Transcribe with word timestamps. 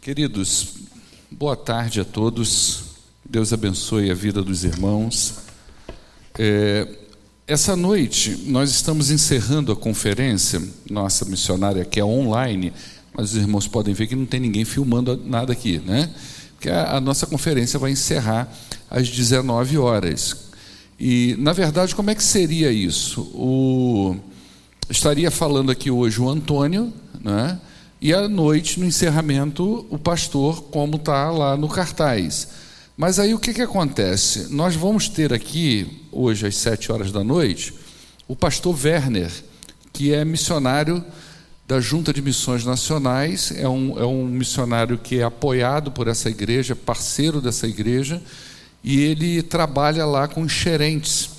Queridos, 0.00 0.74
boa 1.28 1.56
tarde 1.56 2.00
a 2.00 2.04
todos. 2.04 2.84
Deus 3.28 3.52
abençoe 3.52 4.10
a 4.10 4.14
vida 4.14 4.42
dos 4.42 4.62
irmãos. 4.62 5.34
É, 6.38 6.86
essa 7.48 7.74
noite 7.74 8.44
nós 8.46 8.70
estamos 8.70 9.10
encerrando 9.10 9.72
a 9.72 9.76
conferência, 9.76 10.62
nossa 10.88 11.24
missionária 11.24 11.84
que 11.84 11.98
é 11.98 12.04
online, 12.04 12.72
mas 13.12 13.32
os 13.32 13.36
irmãos 13.36 13.66
podem 13.66 13.92
ver 13.92 14.06
que 14.06 14.14
não 14.14 14.24
tem 14.24 14.38
ninguém 14.38 14.64
filmando 14.64 15.20
nada 15.26 15.52
aqui, 15.52 15.80
né? 15.84 16.08
Porque 16.54 16.70
a, 16.70 16.96
a 16.96 17.00
nossa 17.00 17.26
conferência 17.26 17.78
vai 17.78 17.90
encerrar 17.90 18.48
às 18.88 19.10
19 19.10 19.78
horas. 19.78 20.48
E, 20.98 21.34
na 21.40 21.52
verdade, 21.52 21.94
como 21.94 22.08
é 22.08 22.14
que 22.14 22.22
seria 22.22 22.70
isso? 22.70 23.22
O, 23.34 24.16
estaria 24.88 25.30
falando 25.30 25.72
aqui 25.72 25.90
hoje 25.90 26.20
o 26.20 26.28
Antônio, 26.28 26.92
né? 27.20 27.60
E 28.00 28.14
à 28.14 28.28
noite, 28.28 28.78
no 28.78 28.86
encerramento, 28.86 29.84
o 29.90 29.98
pastor, 29.98 30.62
como 30.70 30.96
está 30.96 31.30
lá 31.30 31.56
no 31.56 31.68
cartaz. 31.68 32.48
Mas 32.96 33.18
aí 33.18 33.34
o 33.34 33.40
que, 33.40 33.52
que 33.52 33.62
acontece? 33.62 34.54
Nós 34.54 34.76
vamos 34.76 35.08
ter 35.08 35.32
aqui, 35.32 36.04
hoje 36.12 36.46
às 36.46 36.56
sete 36.56 36.92
horas 36.92 37.10
da 37.10 37.24
noite, 37.24 37.74
o 38.28 38.36
pastor 38.36 38.78
Werner, 38.84 39.32
que 39.92 40.12
é 40.12 40.24
missionário 40.24 41.04
da 41.66 41.80
Junta 41.80 42.12
de 42.12 42.22
Missões 42.22 42.64
Nacionais, 42.64 43.52
é 43.56 43.68
um, 43.68 43.98
é 43.98 44.06
um 44.06 44.24
missionário 44.26 44.96
que 44.96 45.18
é 45.18 45.24
apoiado 45.24 45.90
por 45.90 46.06
essa 46.06 46.30
igreja, 46.30 46.76
parceiro 46.76 47.40
dessa 47.40 47.66
igreja, 47.66 48.22
e 48.82 49.00
ele 49.00 49.42
trabalha 49.42 50.06
lá 50.06 50.28
com 50.28 50.44
enxerentes. 50.44 51.30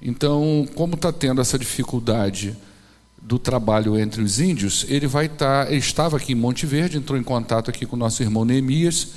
Então, 0.00 0.66
como 0.76 0.94
está 0.94 1.12
tendo 1.12 1.40
essa 1.40 1.58
dificuldade 1.58 2.56
do 3.24 3.38
trabalho 3.38 3.98
entre 3.98 4.22
os 4.22 4.38
índios, 4.38 4.84
ele 4.88 5.06
vai 5.06 5.26
estar, 5.26 5.64
tá, 5.64 5.70
ele 5.70 5.80
estava 5.80 6.18
aqui 6.18 6.32
em 6.32 6.36
Monte 6.36 6.66
Verde, 6.66 6.98
entrou 6.98 7.18
em 7.18 7.22
contato 7.22 7.70
aqui 7.70 7.86
com 7.86 7.96
o 7.96 7.98
nosso 7.98 8.22
irmão 8.22 8.44
Neemias, 8.44 9.08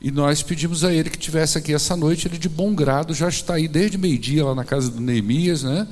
e 0.00 0.10
nós 0.10 0.42
pedimos 0.42 0.82
a 0.82 0.92
ele 0.92 1.10
que 1.10 1.18
tivesse 1.18 1.58
aqui 1.58 1.74
essa 1.74 1.94
noite, 1.94 2.26
ele 2.26 2.38
de 2.38 2.48
bom 2.48 2.74
grado 2.74 3.12
já 3.12 3.28
está 3.28 3.54
aí 3.54 3.68
desde 3.68 3.98
meio-dia 3.98 4.46
lá 4.46 4.54
na 4.54 4.64
casa 4.64 4.90
do 4.90 4.98
Neemias, 4.98 5.62
né? 5.62 5.86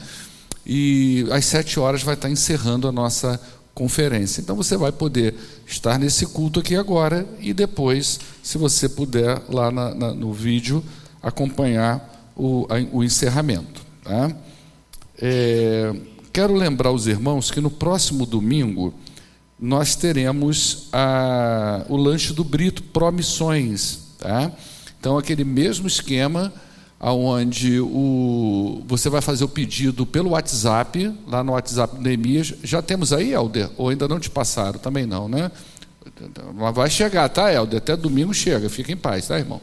E 0.64 1.26
às 1.30 1.44
sete 1.44 1.78
horas 1.78 2.02
vai 2.02 2.14
estar 2.14 2.30
encerrando 2.30 2.88
a 2.88 2.92
nossa 2.92 3.38
conferência. 3.74 4.40
Então 4.40 4.56
você 4.56 4.76
vai 4.76 4.90
poder 4.90 5.34
estar 5.66 5.98
nesse 5.98 6.24
culto 6.26 6.60
aqui 6.60 6.74
agora 6.74 7.26
e 7.38 7.52
depois, 7.52 8.18
se 8.42 8.56
você 8.56 8.88
puder, 8.88 9.42
lá 9.48 9.70
na, 9.70 9.94
na, 9.94 10.14
no 10.14 10.32
vídeo, 10.32 10.82
acompanhar 11.22 12.32
o, 12.34 12.66
a, 12.70 12.96
o 12.96 13.04
encerramento. 13.04 13.82
Tá? 14.02 14.32
É, 15.20 15.94
quero 16.38 16.54
lembrar 16.54 16.92
os 16.92 17.08
irmãos 17.08 17.50
que 17.50 17.60
no 17.60 17.68
próximo 17.68 18.24
domingo 18.24 18.94
nós 19.58 19.96
teremos 19.96 20.86
a, 20.92 21.84
o 21.88 21.96
lanche 21.96 22.32
do 22.32 22.44
Brito 22.44 22.80
Promissões. 22.80 24.14
Tá? 24.20 24.52
Então, 25.00 25.18
aquele 25.18 25.42
mesmo 25.42 25.88
esquema 25.88 26.52
onde 27.00 27.80
o, 27.80 28.84
você 28.86 29.10
vai 29.10 29.20
fazer 29.20 29.42
o 29.42 29.48
pedido 29.48 30.06
pelo 30.06 30.30
WhatsApp, 30.30 31.12
lá 31.26 31.42
no 31.42 31.54
WhatsApp 31.54 31.96
do 31.96 32.02
Neemias. 32.02 32.54
Já 32.62 32.80
temos 32.80 33.12
aí, 33.12 33.32
Helder? 33.32 33.70
Ou 33.76 33.88
ainda 33.88 34.06
não 34.06 34.20
te 34.20 34.30
passaram? 34.30 34.78
Também 34.78 35.06
não, 35.06 35.28
né? 35.28 35.50
Mas 36.54 36.72
vai 36.72 36.88
chegar, 36.88 37.28
tá, 37.30 37.52
Helder? 37.52 37.78
Até 37.78 37.96
domingo 37.96 38.32
chega, 38.32 38.70
fica 38.70 38.92
em 38.92 38.96
paz, 38.96 39.26
tá, 39.26 39.36
irmão? 39.36 39.60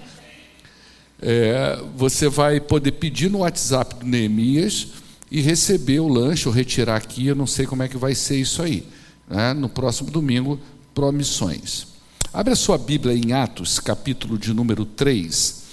É, 1.21 1.79
você 1.95 2.27
vai 2.27 2.59
poder 2.59 2.91
pedir 2.91 3.31
no 3.31 3.39
WhatsApp 3.39 3.95
do 3.95 4.05
Neemias 4.05 5.04
e 5.29 5.41
receber 5.41 5.99
o 5.99 6.07
lanche 6.07 6.47
ou 6.47 6.53
retirar 6.53 6.97
aqui, 6.97 7.27
eu 7.27 7.35
não 7.35 7.47
sei 7.47 7.65
como 7.65 7.83
é 7.83 7.87
que 7.87 7.97
vai 7.97 8.13
ser 8.13 8.37
isso 8.37 8.61
aí. 8.61 8.87
Né? 9.27 9.53
No 9.53 9.67
próximo 9.67 10.11
domingo, 10.11 10.59
promissões. 10.93 11.87
Abre 12.33 12.53
a 12.53 12.55
sua 12.55 12.77
Bíblia 12.77 13.15
em 13.15 13.31
Atos, 13.33 13.79
capítulo 13.79 14.37
de 14.37 14.53
número 14.53 14.85
3. 14.85 15.63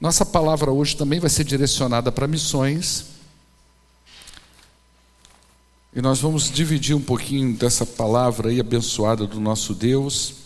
Nossa 0.00 0.24
palavra 0.24 0.70
hoje 0.70 0.96
também 0.96 1.20
vai 1.20 1.30
ser 1.30 1.44
direcionada 1.44 2.10
para 2.10 2.26
missões. 2.26 3.06
E 5.94 6.00
nós 6.00 6.20
vamos 6.20 6.50
dividir 6.50 6.96
um 6.96 7.00
pouquinho 7.00 7.54
dessa 7.54 7.84
palavra 7.84 8.48
aí 8.48 8.58
abençoada 8.58 9.26
do 9.26 9.38
nosso 9.38 9.74
Deus. 9.74 10.41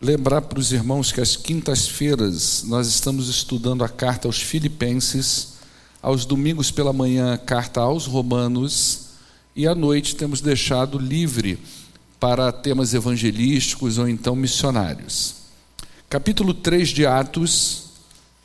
Lembrar 0.00 0.42
para 0.42 0.58
os 0.58 0.72
irmãos 0.72 1.10
que 1.10 1.22
às 1.22 1.36
quintas-feiras 1.36 2.64
nós 2.64 2.86
estamos 2.86 3.30
estudando 3.30 3.82
a 3.82 3.88
carta 3.88 4.28
aos 4.28 4.42
Filipenses, 4.42 5.54
aos 6.02 6.26
domingos 6.26 6.70
pela 6.70 6.92
manhã, 6.92 7.32
a 7.32 7.38
carta 7.38 7.80
aos 7.80 8.04
Romanos, 8.04 9.06
e 9.54 9.66
à 9.66 9.74
noite 9.74 10.14
temos 10.14 10.42
deixado 10.42 10.98
livre 10.98 11.58
para 12.20 12.52
temas 12.52 12.92
evangelísticos 12.92 13.96
ou 13.96 14.06
então 14.06 14.36
missionários. 14.36 15.36
Capítulo 16.10 16.52
3 16.52 16.90
de 16.90 17.06
Atos, 17.06 17.84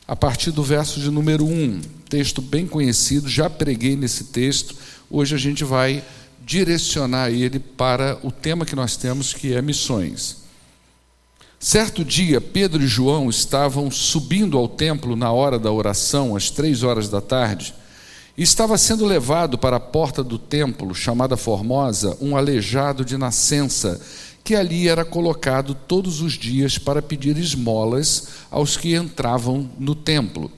a 0.07 0.15
partir 0.15 0.51
do 0.51 0.63
verso 0.63 1.01
de 1.01 1.11
número 1.11 1.45
1, 1.45 1.81
texto 2.07 2.41
bem 2.41 2.65
conhecido, 2.65 3.27
já 3.27 3.49
preguei 3.49 3.97
nesse 3.97 4.23
texto, 4.23 4.73
hoje 5.09 5.35
a 5.35 5.37
gente 5.37 5.65
vai 5.65 6.01
direcionar 6.45 7.29
ele 7.29 7.59
para 7.59 8.17
o 8.23 8.31
tema 8.31 8.65
que 8.65 8.75
nós 8.75 8.95
temos, 8.95 9.33
que 9.33 9.53
é 9.53 9.61
missões. 9.61 10.40
Certo 11.63 12.03
dia, 12.03 12.41
Pedro 12.41 12.81
e 12.81 12.87
João 12.87 13.29
estavam 13.29 13.91
subindo 13.91 14.57
ao 14.57 14.67
templo 14.67 15.15
na 15.15 15.31
hora 15.31 15.59
da 15.59 15.71
oração, 15.71 16.35
às 16.35 16.49
três 16.49 16.81
horas 16.81 17.07
da 17.07 17.21
tarde, 17.21 17.71
e 18.35 18.41
estava 18.41 18.79
sendo 18.79 19.05
levado 19.05 19.59
para 19.59 19.75
a 19.75 19.79
porta 19.79 20.23
do 20.23 20.39
templo, 20.39 20.95
chamada 20.95 21.37
Formosa, 21.37 22.17
um 22.19 22.35
aleijado 22.35 23.05
de 23.05 23.15
nascença, 23.15 24.01
que 24.43 24.55
ali 24.55 24.87
era 24.87 25.05
colocado 25.05 25.75
todos 25.75 26.19
os 26.19 26.33
dias 26.33 26.79
para 26.79 26.99
pedir 26.99 27.37
esmolas 27.37 28.29
aos 28.49 28.75
que 28.75 28.95
entravam 28.95 29.69
no 29.77 29.93
templo. 29.93 30.51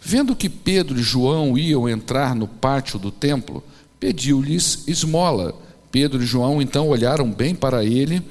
Vendo 0.00 0.36
que 0.36 0.48
Pedro 0.48 1.00
e 1.00 1.02
João 1.02 1.58
iam 1.58 1.88
entrar 1.88 2.32
no 2.32 2.46
pátio 2.46 2.96
do 2.96 3.10
templo, 3.10 3.60
pediu-lhes 3.98 4.84
esmola. 4.86 5.52
Pedro 5.90 6.22
e 6.22 6.26
João 6.26 6.62
então 6.62 6.88
olharam 6.88 7.28
bem 7.28 7.56
para 7.56 7.84
ele 7.84 8.22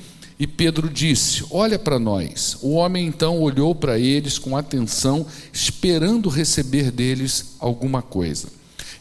e 0.44 0.48
Pedro 0.48 0.90
disse: 0.90 1.46
Olha 1.50 1.80
para 1.80 1.98
nós. 1.98 2.58
O 2.62 2.72
homem 2.72 3.08
então 3.08 3.40
olhou 3.40 3.74
para 3.74 3.98
eles 3.98 4.38
com 4.38 4.58
atenção, 4.58 5.26
esperando 5.54 6.28
receber 6.28 6.92
deles 6.92 7.56
alguma 7.62 8.02
coisa. 8.02 8.50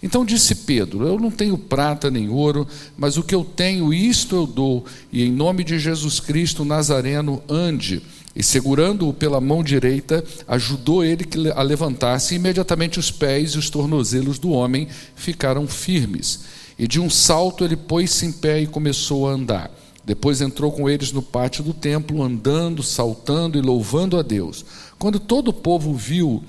Então 0.01 0.25
disse 0.25 0.55
Pedro: 0.55 1.05
Eu 1.05 1.19
não 1.19 1.33
tenho 1.33 1.59
prata 1.59 2.13
nem 2.13 2.29
ouro, 2.29 2.65
mas 2.97 3.17
o 3.17 3.25
que 3.25 3.35
eu 3.35 3.43
tenho, 3.43 3.93
isto 3.93 4.37
eu 4.37 4.47
dou, 4.47 4.87
e 5.11 5.25
em 5.25 5.33
nome 5.33 5.65
de 5.65 5.81
Jesus 5.81 6.21
Cristo 6.21 6.65
Nazareno, 6.65 7.43
ande. 7.49 8.01
E 8.37 8.43
segurando-o 8.43 9.13
pela 9.13 9.41
mão 9.41 9.65
direita, 9.65 10.25
ajudou 10.47 11.03
ele 11.03 11.27
a 11.57 11.61
levantar-se, 11.61 12.35
e 12.35 12.37
imediatamente 12.37 13.01
os 13.01 13.11
pés 13.11 13.51
e 13.51 13.59
os 13.59 13.69
tornozelos 13.69 14.39
do 14.39 14.51
homem 14.53 14.87
ficaram 15.17 15.67
firmes. 15.67 16.45
E 16.79 16.87
de 16.87 17.01
um 17.01 17.11
salto 17.11 17.65
ele 17.65 17.77
pôs-se 17.77 18.27
em 18.27 18.31
pé 18.31 18.61
e 18.61 18.67
começou 18.69 19.29
a 19.29 19.33
andar. 19.33 19.82
Depois 20.05 20.41
entrou 20.41 20.73
com 20.73 20.89
eles 20.91 21.13
no 21.13 21.23
pátio 21.23 21.63
do 21.63 21.73
templo, 21.73 22.23
andando, 22.23 22.83
saltando 22.83 23.57
e 23.57 23.61
louvando 23.61 24.19
a 24.19 24.23
Deus. 24.23 24.65
Quando 24.99 25.21
todo 25.21 25.49
o 25.49 25.53
povo 25.53 25.95
viu, 25.95 26.43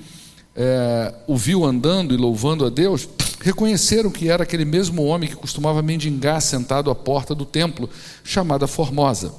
é, 0.55 1.13
o 1.27 1.37
viu 1.37 1.63
andando 1.63 2.13
e 2.13 2.17
louvando 2.17 2.65
a 2.65 2.69
Deus, 2.69 3.07
reconheceram 3.39 4.09
que 4.09 4.29
era 4.29 4.43
aquele 4.43 4.65
mesmo 4.65 5.03
homem 5.03 5.29
que 5.29 5.35
costumava 5.35 5.81
mendigar 5.81 6.41
sentado 6.41 6.89
à 6.89 6.95
porta 6.95 7.35
do 7.35 7.45
templo, 7.45 7.89
chamada 8.23 8.65
Formosa. 8.67 9.33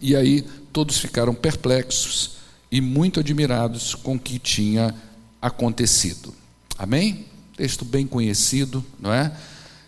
E 0.00 0.14
aí 0.14 0.42
todos 0.72 0.98
ficaram 0.98 1.34
perplexos 1.34 2.32
e 2.70 2.80
muito 2.80 3.20
admirados 3.20 3.94
com 3.94 4.14
o 4.14 4.18
que 4.18 4.38
tinha 4.38 4.94
acontecido. 5.40 6.34
Amém? 6.78 7.26
Texto 7.56 7.84
bem 7.84 8.06
conhecido, 8.06 8.84
não 8.98 9.12
é? 9.12 9.32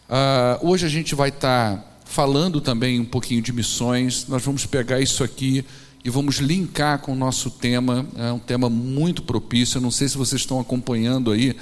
Ah, 0.09 0.59
hoje 0.63 0.85
a 0.85 0.89
gente 0.89 1.15
vai 1.15 1.31
estar. 1.31 1.94
Falando 2.15 2.61
também 2.61 3.01
um 3.01 3.05
pouquinho 3.05 3.43
de 3.43 3.53
missões. 3.53 4.29
Nós 4.29 4.41
vamos 4.41 4.65
pegar 4.65 5.01
isso 5.01 5.25
aqui 5.25 5.65
e 6.05 6.09
vamos 6.09 6.37
linkar 6.37 7.01
com 7.01 7.11
o 7.11 7.17
nosso 7.17 7.51
tema. 7.51 8.07
É 8.17 8.31
um 8.31 8.39
tema 8.39 8.71
muito 8.71 9.21
propício. 9.21 9.79
Eu 9.79 9.83
não 9.83 9.91
sei 9.91 10.09
se 10.09 10.17
vocês 10.17 10.43
estão 10.43 10.61
acompanhando 10.61 11.33
aí 11.33 11.57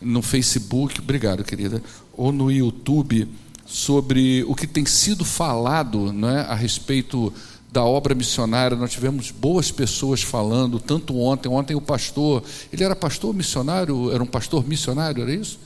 no 0.00 0.22
Facebook, 0.22 0.98
obrigado, 0.98 1.44
querida, 1.44 1.82
ou 2.16 2.32
no 2.32 2.50
YouTube, 2.50 3.28
sobre 3.66 4.42
o 4.48 4.54
que 4.54 4.66
tem 4.66 4.86
sido 4.86 5.26
falado 5.26 6.10
né, 6.10 6.46
a 6.48 6.54
respeito 6.54 7.30
da 7.70 7.84
obra 7.84 8.14
missionária. 8.14 8.78
Nós 8.78 8.90
tivemos 8.90 9.30
boas 9.30 9.70
pessoas 9.70 10.22
falando, 10.22 10.80
tanto 10.80 11.18
ontem. 11.18 11.50
Ontem 11.50 11.74
o 11.74 11.82
pastor, 11.82 12.42
ele 12.72 12.82
era 12.82 12.96
pastor 12.96 13.34
missionário, 13.34 14.10
era 14.10 14.22
um 14.22 14.26
pastor 14.26 14.66
missionário, 14.66 15.22
era 15.22 15.34
isso? 15.34 15.58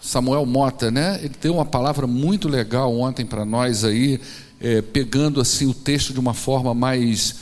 Samuel 0.00 0.46
Mota, 0.46 0.90
né? 0.90 1.18
Ele 1.22 1.34
deu 1.40 1.54
uma 1.54 1.64
palavra 1.64 2.06
muito 2.06 2.48
legal 2.48 2.94
ontem 2.98 3.26
para 3.26 3.44
nós 3.44 3.84
aí, 3.84 4.20
é, 4.60 4.82
pegando 4.82 5.40
assim 5.40 5.66
o 5.66 5.74
texto 5.74 6.12
de 6.12 6.20
uma 6.20 6.34
forma 6.34 6.74
mais 6.74 7.36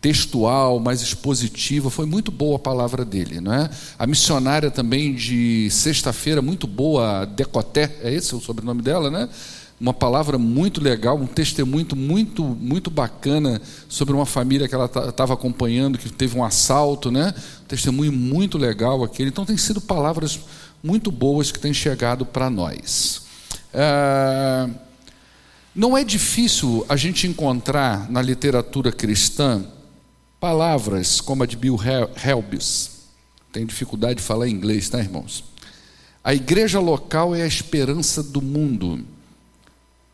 textual, 0.00 0.80
mais 0.80 1.00
expositiva. 1.00 1.88
Foi 1.90 2.06
muito 2.06 2.30
boa 2.32 2.56
a 2.56 2.58
palavra 2.58 3.04
dele, 3.04 3.40
não 3.40 3.54
é? 3.54 3.70
A 3.98 4.06
missionária 4.06 4.70
também 4.70 5.14
de 5.14 5.68
sexta-feira, 5.70 6.42
muito 6.42 6.66
boa, 6.66 7.24
Decoté, 7.24 7.98
é 8.02 8.12
esse 8.12 8.34
o 8.34 8.40
sobrenome 8.40 8.82
dela, 8.82 9.10
né? 9.10 9.28
uma 9.82 9.92
palavra 9.92 10.38
muito 10.38 10.80
legal, 10.80 11.16
um 11.16 11.26
testemunho 11.26 11.88
muito, 11.96 12.44
muito 12.44 12.88
bacana 12.88 13.60
sobre 13.88 14.14
uma 14.14 14.24
família 14.24 14.68
que 14.68 14.74
ela 14.76 14.84
estava 14.84 15.34
acompanhando, 15.34 15.98
que 15.98 16.08
teve 16.08 16.38
um 16.38 16.44
assalto, 16.44 17.10
né? 17.10 17.34
Um 17.64 17.66
testemunho 17.66 18.12
muito 18.12 18.56
legal 18.56 19.02
aquele. 19.02 19.30
Então, 19.30 19.44
tem 19.44 19.56
sido 19.56 19.80
palavras 19.80 20.38
muito 20.82 21.10
boas 21.10 21.52
que 21.52 21.58
têm 21.58 21.72
chegado 21.72 22.26
para 22.26 22.50
nós. 22.50 23.22
É... 23.72 24.68
Não 25.74 25.96
é 25.96 26.04
difícil 26.04 26.84
a 26.88 26.96
gente 26.96 27.26
encontrar 27.26 28.10
na 28.10 28.20
literatura 28.20 28.92
cristã 28.92 29.64
palavras 30.38 31.20
como 31.20 31.42
a 31.44 31.46
de 31.46 31.56
Bill 31.56 31.78
Helbis. 32.22 32.90
Tem 33.52 33.64
dificuldade 33.64 34.16
de 34.16 34.22
falar 34.22 34.48
inglês, 34.48 34.88
tá, 34.88 34.98
irmãos? 34.98 35.44
A 36.24 36.34
igreja 36.34 36.78
local 36.78 37.34
é 37.34 37.42
a 37.42 37.46
esperança 37.46 38.22
do 38.22 38.42
mundo. 38.42 39.04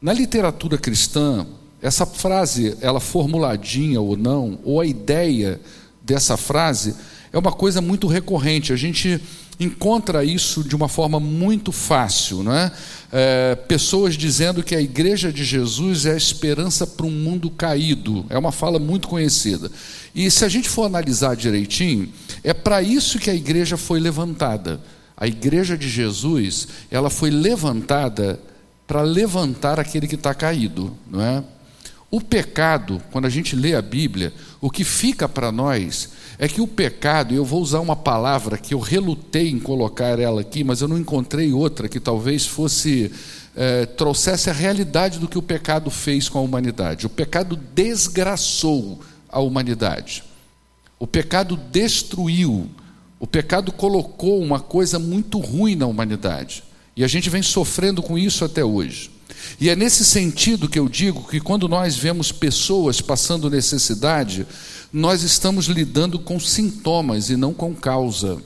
Na 0.00 0.12
literatura 0.12 0.78
cristã, 0.78 1.46
essa 1.82 2.06
frase, 2.06 2.76
ela 2.80 3.00
formuladinha 3.00 4.00
ou 4.00 4.16
não, 4.16 4.58
ou 4.64 4.80
a 4.80 4.86
ideia 4.86 5.60
dessa 6.02 6.36
frase, 6.36 6.94
é 7.32 7.38
uma 7.38 7.52
coisa 7.52 7.80
muito 7.80 8.06
recorrente. 8.06 8.72
A 8.72 8.76
gente 8.76 9.20
encontra 9.60 10.24
isso 10.24 10.62
de 10.62 10.76
uma 10.76 10.88
forma 10.88 11.18
muito 11.18 11.72
fácil, 11.72 12.42
não 12.42 12.54
é? 12.54 12.70
é? 13.12 13.56
pessoas 13.56 14.16
dizendo 14.16 14.62
que 14.62 14.74
a 14.74 14.80
igreja 14.80 15.32
de 15.32 15.44
Jesus 15.44 16.06
é 16.06 16.12
a 16.12 16.16
esperança 16.16 16.86
para 16.86 17.06
um 17.06 17.10
mundo 17.10 17.50
caído. 17.50 18.24
É 18.30 18.38
uma 18.38 18.52
fala 18.52 18.78
muito 18.78 19.08
conhecida. 19.08 19.70
E 20.14 20.30
se 20.30 20.44
a 20.44 20.48
gente 20.48 20.68
for 20.68 20.84
analisar 20.84 21.34
direitinho, 21.34 22.08
é 22.44 22.54
para 22.54 22.80
isso 22.82 23.18
que 23.18 23.30
a 23.30 23.34
igreja 23.34 23.76
foi 23.76 23.98
levantada. 23.98 24.80
A 25.16 25.26
igreja 25.26 25.76
de 25.76 25.88
Jesus, 25.88 26.68
ela 26.90 27.10
foi 27.10 27.30
levantada 27.30 28.38
para 28.86 29.02
levantar 29.02 29.80
aquele 29.80 30.06
que 30.06 30.14
está 30.14 30.32
caído, 30.32 30.96
não 31.10 31.20
é? 31.20 31.42
O 32.10 32.22
pecado, 32.22 33.02
quando 33.12 33.26
a 33.26 33.30
gente 33.30 33.54
lê 33.54 33.74
a 33.74 33.82
Bíblia, 33.82 34.32
o 34.62 34.70
que 34.70 34.82
fica 34.82 35.28
para 35.28 35.52
nós 35.52 36.08
é 36.38 36.46
que 36.46 36.60
o 36.60 36.68
pecado, 36.68 37.34
eu 37.34 37.44
vou 37.44 37.60
usar 37.60 37.80
uma 37.80 37.96
palavra 37.96 38.56
que 38.56 38.72
eu 38.72 38.78
relutei 38.78 39.50
em 39.50 39.58
colocar 39.58 40.20
ela 40.20 40.40
aqui, 40.40 40.62
mas 40.62 40.80
eu 40.80 40.86
não 40.86 40.96
encontrei 40.96 41.52
outra 41.52 41.88
que 41.88 41.98
talvez 41.98 42.46
fosse 42.46 43.10
é, 43.56 43.86
trouxesse 43.86 44.48
a 44.48 44.52
realidade 44.52 45.18
do 45.18 45.26
que 45.26 45.36
o 45.36 45.42
pecado 45.42 45.90
fez 45.90 46.28
com 46.28 46.38
a 46.38 46.42
humanidade. 46.42 47.06
O 47.06 47.10
pecado 47.10 47.58
desgraçou 47.74 49.00
a 49.28 49.40
humanidade. 49.40 50.22
O 50.96 51.08
pecado 51.08 51.56
destruiu. 51.56 52.70
O 53.18 53.26
pecado 53.26 53.72
colocou 53.72 54.40
uma 54.40 54.60
coisa 54.60 54.96
muito 54.96 55.40
ruim 55.40 55.74
na 55.74 55.86
humanidade. 55.86 56.62
E 56.96 57.02
a 57.02 57.08
gente 57.08 57.28
vem 57.28 57.42
sofrendo 57.42 58.00
com 58.00 58.16
isso 58.16 58.44
até 58.44 58.64
hoje. 58.64 59.10
E 59.60 59.68
é 59.68 59.76
nesse 59.76 60.04
sentido 60.04 60.68
que 60.68 60.78
eu 60.78 60.88
digo 60.88 61.28
que 61.28 61.40
quando 61.40 61.68
nós 61.68 61.96
vemos 61.96 62.30
pessoas 62.30 63.00
passando 63.00 63.50
necessidade, 63.50 64.46
nós 64.92 65.22
estamos 65.22 65.66
lidando 65.66 66.18
com 66.18 66.38
sintomas 66.38 67.30
e 67.30 67.36
não 67.36 67.52
com 67.52 67.74
causa. 67.74 68.38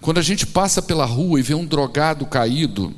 Quando 0.00 0.18
a 0.18 0.22
gente 0.22 0.46
passa 0.46 0.82
pela 0.82 1.04
rua 1.04 1.40
e 1.40 1.42
vê 1.42 1.54
um 1.54 1.64
drogado 1.64 2.26
caído, 2.26 2.94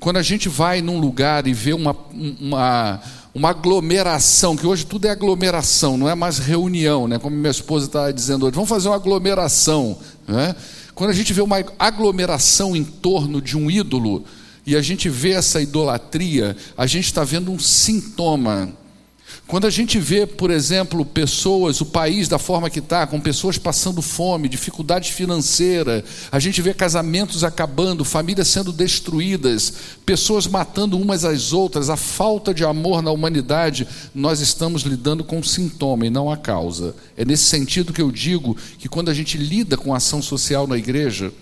quando 0.00 0.16
a 0.16 0.22
gente 0.22 0.48
vai 0.48 0.82
num 0.82 0.98
lugar 0.98 1.46
e 1.46 1.52
vê 1.52 1.72
uma, 1.72 1.96
uma, 2.40 3.00
uma 3.32 3.50
aglomeração, 3.50 4.56
que 4.56 4.66
hoje 4.66 4.84
tudo 4.84 5.06
é 5.06 5.10
aglomeração, 5.10 5.96
não 5.96 6.08
é 6.08 6.14
mais 6.14 6.38
reunião, 6.38 7.06
né? 7.06 7.18
como 7.18 7.36
minha 7.36 7.50
esposa 7.50 7.86
está 7.86 8.10
dizendo 8.10 8.44
hoje, 8.44 8.54
vamos 8.54 8.68
fazer 8.68 8.88
uma 8.88 8.96
aglomeração. 8.96 9.96
Né? 10.26 10.56
Quando 10.94 11.10
a 11.10 11.14
gente 11.14 11.32
vê 11.32 11.40
uma 11.40 11.64
aglomeração 11.78 12.74
em 12.74 12.82
torno 12.82 13.40
de 13.40 13.56
um 13.56 13.70
ídolo 13.70 14.24
e 14.66 14.76
a 14.76 14.82
gente 14.82 15.08
vê 15.08 15.32
essa 15.32 15.60
idolatria, 15.60 16.56
a 16.76 16.86
gente 16.86 17.06
está 17.06 17.24
vendo 17.24 17.50
um 17.50 17.58
sintoma. 17.58 18.72
Quando 19.46 19.66
a 19.66 19.70
gente 19.70 19.98
vê, 19.98 20.26
por 20.26 20.50
exemplo, 20.50 21.04
pessoas, 21.04 21.80
o 21.80 21.86
país 21.86 22.28
da 22.28 22.38
forma 22.38 22.70
que 22.70 22.78
está, 22.78 23.06
com 23.06 23.20
pessoas 23.20 23.58
passando 23.58 24.00
fome, 24.00 24.48
dificuldade 24.48 25.12
financeira, 25.12 26.02
a 26.30 26.38
gente 26.38 26.62
vê 26.62 26.72
casamentos 26.72 27.44
acabando, 27.44 28.04
famílias 28.04 28.48
sendo 28.48 28.72
destruídas, 28.72 29.72
pessoas 30.06 30.46
matando 30.46 30.98
umas 30.98 31.24
às 31.24 31.52
outras, 31.52 31.90
a 31.90 31.96
falta 31.96 32.54
de 32.54 32.64
amor 32.64 33.02
na 33.02 33.10
humanidade, 33.10 33.86
nós 34.14 34.40
estamos 34.40 34.82
lidando 34.82 35.24
com 35.24 35.40
o 35.40 35.44
sintoma 35.44 36.06
e 36.06 36.10
não 36.10 36.30
a 36.30 36.36
causa. 36.36 36.94
É 37.16 37.24
nesse 37.24 37.44
sentido 37.44 37.92
que 37.92 38.00
eu 38.00 38.10
digo 38.10 38.56
que 38.78 38.88
quando 38.88 39.10
a 39.10 39.14
gente 39.14 39.36
lida 39.36 39.76
com 39.76 39.92
a 39.92 39.98
ação 39.98 40.22
social 40.22 40.66
na 40.66 40.78
igreja, 40.78 41.32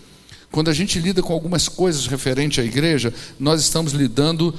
quando 0.51 0.69
a 0.69 0.75
gente 0.75 0.99
lida 0.99 1.23
com 1.23 1.33
algumas 1.33 1.69
coisas 1.69 2.07
referentes 2.07 2.59
à 2.59 2.67
igreja, 2.67 3.15
nós 3.39 3.61
estamos 3.61 3.93
lidando 3.93 4.55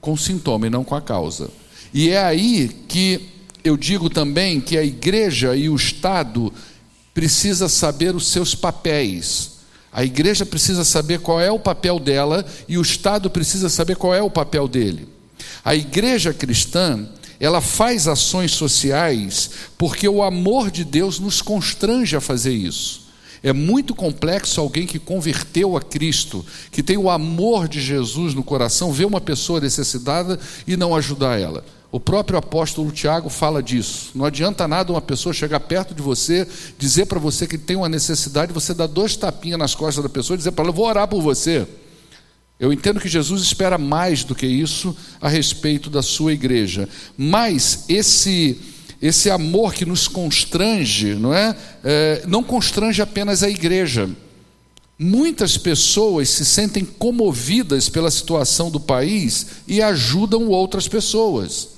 com 0.00 0.12
o 0.12 0.18
sintoma 0.18 0.66
e 0.66 0.70
não 0.70 0.84
com 0.84 0.94
a 0.94 1.00
causa. 1.00 1.48
E 1.94 2.10
é 2.10 2.22
aí 2.22 2.68
que 2.88 3.28
eu 3.62 3.76
digo 3.76 4.10
também 4.10 4.60
que 4.60 4.76
a 4.76 4.84
igreja 4.84 5.54
e 5.56 5.68
o 5.68 5.76
Estado 5.76 6.52
precisa 7.14 7.68
saber 7.68 8.14
os 8.14 8.28
seus 8.28 8.54
papéis. 8.54 9.52
A 9.92 10.04
igreja 10.04 10.44
precisa 10.44 10.84
saber 10.84 11.20
qual 11.20 11.40
é 11.40 11.50
o 11.50 11.58
papel 11.58 11.98
dela 11.98 12.44
e 12.68 12.76
o 12.76 12.82
Estado 12.82 13.30
precisa 13.30 13.68
saber 13.68 13.96
qual 13.96 14.14
é 14.14 14.22
o 14.22 14.30
papel 14.30 14.68
dele. 14.68 15.08
A 15.64 15.74
igreja 15.74 16.34
cristã, 16.34 17.08
ela 17.40 17.60
faz 17.60 18.06
ações 18.06 18.52
sociais 18.52 19.50
porque 19.78 20.08
o 20.08 20.22
amor 20.22 20.70
de 20.70 20.84
Deus 20.84 21.18
nos 21.18 21.40
constrange 21.40 22.14
a 22.16 22.20
fazer 22.20 22.52
isso. 22.52 23.05
É 23.42 23.52
muito 23.52 23.94
complexo 23.94 24.60
alguém 24.60 24.86
que 24.86 24.98
converteu 24.98 25.76
a 25.76 25.80
Cristo, 25.80 26.44
que 26.70 26.82
tem 26.82 26.96
o 26.96 27.10
amor 27.10 27.68
de 27.68 27.80
Jesus 27.80 28.34
no 28.34 28.42
coração, 28.42 28.92
ver 28.92 29.04
uma 29.04 29.20
pessoa 29.20 29.60
necessitada 29.60 30.38
e 30.66 30.76
não 30.76 30.94
ajudar 30.94 31.38
ela. 31.38 31.64
O 31.92 32.00
próprio 32.00 32.38
apóstolo 32.38 32.90
Tiago 32.90 33.28
fala 33.28 33.62
disso. 33.62 34.10
Não 34.14 34.24
adianta 34.24 34.66
nada 34.66 34.92
uma 34.92 35.00
pessoa 35.00 35.32
chegar 35.32 35.60
perto 35.60 35.94
de 35.94 36.02
você, 36.02 36.46
dizer 36.78 37.06
para 37.06 37.18
você 37.18 37.46
que 37.46 37.56
tem 37.56 37.76
uma 37.76 37.88
necessidade, 37.88 38.52
você 38.52 38.74
dar 38.74 38.86
dois 38.86 39.16
tapinhas 39.16 39.58
nas 39.58 39.74
costas 39.74 40.02
da 40.02 40.08
pessoa 40.08 40.34
e 40.34 40.38
dizer 40.38 40.50
para 40.50 40.64
ela: 40.64 40.72
vou 40.72 40.86
orar 40.86 41.08
por 41.08 41.22
você. 41.22 41.66
Eu 42.58 42.72
entendo 42.72 43.00
que 43.00 43.08
Jesus 43.08 43.42
espera 43.42 43.76
mais 43.76 44.24
do 44.24 44.34
que 44.34 44.46
isso 44.46 44.96
a 45.20 45.28
respeito 45.28 45.90
da 45.90 46.02
sua 46.02 46.32
igreja. 46.32 46.88
Mas 47.16 47.84
esse 47.88 48.58
esse 49.00 49.30
amor 49.30 49.74
que 49.74 49.84
nos 49.84 50.08
constrange, 50.08 51.14
não 51.14 51.34
é? 51.34 51.56
é 51.84 52.22
não 52.26 52.42
constrange 52.42 53.02
apenas 53.02 53.42
a 53.42 53.50
igreja. 53.50 54.08
Muitas 54.98 55.58
pessoas 55.58 56.30
se 56.30 56.44
sentem 56.44 56.84
comovidas 56.84 57.88
pela 57.88 58.10
situação 58.10 58.70
do 58.70 58.80
país 58.80 59.46
e 59.68 59.82
ajudam 59.82 60.48
outras 60.48 60.88
pessoas. 60.88 61.68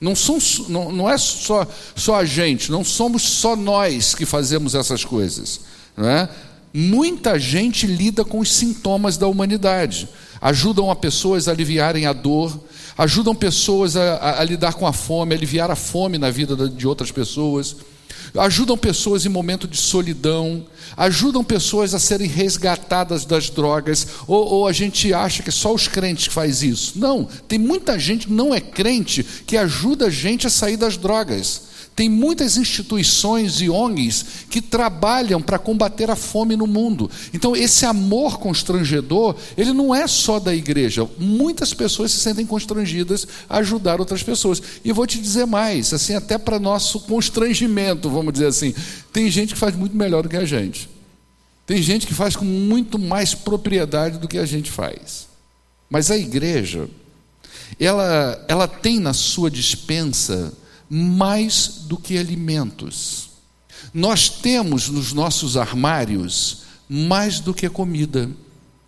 Não, 0.00 0.14
são, 0.14 0.38
não, 0.68 0.92
não 0.92 1.10
é 1.10 1.18
só, 1.18 1.66
só 1.94 2.14
a 2.14 2.24
gente, 2.24 2.70
não 2.70 2.82
somos 2.84 3.22
só 3.22 3.54
nós 3.54 4.14
que 4.14 4.24
fazemos 4.24 4.74
essas 4.74 5.04
coisas. 5.04 5.60
Não 5.96 6.08
é? 6.08 6.28
Muita 6.72 7.38
gente 7.38 7.86
lida 7.86 8.24
com 8.24 8.38
os 8.38 8.52
sintomas 8.52 9.16
da 9.16 9.26
humanidade, 9.26 10.08
ajudam 10.40 10.90
a 10.90 10.96
pessoas 10.96 11.48
a 11.48 11.50
aliviarem 11.50 12.06
a 12.06 12.12
dor, 12.12 12.58
ajudam 12.96 13.34
pessoas 13.34 13.96
a, 13.96 14.14
a, 14.14 14.40
a 14.40 14.44
lidar 14.44 14.74
com 14.74 14.86
a 14.86 14.92
fome, 14.92 15.34
a 15.34 15.36
aliviar 15.36 15.70
a 15.70 15.76
fome 15.76 16.18
na 16.18 16.30
vida 16.30 16.68
de 16.68 16.86
outras 16.86 17.10
pessoas 17.10 17.76
ajudam 18.38 18.76
pessoas 18.76 19.26
em 19.26 19.28
momento 19.28 19.66
de 19.66 19.76
solidão, 19.76 20.64
ajudam 20.96 21.42
pessoas 21.42 21.94
a 21.94 21.98
serem 21.98 22.28
resgatadas 22.28 23.24
das 23.24 23.50
drogas, 23.50 24.06
ou, 24.26 24.44
ou, 24.46 24.68
a 24.68 24.72
gente 24.72 25.12
acha 25.12 25.42
que 25.42 25.50
só 25.50 25.74
os 25.74 25.88
crentes 25.88 26.32
faz 26.32 26.62
isso. 26.62 26.98
Não, 26.98 27.28
tem 27.48 27.58
muita 27.58 27.98
gente 27.98 28.26
que 28.26 28.32
não 28.32 28.54
é 28.54 28.60
crente 28.60 29.24
que 29.46 29.56
ajuda 29.56 30.06
a 30.06 30.10
gente 30.10 30.46
a 30.46 30.50
sair 30.50 30.76
das 30.76 30.96
drogas. 30.96 31.69
Tem 32.00 32.08
muitas 32.08 32.56
instituições 32.56 33.60
e 33.60 33.68
ONGs 33.68 34.24
que 34.48 34.62
trabalham 34.62 35.38
para 35.38 35.58
combater 35.58 36.10
a 36.10 36.16
fome 36.16 36.56
no 36.56 36.66
mundo. 36.66 37.10
Então, 37.34 37.54
esse 37.54 37.84
amor 37.84 38.38
constrangedor, 38.38 39.36
ele 39.54 39.74
não 39.74 39.94
é 39.94 40.06
só 40.06 40.40
da 40.40 40.54
igreja. 40.54 41.06
Muitas 41.18 41.74
pessoas 41.74 42.10
se 42.10 42.20
sentem 42.20 42.46
constrangidas 42.46 43.28
a 43.46 43.58
ajudar 43.58 44.00
outras 44.00 44.22
pessoas. 44.22 44.62
E 44.82 44.92
vou 44.92 45.06
te 45.06 45.20
dizer 45.20 45.44
mais, 45.44 45.92
assim, 45.92 46.14
até 46.14 46.38
para 46.38 46.58
nosso 46.58 47.00
constrangimento, 47.00 48.08
vamos 48.08 48.32
dizer 48.32 48.46
assim, 48.46 48.74
tem 49.12 49.30
gente 49.30 49.52
que 49.52 49.60
faz 49.60 49.76
muito 49.76 49.94
melhor 49.94 50.22
do 50.22 50.30
que 50.30 50.38
a 50.38 50.46
gente. 50.46 50.88
Tem 51.66 51.82
gente 51.82 52.06
que 52.06 52.14
faz 52.14 52.34
com 52.34 52.46
muito 52.46 52.98
mais 52.98 53.34
propriedade 53.34 54.16
do 54.16 54.26
que 54.26 54.38
a 54.38 54.46
gente 54.46 54.70
faz. 54.70 55.28
Mas 55.90 56.10
a 56.10 56.16
igreja, 56.16 56.88
ela, 57.78 58.42
ela 58.48 58.66
tem 58.66 58.98
na 58.98 59.12
sua 59.12 59.50
dispensa 59.50 60.54
mais 60.90 61.84
do 61.86 61.96
que 61.96 62.18
alimentos. 62.18 63.30
Nós 63.94 64.28
temos 64.28 64.88
nos 64.88 65.12
nossos 65.12 65.56
armários 65.56 66.62
mais 66.88 67.38
do 67.38 67.54
que 67.54 67.68
comida 67.70 68.28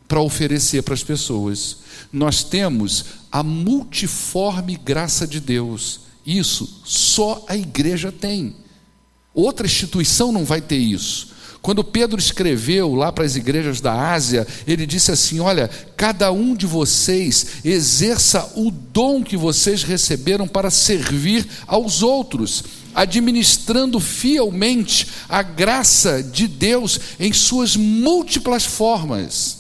para 0.08 0.20
oferecer 0.20 0.82
para 0.82 0.94
as 0.94 1.04
pessoas. 1.04 1.78
Nós 2.12 2.42
temos 2.42 3.04
a 3.30 3.42
multiforme 3.42 4.76
graça 4.76 5.26
de 5.26 5.38
Deus. 5.38 6.00
Isso 6.26 6.82
só 6.84 7.44
a 7.48 7.56
igreja 7.56 8.10
tem. 8.10 8.56
Outra 9.32 9.66
instituição 9.66 10.32
não 10.32 10.44
vai 10.44 10.60
ter 10.60 10.76
isso. 10.76 11.31
Quando 11.62 11.84
Pedro 11.84 12.18
escreveu 12.18 12.92
lá 12.92 13.12
para 13.12 13.24
as 13.24 13.36
igrejas 13.36 13.80
da 13.80 14.12
Ásia, 14.12 14.44
ele 14.66 14.84
disse 14.84 15.12
assim: 15.12 15.38
Olha, 15.38 15.70
cada 15.96 16.32
um 16.32 16.56
de 16.56 16.66
vocês 16.66 17.46
exerça 17.64 18.50
o 18.56 18.68
dom 18.68 19.22
que 19.22 19.36
vocês 19.36 19.84
receberam 19.84 20.48
para 20.48 20.72
servir 20.72 21.46
aos 21.68 22.02
outros, 22.02 22.64
administrando 22.92 24.00
fielmente 24.00 25.06
a 25.28 25.40
graça 25.40 26.20
de 26.20 26.48
Deus 26.48 26.98
em 27.20 27.32
suas 27.32 27.76
múltiplas 27.76 28.64
formas. 28.64 29.58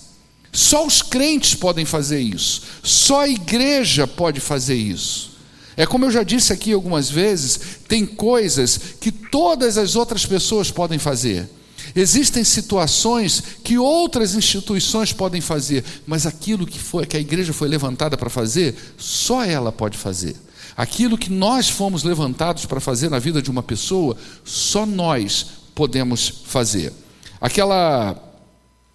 Só 0.52 0.84
os 0.84 1.02
crentes 1.02 1.54
podem 1.54 1.84
fazer 1.84 2.20
isso, 2.20 2.62
só 2.82 3.20
a 3.20 3.28
igreja 3.28 4.08
pode 4.08 4.40
fazer 4.40 4.74
isso. 4.74 5.30
É 5.76 5.86
como 5.86 6.04
eu 6.04 6.10
já 6.10 6.24
disse 6.24 6.52
aqui 6.52 6.72
algumas 6.72 7.08
vezes, 7.08 7.60
tem 7.86 8.04
coisas 8.04 8.78
que 9.00 9.12
todas 9.12 9.78
as 9.78 9.94
outras 9.94 10.26
pessoas 10.26 10.68
podem 10.68 10.98
fazer. 10.98 11.48
Existem 11.94 12.42
situações 12.42 13.42
que 13.62 13.78
outras 13.78 14.34
instituições 14.34 15.12
podem 15.12 15.40
fazer, 15.40 15.84
mas 16.06 16.26
aquilo 16.26 16.66
que 16.66 16.78
foi 16.78 17.04
que 17.06 17.16
a 17.16 17.20
igreja 17.20 17.52
foi 17.52 17.68
levantada 17.68 18.16
para 18.16 18.30
fazer, 18.30 18.74
só 18.96 19.44
ela 19.44 19.70
pode 19.70 19.98
fazer. 19.98 20.36
Aquilo 20.76 21.18
que 21.18 21.30
nós 21.30 21.68
fomos 21.68 22.02
levantados 22.02 22.64
para 22.64 22.80
fazer 22.80 23.10
na 23.10 23.18
vida 23.18 23.42
de 23.42 23.50
uma 23.50 23.62
pessoa, 23.62 24.16
só 24.44 24.86
nós 24.86 25.46
podemos 25.74 26.42
fazer. 26.46 26.92
Aquela 27.40 28.16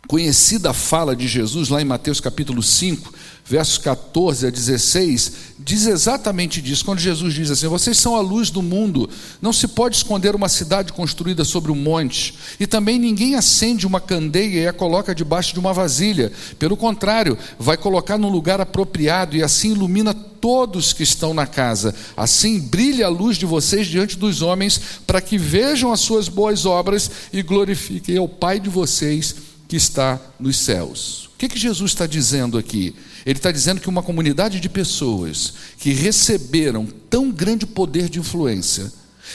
conhecida 0.08 0.74
fala 0.74 1.16
de 1.16 1.28
Jesus 1.28 1.70
lá 1.70 1.82
em 1.82 1.86
Mateus 1.86 2.20
capítulo 2.20 2.64
5, 2.64 3.14
versos 3.48 3.78
14 3.78 4.46
a 4.46 4.50
16, 4.50 5.32
diz 5.58 5.86
exatamente 5.86 6.62
disso. 6.62 6.84
Quando 6.84 7.00
Jesus 7.00 7.34
diz 7.34 7.50
assim: 7.50 7.68
Vocês 7.68 7.98
são 7.98 8.16
a 8.16 8.22
luz 8.22 8.50
do 8.50 8.62
mundo, 8.62 9.10
não 9.42 9.54
se 9.54 9.68
pode 9.70 9.96
esconder 9.96 10.36
uma 10.36 10.50
cidade 10.50 10.92
construída 10.92 11.46
sobre 11.46 11.72
um 11.72 11.76
monte, 11.76 12.34
e 12.60 12.68
também 12.68 13.00
ninguém 13.00 13.36
acende 13.36 13.88
uma 13.88 14.02
candeia 14.02 14.64
e 14.64 14.68
a 14.68 14.74
coloca 14.74 15.16
debaixo 15.16 15.54
de 15.54 15.60
uma 15.60 15.74
vasilha. 15.74 16.32
Pelo 16.60 16.76
contrário, 16.76 17.38
vai 17.58 17.78
colocar 17.78 18.18
num 18.18 18.30
lugar 18.30 18.60
apropriado 18.60 19.38
e 19.38 19.42
assim 19.42 19.72
ilumina 19.72 20.14
todos 20.14 20.92
que 20.92 21.04
estão 21.04 21.34
na 21.34 21.48
casa. 21.48 21.96
Assim 22.16 22.60
brilha 22.60 23.06
a 23.06 23.10
luz 23.10 23.38
de 23.38 23.46
vocês 23.46 23.88
diante 23.88 24.18
dos 24.18 24.42
homens, 24.42 24.80
para 25.08 25.22
que 25.22 25.38
vejam 25.38 25.92
as 25.92 26.02
suas 26.02 26.28
boas 26.28 26.66
obras 26.66 27.10
e 27.32 27.42
glorifiquem 27.42 28.18
ao 28.18 28.28
Pai 28.28 28.60
de 28.60 28.70
vocês 28.70 29.36
que 29.68 29.76
está 29.76 30.20
nos 30.40 30.58
céus. 30.58 31.26
O 31.34 31.38
que, 31.38 31.48
que 31.48 31.60
Jesus 31.60 31.92
está 31.92 32.06
dizendo 32.06 32.58
aqui? 32.58 32.96
Ele 33.28 33.38
está 33.38 33.52
dizendo 33.52 33.82
que 33.82 33.90
uma 33.90 34.02
comunidade 34.02 34.58
de 34.58 34.70
pessoas 34.70 35.54
que 35.78 35.92
receberam 35.92 36.88
tão 37.10 37.30
grande 37.30 37.66
poder 37.66 38.08
de 38.08 38.20
influência, 38.20 38.90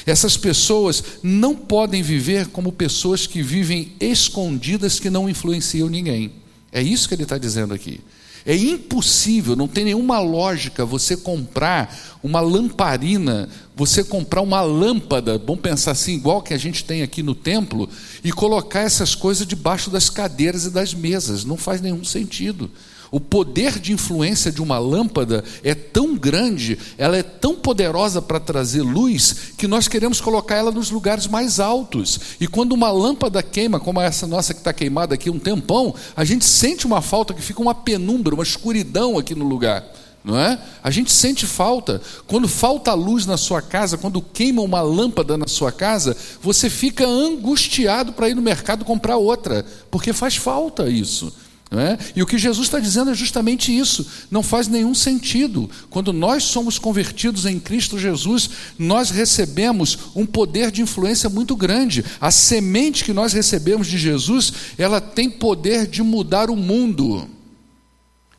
essas 0.06 0.34
pessoas 0.34 1.04
não 1.22 1.54
podem 1.54 2.02
viver 2.02 2.46
como 2.46 2.72
pessoas 2.72 3.26
que 3.26 3.42
vivem 3.42 3.92
escondidas, 4.00 4.98
que 4.98 5.10
não 5.10 5.28
influenciam 5.28 5.90
ninguém. 5.90 6.32
É 6.72 6.80
isso 6.80 7.06
que 7.06 7.14
ele 7.14 7.24
está 7.24 7.36
dizendo 7.36 7.74
aqui. 7.74 8.00
É 8.46 8.56
impossível, 8.56 9.54
não 9.54 9.68
tem 9.68 9.84
nenhuma 9.84 10.18
lógica 10.20 10.86
você 10.86 11.14
comprar 11.14 12.18
uma 12.22 12.40
lamparina, 12.40 13.46
você 13.76 14.02
comprar 14.02 14.40
uma 14.40 14.62
lâmpada, 14.62 15.36
vamos 15.36 15.60
pensar 15.60 15.90
assim, 15.90 16.14
igual 16.14 16.40
que 16.40 16.54
a 16.54 16.58
gente 16.58 16.82
tem 16.82 17.02
aqui 17.02 17.22
no 17.22 17.34
templo, 17.34 17.86
e 18.24 18.32
colocar 18.32 18.80
essas 18.80 19.14
coisas 19.14 19.46
debaixo 19.46 19.90
das 19.90 20.08
cadeiras 20.08 20.64
e 20.64 20.70
das 20.70 20.94
mesas. 20.94 21.44
Não 21.44 21.58
faz 21.58 21.82
nenhum 21.82 22.02
sentido. 22.02 22.70
O 23.12 23.20
poder 23.20 23.78
de 23.78 23.92
influência 23.92 24.50
de 24.50 24.62
uma 24.62 24.78
lâmpada 24.78 25.44
é 25.62 25.74
tão 25.74 26.16
grande, 26.16 26.78
ela 26.96 27.14
é 27.14 27.22
tão 27.22 27.54
poderosa 27.54 28.22
para 28.22 28.40
trazer 28.40 28.80
luz, 28.80 29.52
que 29.58 29.68
nós 29.68 29.86
queremos 29.86 30.18
colocar 30.18 30.56
ela 30.56 30.70
nos 30.70 30.90
lugares 30.90 31.26
mais 31.26 31.60
altos. 31.60 32.18
E 32.40 32.46
quando 32.46 32.72
uma 32.72 32.90
lâmpada 32.90 33.42
queima, 33.42 33.78
como 33.78 34.00
essa 34.00 34.26
nossa 34.26 34.54
que 34.54 34.60
está 34.60 34.72
queimada 34.72 35.14
aqui 35.14 35.28
um 35.28 35.38
tempão, 35.38 35.94
a 36.16 36.24
gente 36.24 36.46
sente 36.46 36.86
uma 36.86 37.02
falta 37.02 37.34
que 37.34 37.42
fica 37.42 37.60
uma 37.60 37.74
penumbra, 37.74 38.34
uma 38.34 38.42
escuridão 38.42 39.18
aqui 39.18 39.34
no 39.34 39.44
lugar. 39.46 39.84
Não 40.24 40.38
é? 40.38 40.58
A 40.82 40.90
gente 40.90 41.12
sente 41.12 41.44
falta. 41.44 42.00
Quando 42.26 42.48
falta 42.48 42.94
luz 42.94 43.26
na 43.26 43.36
sua 43.36 43.60
casa, 43.60 43.98
quando 43.98 44.22
queima 44.22 44.62
uma 44.62 44.80
lâmpada 44.80 45.36
na 45.36 45.48
sua 45.48 45.70
casa, 45.70 46.16
você 46.40 46.70
fica 46.70 47.06
angustiado 47.06 48.14
para 48.14 48.30
ir 48.30 48.34
no 48.34 48.40
mercado 48.40 48.86
comprar 48.86 49.18
outra, 49.18 49.66
porque 49.90 50.14
faz 50.14 50.36
falta 50.36 50.88
isso. 50.88 51.30
É? 51.74 51.98
E 52.14 52.22
o 52.22 52.26
que 52.26 52.36
Jesus 52.36 52.66
está 52.66 52.78
dizendo 52.78 53.10
é 53.10 53.14
justamente 53.14 53.76
isso. 53.76 54.06
Não 54.30 54.42
faz 54.42 54.68
nenhum 54.68 54.94
sentido. 54.94 55.70
Quando 55.88 56.12
nós 56.12 56.44
somos 56.44 56.78
convertidos 56.78 57.46
em 57.46 57.58
Cristo 57.58 57.98
Jesus, 57.98 58.50
nós 58.78 59.10
recebemos 59.10 59.98
um 60.14 60.26
poder 60.26 60.70
de 60.70 60.82
influência 60.82 61.30
muito 61.30 61.56
grande. 61.56 62.04
A 62.20 62.30
semente 62.30 63.04
que 63.04 63.14
nós 63.14 63.32
recebemos 63.32 63.86
de 63.86 63.96
Jesus, 63.96 64.52
ela 64.76 65.00
tem 65.00 65.30
poder 65.30 65.86
de 65.86 66.02
mudar 66.02 66.50
o 66.50 66.56
mundo. 66.56 67.26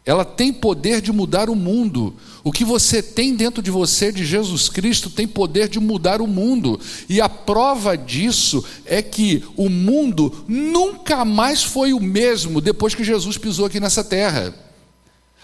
Ela 0.05 0.25
tem 0.25 0.51
poder 0.51 1.01
de 1.01 1.13
mudar 1.13 1.49
o 1.49 1.55
mundo. 1.55 2.13
O 2.43 2.51
que 2.51 2.65
você 2.65 3.01
tem 3.01 3.35
dentro 3.35 3.63
de 3.63 3.71
você 3.71 4.11
de 4.11 4.25
Jesus 4.25 4.67
Cristo 4.67 5.09
tem 5.09 5.25
poder 5.25 5.69
de 5.69 5.79
mudar 5.79 6.21
o 6.21 6.27
mundo. 6.27 6.77
E 7.07 7.21
a 7.21 7.29
prova 7.29 7.97
disso 7.97 8.63
é 8.85 9.01
que 9.01 9.43
o 9.55 9.69
mundo 9.69 10.43
nunca 10.45 11.23
mais 11.23 11.63
foi 11.63 11.93
o 11.93 12.01
mesmo 12.01 12.59
depois 12.59 12.93
que 12.93 13.03
Jesus 13.03 13.37
pisou 13.37 13.65
aqui 13.65 13.79
nessa 13.79 14.03
terra. 14.03 14.53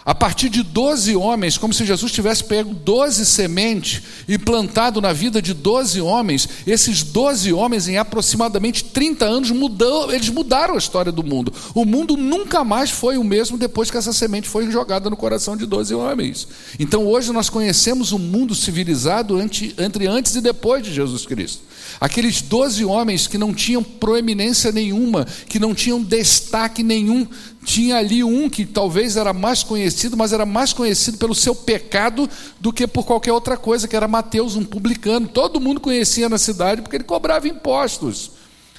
A 0.06 0.15
partir 0.15 0.50
de 0.50 0.63
12 0.63 1.15
homens, 1.15 1.58
como 1.58 1.74
se 1.74 1.86
Jesus 1.86 2.12
tivesse 2.12 2.44
pego 2.44 2.74
12 2.74 3.25
sementes 3.25 4.01
e 4.27 4.38
plantado 4.38 5.01
na 5.01 5.12
vida 5.12 5.41
de 5.41 5.53
12 5.53 6.00
homens, 6.00 6.48
esses 6.65 7.03
12 7.03 7.51
homens, 7.51 7.88
em 7.88 7.98
aproximadamente 7.98 8.86
30 8.86 9.25
anos, 9.25 9.51
mudou, 9.51 10.12
eles 10.12 10.29
mudaram 10.29 10.75
a 10.75 10.77
história 10.77 11.12
do 11.12 11.24
mundo. 11.24 11.53
O 11.75 11.84
mundo 11.84 12.15
nunca 12.15 12.63
mais 12.63 12.89
foi 12.89 13.18
o 13.18 13.24
mesmo 13.24 13.58
depois 13.58 13.91
que 13.91 13.98
essa 13.98 14.13
semente 14.13 14.48
foi 14.48 14.72
jogada 14.72 15.10
no 15.10 15.18
coração 15.18 15.58
de 15.58 15.65
12 15.65 15.94
homens. 15.94 16.48
Então 16.79 17.06
hoje 17.06 17.34
nós 17.34 17.50
conhecemos 17.50 18.12
o 18.12 18.15
um 18.15 18.20
mundo 18.20 18.56
civilizado 18.56 19.39
entre 19.41 20.08
antes 20.08 20.36
e 20.36 20.41
depois 20.41 20.82
de 20.82 20.94
Jesus 20.94 21.25
Cristo. 21.25 21.70
Aqueles 22.00 22.41
12 22.41 22.86
homens 22.86 23.27
que 23.27 23.38
não 23.38 23.53
tinham 23.53 23.84
proeminência 23.84 24.72
nenhuma, 24.72 25.25
que 25.48 25.60
não 25.60 25.75
tinham 25.75 26.01
destaque 26.01 26.84
nenhum, 26.84 27.27
tinha 27.69 27.97
ali 27.97 28.23
um 28.23 28.49
que 28.49 28.65
talvez 28.65 29.15
era 29.15 29.31
mais 29.31 29.61
conhecido, 29.61 30.17
mas 30.17 30.33
era 30.33 30.43
mais 30.43 30.73
conhecido 30.73 31.19
pelo 31.19 31.35
seu 31.35 31.53
pecado 31.53 32.27
do 32.59 32.73
que 32.73 32.88
por 32.88 33.05
qualquer 33.05 33.31
outra 33.31 33.55
coisa, 33.55 33.88
que 33.88 33.95
era 33.95 34.07
Mateus, 34.07 34.55
um 34.55 34.65
publicano. 34.65 35.27
Todo 35.27 35.59
mundo 35.59 35.79
conhecia 35.79 36.27
na 36.27 36.39
cidade 36.39 36.81
porque 36.81 36.97
ele 36.97 37.03
cobrava 37.03 37.47
impostos. 37.47 38.31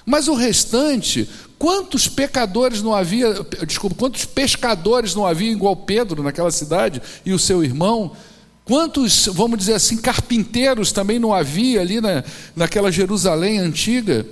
Mas 0.04 0.26
o 0.26 0.35
restante, 0.35 1.28
quantos 1.56 2.09
pecadores 2.09 2.82
não 2.82 2.92
havia, 2.92 3.47
desculpa, 3.64 3.94
quantos 3.94 4.25
pescadores 4.25 5.14
não 5.14 5.25
havia 5.25 5.52
igual 5.52 5.76
Pedro 5.76 6.25
naquela 6.25 6.50
cidade 6.50 7.00
e 7.25 7.32
o 7.32 7.38
seu 7.38 7.62
irmão? 7.62 8.11
Quantos, 8.64 9.28
vamos 9.32 9.56
dizer 9.56 9.75
assim, 9.75 9.99
carpinteiros 9.99 10.90
também 10.90 11.20
não 11.20 11.32
havia 11.32 11.80
ali 11.80 12.00
na, 12.00 12.25
naquela 12.56 12.90
Jerusalém 12.90 13.61
antiga? 13.61 14.26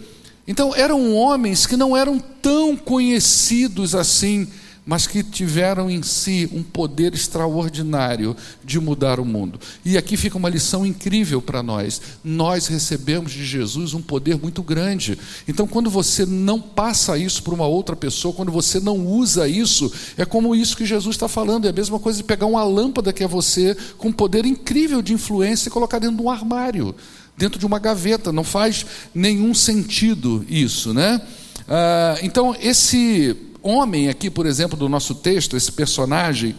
Então, 0.49 0.75
eram 0.75 1.15
homens 1.15 1.67
que 1.67 1.77
não 1.77 1.95
eram 1.95 2.19
tão 2.19 2.75
conhecidos 2.75 3.95
assim, 3.95 4.49
mas 4.89 5.07
que 5.07 5.23
tiveram 5.23 5.91
em 5.91 6.03
si 6.03 6.49
um 6.51 6.63
poder 6.63 7.13
extraordinário 7.13 8.35
de 8.65 8.81
mudar 8.81 9.21
o 9.21 9.25
mundo. 9.27 9.61
E 9.85 9.99
aqui 9.99 10.17
fica 10.17 10.39
uma 10.39 10.49
lição 10.49 10.87
incrível 10.87 11.43
para 11.43 11.63
nós. 11.63 12.01
Nós 12.25 12.69
recebemos 12.69 13.33
de 13.33 13.45
Jesus 13.45 13.93
um 13.93 14.01
poder 14.01 14.39
muito 14.39 14.63
grande. 14.63 15.19
Então, 15.47 15.67
quando 15.67 15.91
você 15.91 16.25
não 16.25 16.59
passa 16.59 17.19
isso 17.19 17.43
para 17.43 17.53
uma 17.53 17.67
outra 17.67 17.95
pessoa, 17.95 18.33
quando 18.33 18.51
você 18.51 18.81
não 18.81 19.07
usa 19.07 19.47
isso, 19.47 19.93
é 20.17 20.25
como 20.25 20.55
isso 20.55 20.75
que 20.75 20.87
Jesus 20.87 21.17
está 21.17 21.29
falando. 21.29 21.67
É 21.67 21.69
a 21.69 21.75
mesma 21.75 21.99
coisa 21.99 22.17
de 22.17 22.25
pegar 22.25 22.47
uma 22.47 22.65
lâmpada 22.65 23.13
que 23.13 23.23
é 23.23 23.29
você, 23.29 23.77
com 23.99 24.09
um 24.09 24.13
poder 24.13 24.47
incrível 24.47 25.03
de 25.03 25.13
influência, 25.13 25.69
e 25.69 25.71
colocar 25.71 25.99
dentro 25.99 26.17
de 26.17 26.23
um 26.23 26.31
armário 26.31 26.95
dentro 27.39 27.59
de 27.59 27.65
uma 27.65 27.79
gaveta. 27.79 28.33
Não 28.33 28.45
faz 28.45 28.85
nenhum 29.15 29.55
sentido 29.55 30.45
isso, 30.49 30.93
né? 30.93 31.23
Ah, 31.69 32.19
então, 32.23 32.55
esse 32.61 33.37
homem 33.63 34.09
aqui, 34.09 34.29
por 34.29 34.45
exemplo, 34.45 34.77
do 34.77 34.89
nosso 34.89 35.15
texto, 35.15 35.57
esse 35.57 35.71
personagem 35.73 36.57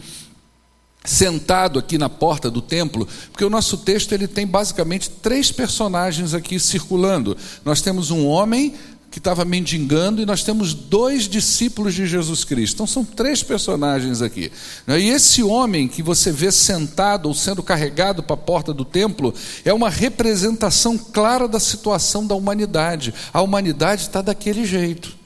sentado 1.04 1.78
aqui 1.78 1.96
na 1.96 2.08
porta 2.08 2.50
do 2.50 2.60
templo, 2.60 3.08
porque 3.32 3.44
o 3.44 3.50
nosso 3.50 3.78
texto 3.78 4.12
ele 4.12 4.28
tem 4.28 4.46
basicamente 4.46 5.08
três 5.08 5.50
personagens 5.50 6.34
aqui 6.34 6.60
circulando. 6.60 7.36
Nós 7.64 7.80
temos 7.80 8.10
um 8.10 8.26
homem 8.26 8.74
que 9.10 9.18
estava 9.18 9.44
mendigando, 9.44 10.22
e 10.22 10.26
nós 10.26 10.44
temos 10.44 10.72
dois 10.72 11.28
discípulos 11.28 11.94
de 11.94 12.06
Jesus 12.06 12.44
Cristo. 12.44 12.74
Então 12.74 12.86
são 12.86 13.04
três 13.04 13.42
personagens 13.42 14.22
aqui. 14.22 14.52
E 14.86 15.08
esse 15.08 15.42
homem 15.42 15.88
que 15.88 16.02
você 16.02 16.30
vê 16.30 16.52
sentado 16.52 17.26
ou 17.26 17.34
sendo 17.34 17.62
carregado 17.62 18.22
para 18.22 18.34
a 18.34 18.38
porta 18.38 18.72
do 18.72 18.84
templo 18.84 19.34
é 19.64 19.74
uma 19.74 19.90
representação 19.90 20.96
clara 20.96 21.48
da 21.48 21.58
situação 21.58 22.26
da 22.26 22.34
humanidade. 22.34 23.12
A 23.32 23.42
humanidade 23.42 24.02
está 24.02 24.22
daquele 24.22 24.64
jeito. 24.64 25.19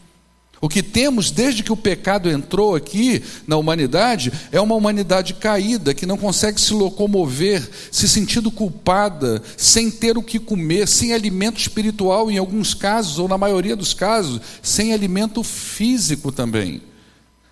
O 0.65 0.69
que 0.69 0.83
temos 0.83 1.31
desde 1.31 1.63
que 1.63 1.71
o 1.71 1.77
pecado 1.77 2.31
entrou 2.31 2.75
aqui 2.75 3.23
na 3.47 3.59
humanidade 3.59 4.33
é 4.51 4.59
uma 4.59 4.75
humanidade 4.75 5.35
caída, 5.35 5.93
que 5.93 6.07
não 6.07 6.17
consegue 6.17 6.59
se 6.59 6.73
locomover, 6.73 7.69
se 7.93 8.09
sentindo 8.09 8.51
culpada, 8.51 9.43
sem 9.59 9.91
ter 9.91 10.17
o 10.17 10.23
que 10.23 10.39
comer, 10.39 10.89
sem 10.89 11.13
alimento 11.13 11.61
espiritual 11.61 12.31
em 12.31 12.39
alguns 12.39 12.73
casos, 12.73 13.19
ou 13.19 13.29
na 13.29 13.37
maioria 13.37 13.77
dos 13.77 13.93
casos, 13.93 14.41
sem 14.63 14.95
alimento 14.95 15.43
físico 15.43 16.33
também. 16.33 16.81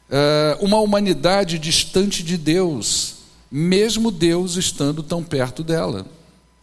É 0.08 0.56
uma 0.62 0.80
humanidade 0.80 1.58
distante 1.58 2.22
de 2.22 2.38
Deus, 2.38 3.16
mesmo 3.50 4.10
Deus 4.10 4.56
estando 4.56 5.02
tão 5.02 5.22
perto 5.22 5.62
dela. 5.62 6.06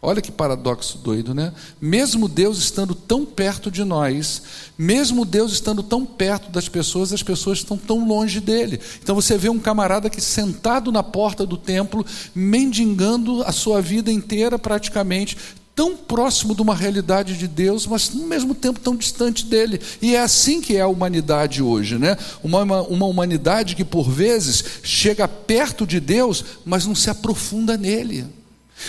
Olha 0.01 0.21
que 0.21 0.31
paradoxo 0.31 0.97
doido, 0.99 1.33
né? 1.33 1.51
Mesmo 1.81 2.29
Deus 2.29 2.57
estando 2.57 2.95
tão 2.95 3.25
perto 3.25 3.69
de 3.69 3.83
nós, 3.83 4.41
mesmo 4.77 5.25
Deus 5.25 5.51
estando 5.51 5.83
tão 5.83 6.05
perto 6.05 6.49
das 6.49 6.69
pessoas, 6.69 7.11
as 7.11 7.21
pessoas 7.21 7.57
estão 7.57 7.75
tão 7.75 8.07
longe 8.07 8.39
dele. 8.39 8.79
Então 9.03 9.13
você 9.13 9.37
vê 9.37 9.49
um 9.49 9.59
camarada 9.59 10.09
que 10.09 10.21
sentado 10.21 10.89
na 10.89 11.03
porta 11.03 11.45
do 11.45 11.57
templo, 11.57 12.05
mendigando 12.33 13.43
a 13.43 13.51
sua 13.51 13.81
vida 13.81 14.09
inteira 14.09 14.57
praticamente, 14.57 15.35
tão 15.75 15.97
próximo 15.97 16.55
de 16.55 16.61
uma 16.61 16.75
realidade 16.75 17.37
de 17.37 17.47
Deus, 17.47 17.85
mas 17.85 18.09
no 18.09 18.25
mesmo 18.25 18.55
tempo 18.55 18.79
tão 18.79 18.95
distante 18.95 19.45
dele. 19.45 19.81
E 20.01 20.15
é 20.15 20.21
assim 20.21 20.61
que 20.61 20.77
é 20.77 20.81
a 20.81 20.87
humanidade 20.87 21.61
hoje, 21.61 21.97
né? 21.97 22.17
Uma, 22.41 22.63
uma, 22.63 22.81
uma 22.83 23.05
humanidade 23.05 23.75
que 23.75 23.83
por 23.83 24.09
vezes 24.09 24.63
chega 24.81 25.27
perto 25.27 25.85
de 25.85 25.99
Deus, 25.99 26.43
mas 26.63 26.85
não 26.85 26.95
se 26.95 27.09
aprofunda 27.09 27.75
nele. 27.75 28.38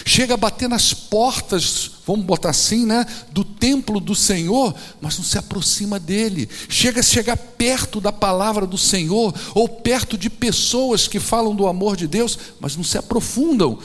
Chega 0.04 0.34
a 0.34 0.36
bater 0.36 0.68
nas 0.68 0.94
portas, 0.94 1.90
vamos 2.06 2.24
botar 2.24 2.50
assim, 2.50 2.86
né, 2.86 3.04
do 3.32 3.44
templo 3.44 3.98
do 3.98 4.14
Senhor, 4.14 4.74
mas 5.00 5.18
não 5.18 5.24
se 5.24 5.36
aproxima 5.36 5.98
dele. 5.98 6.48
Chega 6.68 7.00
a 7.00 7.02
chegar 7.02 7.36
perto 7.36 8.00
da 8.00 8.12
palavra 8.12 8.66
do 8.66 8.78
Senhor 8.78 9.34
ou 9.54 9.68
perto 9.68 10.16
de 10.16 10.30
pessoas 10.30 11.08
que 11.08 11.18
falam 11.18 11.54
do 11.54 11.66
amor 11.66 11.96
de 11.96 12.06
Deus, 12.06 12.38
mas 12.60 12.76
não 12.76 12.84
se 12.84 12.98
aprofundam 12.98 13.78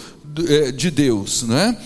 eh, 0.48 0.72
de 0.72 0.92
Deus, 0.92 1.44
né? 1.44 1.78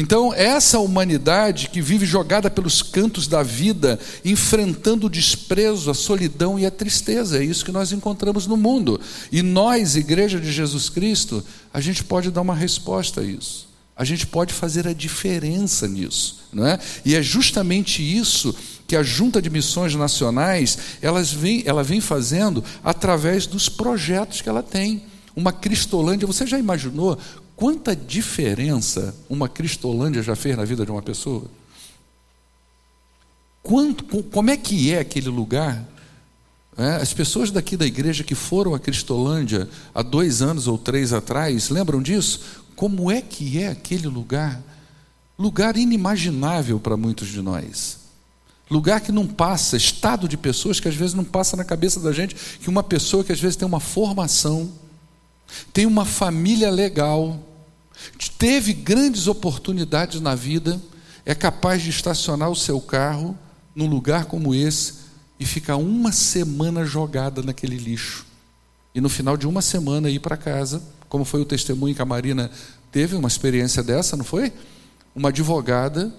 Então, 0.00 0.32
essa 0.32 0.78
humanidade 0.78 1.70
que 1.70 1.82
vive 1.82 2.06
jogada 2.06 2.48
pelos 2.48 2.82
cantos 2.82 3.26
da 3.26 3.42
vida, 3.42 3.98
enfrentando 4.24 5.08
o 5.08 5.10
desprezo, 5.10 5.90
a 5.90 5.94
solidão 5.94 6.56
e 6.56 6.64
a 6.64 6.70
tristeza, 6.70 7.38
é 7.38 7.44
isso 7.44 7.64
que 7.64 7.72
nós 7.72 7.90
encontramos 7.90 8.46
no 8.46 8.56
mundo. 8.56 9.00
E 9.32 9.42
nós, 9.42 9.96
Igreja 9.96 10.38
de 10.38 10.52
Jesus 10.52 10.88
Cristo, 10.88 11.42
a 11.74 11.80
gente 11.80 12.04
pode 12.04 12.30
dar 12.30 12.42
uma 12.42 12.54
resposta 12.54 13.22
a 13.22 13.24
isso. 13.24 13.67
A 13.98 14.04
gente 14.04 14.28
pode 14.28 14.54
fazer 14.54 14.86
a 14.86 14.92
diferença 14.92 15.88
nisso, 15.88 16.44
não 16.52 16.64
é? 16.64 16.78
E 17.04 17.16
é 17.16 17.20
justamente 17.20 18.00
isso 18.00 18.54
que 18.86 18.94
a 18.94 19.02
Junta 19.02 19.42
de 19.42 19.50
Missões 19.50 19.92
Nacionais 19.96 20.78
elas 21.02 21.32
vem, 21.32 21.64
ela 21.66 21.82
vem 21.82 22.00
fazendo 22.00 22.62
através 22.84 23.44
dos 23.44 23.68
projetos 23.68 24.40
que 24.40 24.48
ela 24.48 24.62
tem. 24.62 25.02
Uma 25.34 25.52
Cristolândia, 25.52 26.28
você 26.28 26.46
já 26.46 26.60
imaginou 26.60 27.18
quanta 27.56 27.96
diferença 27.96 29.16
uma 29.28 29.48
Cristolândia 29.48 30.22
já 30.22 30.36
fez 30.36 30.56
na 30.56 30.64
vida 30.64 30.84
de 30.84 30.92
uma 30.92 31.02
pessoa? 31.02 31.50
Quanto, 33.64 34.04
como 34.04 34.48
é 34.48 34.56
que 34.56 34.92
é 34.92 35.00
aquele 35.00 35.28
lugar? 35.28 35.84
É, 36.76 36.94
as 37.02 37.12
pessoas 37.12 37.50
daqui 37.50 37.76
da 37.76 37.84
igreja 37.84 38.22
que 38.22 38.36
foram 38.36 38.76
a 38.76 38.78
Cristolândia 38.78 39.68
há 39.92 40.02
dois 40.02 40.40
anos 40.40 40.68
ou 40.68 40.78
três 40.78 41.12
atrás, 41.12 41.68
lembram 41.68 42.00
disso? 42.00 42.67
Como 42.78 43.10
é 43.10 43.20
que 43.20 43.60
é 43.60 43.66
aquele 43.66 44.06
lugar? 44.06 44.62
Lugar 45.36 45.76
inimaginável 45.76 46.78
para 46.78 46.96
muitos 46.96 47.26
de 47.26 47.42
nós. 47.42 47.98
Lugar 48.70 49.00
que 49.00 49.10
não 49.10 49.26
passa, 49.26 49.76
estado 49.76 50.28
de 50.28 50.36
pessoas 50.36 50.78
que 50.78 50.86
às 50.86 50.94
vezes 50.94 51.12
não 51.12 51.24
passa 51.24 51.56
na 51.56 51.64
cabeça 51.64 51.98
da 51.98 52.12
gente, 52.12 52.36
que 52.36 52.68
uma 52.68 52.84
pessoa 52.84 53.24
que 53.24 53.32
às 53.32 53.40
vezes 53.40 53.56
tem 53.56 53.66
uma 53.66 53.80
formação, 53.80 54.72
tem 55.72 55.86
uma 55.86 56.04
família 56.04 56.70
legal, 56.70 57.40
teve 58.38 58.72
grandes 58.72 59.26
oportunidades 59.26 60.20
na 60.20 60.36
vida, 60.36 60.80
é 61.26 61.34
capaz 61.34 61.82
de 61.82 61.90
estacionar 61.90 62.48
o 62.48 62.54
seu 62.54 62.80
carro 62.80 63.36
num 63.74 63.88
lugar 63.88 64.26
como 64.26 64.54
esse 64.54 64.94
e 65.40 65.44
ficar 65.44 65.74
uma 65.78 66.12
semana 66.12 66.84
jogada 66.84 67.42
naquele 67.42 67.76
lixo. 67.76 68.24
E 68.94 69.00
no 69.00 69.08
final 69.08 69.36
de 69.36 69.48
uma 69.48 69.62
semana 69.62 70.08
ir 70.08 70.20
para 70.20 70.36
casa 70.36 70.80
como 71.08 71.24
foi 71.24 71.40
o 71.40 71.44
testemunho 71.44 71.94
que 71.94 72.02
a 72.02 72.06
Marina 72.06 72.50
teve 72.92 73.16
uma 73.16 73.28
experiência 73.28 73.82
dessa, 73.82 74.16
não 74.16 74.24
foi? 74.24 74.52
Uma 75.14 75.30
advogada 75.30 76.12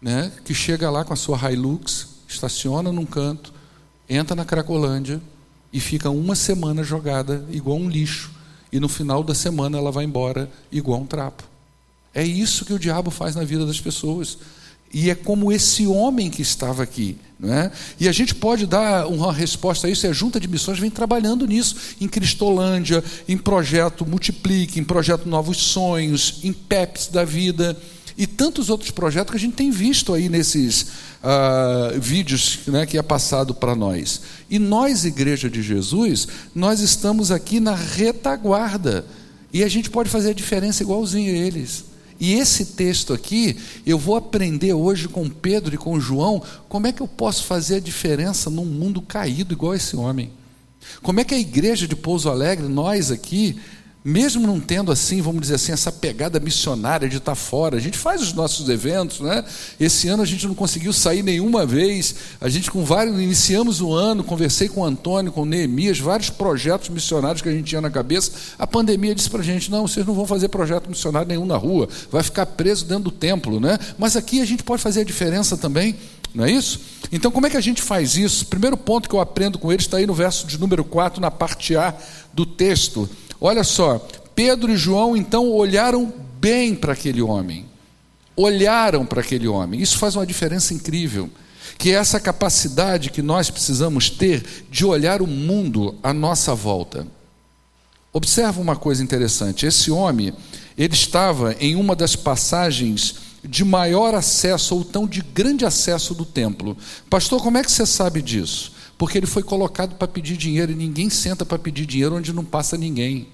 né, 0.00 0.32
que 0.44 0.54
chega 0.54 0.90
lá 0.90 1.04
com 1.04 1.12
a 1.12 1.16
sua 1.16 1.38
Hilux, 1.50 2.08
estaciona 2.28 2.90
num 2.90 3.06
canto, 3.06 3.52
entra 4.08 4.34
na 4.34 4.44
Cracolândia 4.44 5.20
e 5.72 5.80
fica 5.80 6.10
uma 6.10 6.34
semana 6.34 6.82
jogada 6.82 7.44
igual 7.50 7.78
um 7.78 7.88
lixo. 7.88 8.30
E 8.72 8.80
no 8.80 8.88
final 8.88 9.22
da 9.22 9.34
semana 9.34 9.78
ela 9.78 9.92
vai 9.92 10.04
embora 10.04 10.50
igual 10.70 11.00
um 11.00 11.06
trapo. 11.06 11.44
É 12.14 12.24
isso 12.24 12.64
que 12.64 12.72
o 12.72 12.78
diabo 12.78 13.10
faz 13.10 13.34
na 13.34 13.44
vida 13.44 13.64
das 13.64 13.80
pessoas. 13.80 14.38
E 14.92 15.10
é 15.10 15.14
como 15.14 15.50
esse 15.50 15.86
homem 15.86 16.30
que 16.30 16.42
estava 16.42 16.82
aqui. 16.82 17.16
Não 17.42 17.52
é? 17.52 17.72
E 17.98 18.08
a 18.08 18.12
gente 18.12 18.36
pode 18.36 18.66
dar 18.66 19.08
uma 19.08 19.32
resposta 19.32 19.88
a 19.88 19.90
isso, 19.90 20.06
a 20.06 20.12
Junta 20.12 20.38
de 20.38 20.46
Missões 20.46 20.78
vem 20.78 20.90
trabalhando 20.90 21.44
nisso, 21.44 21.74
em 22.00 22.06
Cristolândia, 22.06 23.02
em 23.28 23.36
projeto 23.36 24.06
Multiplique, 24.06 24.78
em 24.78 24.84
projeto 24.84 25.28
Novos 25.28 25.56
Sonhos, 25.56 26.38
em 26.44 26.52
PEPs 26.52 27.08
da 27.08 27.24
vida, 27.24 27.76
e 28.16 28.28
tantos 28.28 28.70
outros 28.70 28.92
projetos 28.92 29.32
que 29.32 29.36
a 29.36 29.40
gente 29.40 29.54
tem 29.54 29.72
visto 29.72 30.14
aí 30.14 30.28
nesses 30.28 30.82
uh, 30.82 31.98
vídeos 31.98 32.60
né, 32.68 32.86
que 32.86 32.96
é 32.96 33.02
passado 33.02 33.54
para 33.54 33.74
nós. 33.74 34.20
E 34.48 34.58
nós, 34.58 35.04
Igreja 35.04 35.50
de 35.50 35.62
Jesus, 35.62 36.28
nós 36.54 36.78
estamos 36.78 37.32
aqui 37.32 37.58
na 37.58 37.74
retaguarda, 37.74 39.04
e 39.52 39.64
a 39.64 39.68
gente 39.68 39.90
pode 39.90 40.08
fazer 40.08 40.30
a 40.30 40.34
diferença 40.34 40.82
igualzinho 40.82 41.34
a 41.34 41.36
eles. 41.36 41.84
E 42.22 42.34
esse 42.34 42.66
texto 42.66 43.12
aqui, 43.12 43.56
eu 43.84 43.98
vou 43.98 44.14
aprender 44.14 44.72
hoje 44.72 45.08
com 45.08 45.28
Pedro 45.28 45.74
e 45.74 45.76
com 45.76 45.98
João, 45.98 46.40
como 46.68 46.86
é 46.86 46.92
que 46.92 47.02
eu 47.02 47.08
posso 47.08 47.42
fazer 47.42 47.74
a 47.74 47.80
diferença 47.80 48.48
num 48.48 48.64
mundo 48.64 49.02
caído 49.02 49.52
igual 49.52 49.74
esse 49.74 49.96
homem. 49.96 50.30
Como 51.02 51.18
é 51.18 51.24
que 51.24 51.34
a 51.34 51.38
igreja 51.40 51.88
de 51.88 51.96
Pouso 51.96 52.28
Alegre, 52.28 52.68
nós 52.68 53.10
aqui, 53.10 53.58
mesmo 54.04 54.46
não 54.46 54.58
tendo 54.58 54.90
assim, 54.90 55.20
vamos 55.20 55.42
dizer 55.42 55.54
assim, 55.54 55.70
essa 55.70 55.92
pegada 55.92 56.40
missionária 56.40 57.08
de 57.08 57.18
estar 57.18 57.34
fora, 57.36 57.76
a 57.76 57.80
gente 57.80 57.96
faz 57.96 58.20
os 58.20 58.32
nossos 58.32 58.68
eventos, 58.68 59.20
né? 59.20 59.44
Esse 59.78 60.08
ano 60.08 60.22
a 60.22 60.26
gente 60.26 60.46
não 60.46 60.54
conseguiu 60.54 60.92
sair 60.92 61.22
nenhuma 61.22 61.64
vez. 61.64 62.14
A 62.40 62.48
gente 62.48 62.70
com 62.70 62.84
vários 62.84 63.20
iniciamos 63.20 63.80
o 63.80 63.92
ano, 63.92 64.24
conversei 64.24 64.68
com 64.68 64.80
o 64.80 64.84
Antônio, 64.84 65.30
com 65.30 65.42
o 65.42 65.46
Neemias, 65.46 66.00
vários 66.00 66.30
projetos 66.30 66.88
missionários 66.88 67.42
que 67.42 67.48
a 67.48 67.52
gente 67.52 67.66
tinha 67.66 67.80
na 67.80 67.90
cabeça. 67.90 68.32
A 68.58 68.66
pandemia 68.66 69.14
disse 69.14 69.30
para 69.30 69.40
a 69.40 69.44
gente: 69.44 69.70
não, 69.70 69.86
vocês 69.86 70.04
não 70.04 70.14
vão 70.14 70.26
fazer 70.26 70.48
projeto 70.48 70.88
missionário 70.88 71.28
nenhum 71.28 71.46
na 71.46 71.56
rua, 71.56 71.88
vai 72.10 72.22
ficar 72.22 72.46
preso 72.46 72.84
dentro 72.84 73.04
do 73.04 73.10
templo, 73.12 73.60
né? 73.60 73.78
Mas 73.98 74.16
aqui 74.16 74.40
a 74.40 74.44
gente 74.44 74.64
pode 74.64 74.82
fazer 74.82 75.02
a 75.02 75.04
diferença 75.04 75.56
também. 75.56 75.94
Não 76.34 76.44
é 76.44 76.50
isso? 76.50 76.80
Então, 77.10 77.30
como 77.30 77.46
é 77.46 77.50
que 77.50 77.58
a 77.58 77.60
gente 77.60 77.82
faz 77.82 78.16
isso? 78.16 78.46
Primeiro 78.46 78.76
ponto 78.76 79.06
que 79.06 79.14
eu 79.14 79.20
aprendo 79.20 79.58
com 79.58 79.70
eles 79.70 79.84
está 79.84 79.98
aí 79.98 80.06
no 80.06 80.14
verso 80.14 80.46
de 80.46 80.58
número 80.58 80.82
4, 80.82 81.20
na 81.20 81.30
parte 81.30 81.76
A 81.76 81.94
do 82.32 82.46
texto. 82.46 83.08
Olha 83.44 83.64
só, 83.64 83.98
Pedro 84.36 84.70
e 84.70 84.76
João 84.76 85.16
então 85.16 85.50
olharam 85.50 86.14
bem 86.38 86.76
para 86.76 86.92
aquele 86.92 87.20
homem. 87.20 87.66
Olharam 88.36 89.04
para 89.04 89.20
aquele 89.20 89.48
homem. 89.48 89.80
Isso 89.80 89.98
faz 89.98 90.14
uma 90.14 90.24
diferença 90.24 90.72
incrível. 90.72 91.28
Que 91.76 91.90
é 91.90 91.94
essa 91.94 92.20
capacidade 92.20 93.10
que 93.10 93.20
nós 93.20 93.50
precisamos 93.50 94.08
ter 94.08 94.44
de 94.70 94.84
olhar 94.84 95.20
o 95.20 95.26
mundo 95.26 95.96
à 96.04 96.12
nossa 96.12 96.54
volta. 96.54 97.04
Observa 98.12 98.60
uma 98.60 98.76
coisa 98.76 99.02
interessante: 99.02 99.66
esse 99.66 99.90
homem, 99.90 100.32
ele 100.78 100.94
estava 100.94 101.56
em 101.58 101.74
uma 101.74 101.96
das 101.96 102.14
passagens 102.14 103.16
de 103.42 103.64
maior 103.64 104.14
acesso 104.14 104.76
ou 104.76 104.84
tão 104.84 105.04
de 105.04 105.20
grande 105.20 105.64
acesso 105.64 106.14
do 106.14 106.24
templo. 106.24 106.76
Pastor, 107.10 107.42
como 107.42 107.58
é 107.58 107.64
que 107.64 107.72
você 107.72 107.84
sabe 107.84 108.22
disso? 108.22 108.72
Porque 108.96 109.18
ele 109.18 109.26
foi 109.26 109.42
colocado 109.42 109.96
para 109.96 110.06
pedir 110.06 110.36
dinheiro 110.36 110.70
e 110.70 110.76
ninguém 110.76 111.10
senta 111.10 111.44
para 111.44 111.58
pedir 111.58 111.86
dinheiro 111.86 112.14
onde 112.14 112.32
não 112.32 112.44
passa 112.44 112.76
ninguém. 112.76 113.26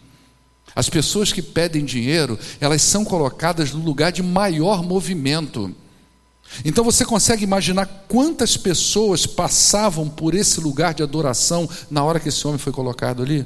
As 0.78 0.88
pessoas 0.88 1.32
que 1.32 1.42
pedem 1.42 1.84
dinheiro, 1.84 2.38
elas 2.60 2.82
são 2.82 3.04
colocadas 3.04 3.72
no 3.72 3.82
lugar 3.82 4.12
de 4.12 4.22
maior 4.22 4.80
movimento. 4.80 5.74
Então 6.64 6.84
você 6.84 7.04
consegue 7.04 7.42
imaginar 7.42 8.04
quantas 8.06 8.56
pessoas 8.56 9.26
passavam 9.26 10.08
por 10.08 10.36
esse 10.36 10.60
lugar 10.60 10.94
de 10.94 11.02
adoração 11.02 11.68
na 11.90 12.04
hora 12.04 12.20
que 12.20 12.28
esse 12.28 12.46
homem 12.46 12.60
foi 12.60 12.72
colocado 12.72 13.24
ali? 13.24 13.44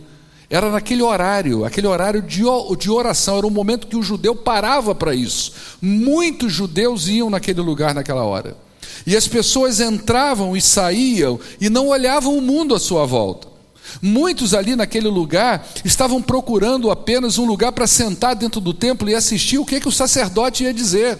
Era 0.50 0.70
naquele 0.70 1.02
horário, 1.02 1.64
aquele 1.64 1.86
horário 1.86 2.20
de, 2.20 2.90
oração, 2.90 3.38
era 3.38 3.46
o 3.46 3.50
momento 3.50 3.86
que 3.86 3.96
o 3.96 4.02
judeu 4.02 4.36
parava 4.36 4.94
para 4.94 5.14
isso. 5.14 5.54
Muitos 5.80 6.52
judeus 6.52 7.08
iam 7.08 7.30
naquele 7.30 7.62
lugar 7.62 7.94
naquela 7.94 8.24
hora. 8.24 8.58
E 9.06 9.16
as 9.16 9.26
pessoas 9.26 9.80
entravam 9.80 10.54
e 10.54 10.60
saíam 10.60 11.40
e 11.58 11.70
não 11.70 11.88
olhavam 11.88 12.36
o 12.36 12.42
mundo 12.42 12.74
à 12.74 12.78
sua 12.78 13.06
volta. 13.06 13.51
Muitos 14.00 14.54
ali 14.54 14.74
naquele 14.76 15.08
lugar 15.08 15.66
estavam 15.84 16.22
procurando 16.22 16.90
apenas 16.90 17.38
um 17.38 17.44
lugar 17.44 17.72
para 17.72 17.86
sentar 17.86 18.34
dentro 18.34 18.60
do 18.60 18.72
templo 18.72 19.08
e 19.08 19.14
assistir 19.14 19.58
o 19.58 19.66
que, 19.66 19.80
que 19.80 19.88
o 19.88 19.92
sacerdote 19.92 20.64
ia 20.64 20.72
dizer. 20.72 21.18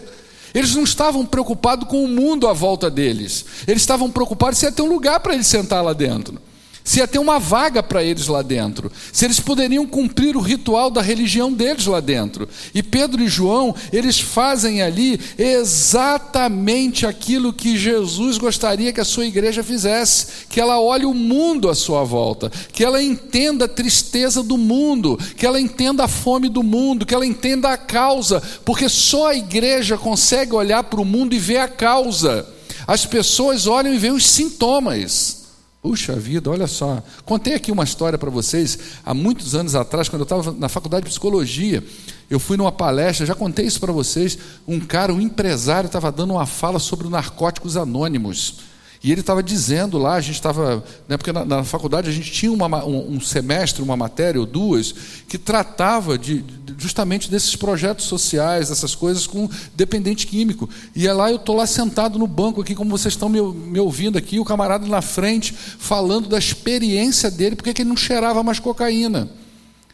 Eles 0.55 0.75
não 0.75 0.85
estavam 0.85 1.25
preocupados 1.25 1.89
com 1.89 2.05
o 2.05 2.09
mundo 2.09 2.47
à 2.47 2.53
volta 2.53 2.91
deles. 2.91 3.45
Eles 3.67 3.83
estavam 3.83 4.11
preocupados 4.11 4.59
se 4.59 4.67
ia 4.67 4.73
ter 4.73 4.83
um 4.83 4.89
lugar 4.89 5.21
para 5.21 5.35
ele 5.35 5.45
sentar 5.45 5.83
lá 5.83 5.93
dentro. 5.93 6.39
Se 6.85 6.99
ia 6.99 7.07
ter 7.07 7.19
uma 7.19 7.39
vaga 7.39 7.83
para 7.83 8.03
eles 8.03 8.27
lá 8.27 8.43
dentro, 8.43 8.91
se 9.13 9.25
eles 9.25 9.39
poderiam 9.39 9.87
cumprir 9.87 10.37
o 10.37 10.41
ritual 10.41 10.91
da 10.91 11.01
religião 11.01 11.53
deles 11.53 11.87
lá 11.87 12.01
dentro. 12.01 12.49
E 12.75 12.83
Pedro 12.83 13.23
e 13.23 13.29
João, 13.29 13.75
eles 13.93 14.19
fazem 14.21 14.83
ali 14.83 15.21
exatamente 15.39 17.07
aquilo 17.07 17.53
que 17.53 17.77
Jesus 17.77 18.39
gostaria 18.39 18.93
que 18.93 19.01
a 19.01 19.05
sua 19.05 19.27
igreja 19.27 19.63
fizesse: 19.63 20.47
que 20.49 20.61
ela 20.61 20.81
olhe 20.81 21.07
o 21.07 21.15
mundo 21.15 21.69
à 21.69 21.75
sua 21.75 22.05
volta, 22.05 22.51
que 22.73 22.85
ela 22.85 23.03
entenda 23.03 23.67
a 23.67 23.69
tristeza 23.69 24.43
do 24.43 24.59
mundo, 24.59 25.19
que 25.37 25.47
ela 25.47 25.61
entenda 25.61 26.05
a 26.05 26.09
fome 26.09 26.49
do 26.49 26.63
mundo, 26.63 27.07
que 27.07 27.15
ela 27.15 27.27
entenda 27.27 27.69
a 27.71 27.77
causa, 27.77 28.43
porque 28.65 28.89
só 28.89 29.29
a 29.29 29.35
igreja 29.35 29.97
consegue 29.97 30.55
olhar 30.55 30.83
para 30.85 31.01
o 31.01 31.05
mundo 31.05 31.35
e 31.35 31.39
ver 31.39 31.59
a 31.59 31.69
causa. 31.69 32.47
As 32.87 33.07
pessoas 33.07 33.67
olham 33.67 33.95
e 33.95 33.99
veem 33.99 34.13
os 34.13 34.27
sintomas. 34.27 35.42
Puxa 35.83 36.15
vida, 36.15 36.49
olha 36.49 36.69
só. 36.69 37.03
Contei 37.25 37.55
aqui 37.55 37.73
uma 37.73 37.83
história 37.83 38.17
para 38.17 38.31
vocês 38.31 38.79
há 39.05 39.13
muitos 39.13 39.57
anos 39.57 39.75
atrás, 39.75 40.09
quando 40.09 40.21
eu 40.21 40.23
estava 40.23 40.53
na 40.53 40.69
faculdade 40.69 41.05
de 41.05 41.11
psicologia. 41.11 41.85
Eu 42.31 42.39
fui 42.39 42.57
numa 42.57 42.71
palestra, 42.71 43.27
já 43.27 43.35
contei 43.35 43.67
isso 43.67 43.81
para 43.81 43.93
vocês. 43.93 44.39
Um 44.67 44.79
cara, 44.79 45.13
um 45.13 45.21
empresário, 45.21 45.89
estava 45.89 46.13
dando 46.13 46.35
uma 46.35 46.47
fala 46.47 46.79
sobre 46.79 47.09
narcóticos 47.09 47.77
anônimos. 47.77 48.72
E 49.03 49.11
ele 49.11 49.21
estava 49.21 49.43
dizendo 49.43 49.99
lá, 49.99 50.15
a 50.15 50.21
gente 50.21 50.37
estava, 50.37 50.85
né, 51.09 51.17
porque 51.17 51.33
na, 51.33 51.45
na, 51.45 51.65
faculdade 51.65 52.09
a 52.09 52.13
gente 52.13 52.31
tinha 52.31 52.53
uma, 52.53 52.85
um, 52.85 53.15
um, 53.15 53.21
semestre, 53.21 53.83
uma 53.83 53.97
matéria 53.97 54.41
ou 54.41 54.47
duas, 54.47 54.95
que 55.29 55.37
tratava 55.37 56.17
de, 56.17 56.45
justamente 56.79 57.29
desses 57.29 57.57
projetos 57.57 58.05
sociais, 58.05 58.69
dessas 58.69 58.95
coisas 58.95 59.27
com 59.27 59.51
dependente 59.75 60.27
químico. 60.27 60.71
E 60.95 61.09
é 61.09 61.13
lá, 61.13 61.31
eu 61.31 61.37
estou 61.37 61.57
lá 61.57 61.67
sentado 61.67 62.17
no 62.17 62.29
banco 62.29 62.61
aqui, 62.61 62.77
como 62.77 62.91
vocês 62.91 63.15
estão 63.15 63.29
me, 63.29 63.41
me 63.43 63.81
ouvindo 63.81 64.17
aqui, 64.17 64.39
o 64.39 64.45
camarada 64.45 64.87
na 64.87 65.03
frente, 65.03 65.53
falando 65.53 66.29
da 66.29 66.39
experiência 66.39 67.29
dele, 67.29 67.57
porque 67.57 67.71
ele 67.71 67.89
não 67.89 67.97
cheirava 67.97 68.43
mais 68.45 68.61
cocaína 68.61 69.29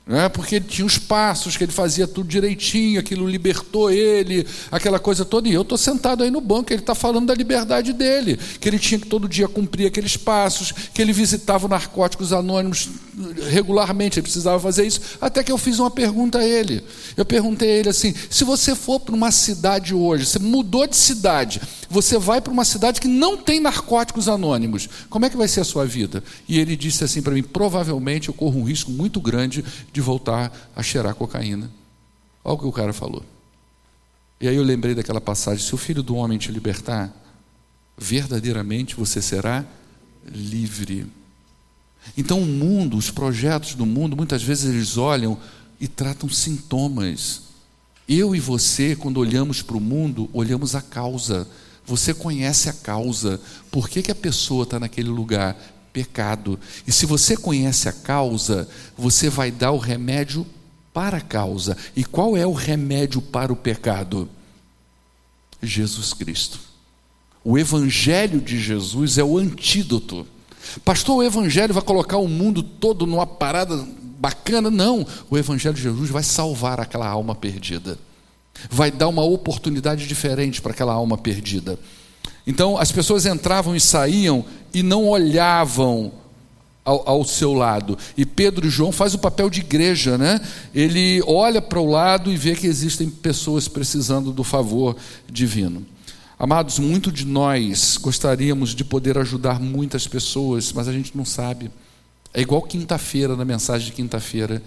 né? 0.08 0.28
porque 0.30 0.56
ele 0.56 0.64
tinha 0.64 0.86
os 0.86 0.96
passos, 0.96 1.56
que 1.56 1.64
ele 1.64 1.72
fazia 1.72 2.08
tudo 2.08 2.26
direitinho, 2.26 2.98
aquilo 2.98 3.28
libertou 3.28 3.90
ele, 3.90 4.46
aquela 4.72 4.98
coisa 4.98 5.24
toda. 5.24 5.48
E 5.48 5.52
eu 5.52 5.62
estou 5.62 5.76
sentado 5.76 6.24
aí 6.24 6.30
no 6.30 6.40
banco, 6.40 6.72
ele 6.72 6.80
está 6.80 6.94
falando 6.94 7.26
da 7.26 7.34
liberdade 7.34 7.92
dele, 7.92 8.38
que 8.58 8.66
ele 8.66 8.78
tinha 8.78 8.98
que 8.98 9.06
todo 9.06 9.28
dia 9.28 9.46
cumprir 9.46 9.86
aqueles 9.86 10.16
passos, 10.16 10.72
que 10.72 11.02
ele 11.02 11.12
visitava 11.12 11.68
narcóticos 11.68 12.32
anônimos 12.32 12.88
regularmente, 13.50 14.18
ele 14.18 14.24
precisava 14.24 14.58
fazer 14.58 14.86
isso. 14.86 15.00
Até 15.20 15.42
que 15.42 15.52
eu 15.52 15.58
fiz 15.58 15.78
uma 15.78 15.90
pergunta 15.90 16.38
a 16.38 16.44
ele. 16.46 16.82
Eu 17.16 17.24
perguntei 17.24 17.70
a 17.70 17.74
ele 17.74 17.88
assim: 17.88 18.14
se 18.30 18.44
você 18.44 18.74
for 18.74 19.00
para 19.00 19.14
uma 19.14 19.30
cidade 19.30 19.94
hoje, 19.94 20.24
você 20.24 20.38
mudou 20.38 20.86
de 20.86 20.96
cidade, 20.96 21.60
você 21.90 22.18
vai 22.18 22.40
para 22.40 22.52
uma 22.52 22.64
cidade 22.64 23.00
que 23.00 23.08
não 23.08 23.36
tem 23.36 23.60
narcóticos 23.60 24.28
anônimos, 24.28 24.88
como 25.10 25.26
é 25.26 25.30
que 25.30 25.36
vai 25.36 25.48
ser 25.48 25.60
a 25.60 25.64
sua 25.64 25.84
vida? 25.84 26.22
E 26.48 26.58
ele 26.58 26.76
disse 26.76 27.04
assim 27.04 27.20
para 27.20 27.34
mim: 27.34 27.42
provavelmente 27.42 28.28
eu 28.28 28.34
corro 28.34 28.60
um 28.60 28.64
risco 28.64 28.90
muito 28.90 29.20
grande 29.20 29.64
de 29.92 29.97
de 29.98 30.00
voltar 30.00 30.70
a 30.76 30.82
cheirar 30.82 31.12
cocaína. 31.16 31.68
Olha 32.44 32.54
o 32.54 32.58
que 32.58 32.66
o 32.66 32.72
cara 32.72 32.92
falou. 32.92 33.24
E 34.40 34.46
aí 34.46 34.54
eu 34.54 34.62
lembrei 34.62 34.94
daquela 34.94 35.20
passagem: 35.20 35.64
se 35.64 35.74
o 35.74 35.78
filho 35.78 36.04
do 36.04 36.14
homem 36.14 36.38
te 36.38 36.52
libertar, 36.52 37.12
verdadeiramente 37.96 38.94
você 38.94 39.20
será 39.20 39.64
livre. 40.24 41.06
Então 42.16 42.40
o 42.40 42.46
mundo, 42.46 42.96
os 42.96 43.10
projetos 43.10 43.74
do 43.74 43.84
mundo, 43.84 44.16
muitas 44.16 44.40
vezes 44.40 44.72
eles 44.72 44.96
olham 44.96 45.36
e 45.80 45.88
tratam 45.88 46.28
sintomas. 46.28 47.42
Eu 48.08 48.34
e 48.36 48.40
você, 48.40 48.94
quando 48.94 49.18
olhamos 49.18 49.62
para 49.62 49.76
o 49.76 49.80
mundo, 49.80 50.30
olhamos 50.32 50.76
a 50.76 50.80
causa. 50.80 51.46
Você 51.84 52.14
conhece 52.14 52.68
a 52.68 52.72
causa. 52.72 53.40
Por 53.70 53.88
que, 53.88 54.02
que 54.02 54.12
a 54.12 54.14
pessoa 54.14 54.62
está 54.62 54.78
naquele 54.78 55.08
lugar? 55.08 55.56
Pecado. 55.98 56.60
E 56.86 56.92
se 56.92 57.06
você 57.06 57.36
conhece 57.36 57.88
a 57.88 57.92
causa, 57.92 58.68
você 58.96 59.28
vai 59.28 59.50
dar 59.50 59.72
o 59.72 59.78
remédio 59.78 60.46
para 60.94 61.16
a 61.16 61.20
causa. 61.20 61.76
E 61.96 62.04
qual 62.04 62.36
é 62.36 62.46
o 62.46 62.52
remédio 62.52 63.20
para 63.20 63.52
o 63.52 63.56
pecado? 63.56 64.28
Jesus 65.60 66.12
Cristo. 66.12 66.60
O 67.42 67.58
Evangelho 67.58 68.40
de 68.40 68.60
Jesus 68.60 69.18
é 69.18 69.24
o 69.24 69.38
antídoto. 69.38 70.24
Pastor, 70.84 71.16
o 71.16 71.22
Evangelho 71.24 71.74
vai 71.74 71.82
colocar 71.82 72.18
o 72.18 72.28
mundo 72.28 72.62
todo 72.62 73.04
numa 73.04 73.26
parada 73.26 73.84
bacana? 74.20 74.70
Não. 74.70 75.04
O 75.28 75.36
Evangelho 75.36 75.74
de 75.74 75.82
Jesus 75.82 76.10
vai 76.10 76.22
salvar 76.22 76.78
aquela 76.78 77.08
alma 77.08 77.34
perdida. 77.34 77.98
Vai 78.70 78.92
dar 78.92 79.08
uma 79.08 79.24
oportunidade 79.24 80.06
diferente 80.06 80.62
para 80.62 80.70
aquela 80.70 80.92
alma 80.92 81.18
perdida. 81.18 81.76
Então 82.48 82.78
as 82.78 82.90
pessoas 82.90 83.26
entravam 83.26 83.76
e 83.76 83.80
saíam 83.80 84.42
e 84.72 84.82
não 84.82 85.06
olhavam 85.06 86.10
ao, 86.82 87.06
ao, 87.06 87.24
seu 87.24 87.52
lado. 87.52 87.98
E 88.16 88.24
Pedro 88.24 88.66
e 88.66 88.70
João 88.70 88.90
faz 88.90 89.12
o 89.12 89.18
papel 89.18 89.50
de 89.50 89.60
igreja, 89.60 90.16
né? 90.16 90.40
Ele 90.74 91.22
olha 91.26 91.60
para 91.60 91.78
o 91.78 91.84
lado 91.84 92.32
e 92.32 92.38
vê 92.38 92.56
que 92.56 92.66
existem 92.66 93.10
pessoas 93.10 93.68
precisando 93.68 94.32
do 94.32 94.42
favor 94.42 94.96
divino. 95.30 95.86
Amados, 96.38 96.78
muito 96.78 97.12
de 97.12 97.26
nós 97.26 97.98
gostaríamos 98.00 98.74
de 98.74 98.82
poder 98.82 99.18
ajudar 99.18 99.60
muitas 99.60 100.08
pessoas, 100.08 100.72
mas 100.72 100.88
a 100.88 100.92
gente 100.92 101.14
não 101.14 101.26
sabe. 101.26 101.70
É 102.32 102.40
igual 102.40 102.62
quinta-feira, 102.62 103.36
na 103.36 103.44
mensagem 103.44 103.88
de 103.88 103.92
quinta-feira. 103.92 104.62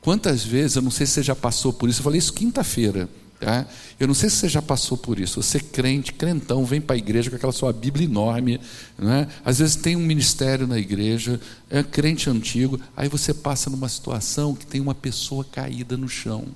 Quantas 0.00 0.44
vezes, 0.44 0.76
eu 0.76 0.82
não 0.82 0.92
sei 0.92 1.06
se 1.06 1.14
você 1.14 1.22
já 1.24 1.34
passou 1.34 1.72
por 1.72 1.88
isso, 1.88 1.98
eu 1.98 2.04
falei 2.04 2.20
isso 2.20 2.32
quinta-feira. 2.32 3.08
Tá? 3.38 3.66
Eu 4.00 4.06
não 4.06 4.14
sei 4.14 4.30
se 4.30 4.36
você 4.36 4.48
já 4.48 4.62
passou 4.62 4.96
por 4.96 5.20
isso. 5.20 5.42
Você 5.42 5.60
crente, 5.60 6.12
crentão, 6.12 6.64
vem 6.64 6.80
para 6.80 6.96
a 6.96 6.98
igreja 6.98 7.28
com 7.28 7.36
aquela 7.36 7.52
sua 7.52 7.72
Bíblia 7.72 8.06
enorme. 8.06 8.60
Né? 8.98 9.28
Às 9.44 9.58
vezes 9.58 9.76
tem 9.76 9.94
um 9.94 10.00
ministério 10.00 10.66
na 10.66 10.78
igreja, 10.78 11.40
é 11.68 11.82
crente 11.82 12.30
antigo. 12.30 12.80
Aí 12.96 13.08
você 13.08 13.34
passa 13.34 13.68
numa 13.68 13.88
situação 13.88 14.54
que 14.54 14.66
tem 14.66 14.80
uma 14.80 14.94
pessoa 14.94 15.44
caída 15.44 15.96
no 15.96 16.08
chão. 16.08 16.46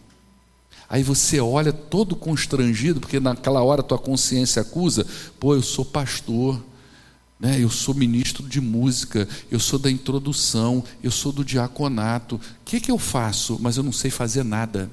Aí 0.88 1.02
você 1.04 1.38
olha 1.38 1.72
todo 1.72 2.16
constrangido, 2.16 2.98
porque 2.98 3.20
naquela 3.20 3.62
hora 3.62 3.82
tua 3.82 3.98
consciência 3.98 4.62
acusa: 4.62 5.06
pô, 5.38 5.54
eu 5.54 5.62
sou 5.62 5.84
pastor, 5.84 6.60
né? 7.38 7.56
eu 7.60 7.70
sou 7.70 7.94
ministro 7.94 8.42
de 8.48 8.60
música, 8.60 9.28
eu 9.50 9.60
sou 9.60 9.78
da 9.78 9.90
introdução, 9.90 10.82
eu 11.02 11.10
sou 11.12 11.30
do 11.30 11.44
diaconato. 11.44 12.36
O 12.36 12.40
que, 12.64 12.80
que 12.80 12.90
eu 12.90 12.98
faço? 12.98 13.58
Mas 13.60 13.76
eu 13.76 13.82
não 13.82 13.92
sei 13.92 14.10
fazer 14.10 14.42
nada. 14.42 14.90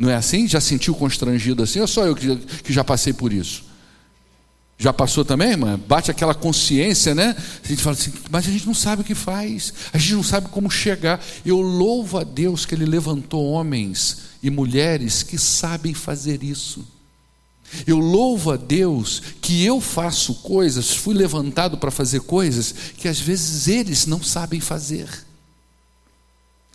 Não 0.00 0.08
é 0.08 0.14
assim? 0.14 0.48
Já 0.48 0.62
sentiu 0.62 0.94
constrangido 0.94 1.62
assim? 1.62 1.78
Ou 1.78 1.86
só 1.86 2.06
eu 2.06 2.16
que, 2.16 2.34
que 2.64 2.72
já 2.72 2.82
passei 2.82 3.12
por 3.12 3.30
isso? 3.30 3.64
Já 4.78 4.94
passou 4.94 5.26
também, 5.26 5.50
irmã? 5.50 5.78
Bate 5.86 6.10
aquela 6.10 6.34
consciência, 6.34 7.14
né? 7.14 7.36
A 7.62 7.68
gente 7.68 7.82
fala 7.82 7.94
assim, 7.94 8.10
mas 8.30 8.48
a 8.48 8.50
gente 8.50 8.66
não 8.66 8.72
sabe 8.72 9.02
o 9.02 9.04
que 9.04 9.14
faz, 9.14 9.74
a 9.92 9.98
gente 9.98 10.14
não 10.14 10.22
sabe 10.22 10.48
como 10.48 10.70
chegar. 10.70 11.22
Eu 11.44 11.60
louvo 11.60 12.16
a 12.16 12.24
Deus 12.24 12.64
que 12.64 12.74
Ele 12.74 12.86
levantou 12.86 13.44
homens 13.44 14.22
e 14.42 14.48
mulheres 14.48 15.22
que 15.22 15.36
sabem 15.36 15.92
fazer 15.92 16.42
isso. 16.42 16.82
Eu 17.86 17.98
louvo 17.98 18.52
a 18.52 18.56
Deus 18.56 19.22
que 19.42 19.62
eu 19.62 19.82
faço 19.82 20.36
coisas, 20.36 20.92
fui 20.92 21.14
levantado 21.14 21.76
para 21.76 21.90
fazer 21.90 22.20
coisas 22.20 22.74
que 22.96 23.06
às 23.06 23.20
vezes 23.20 23.68
eles 23.68 24.06
não 24.06 24.22
sabem 24.22 24.60
fazer. 24.60 25.10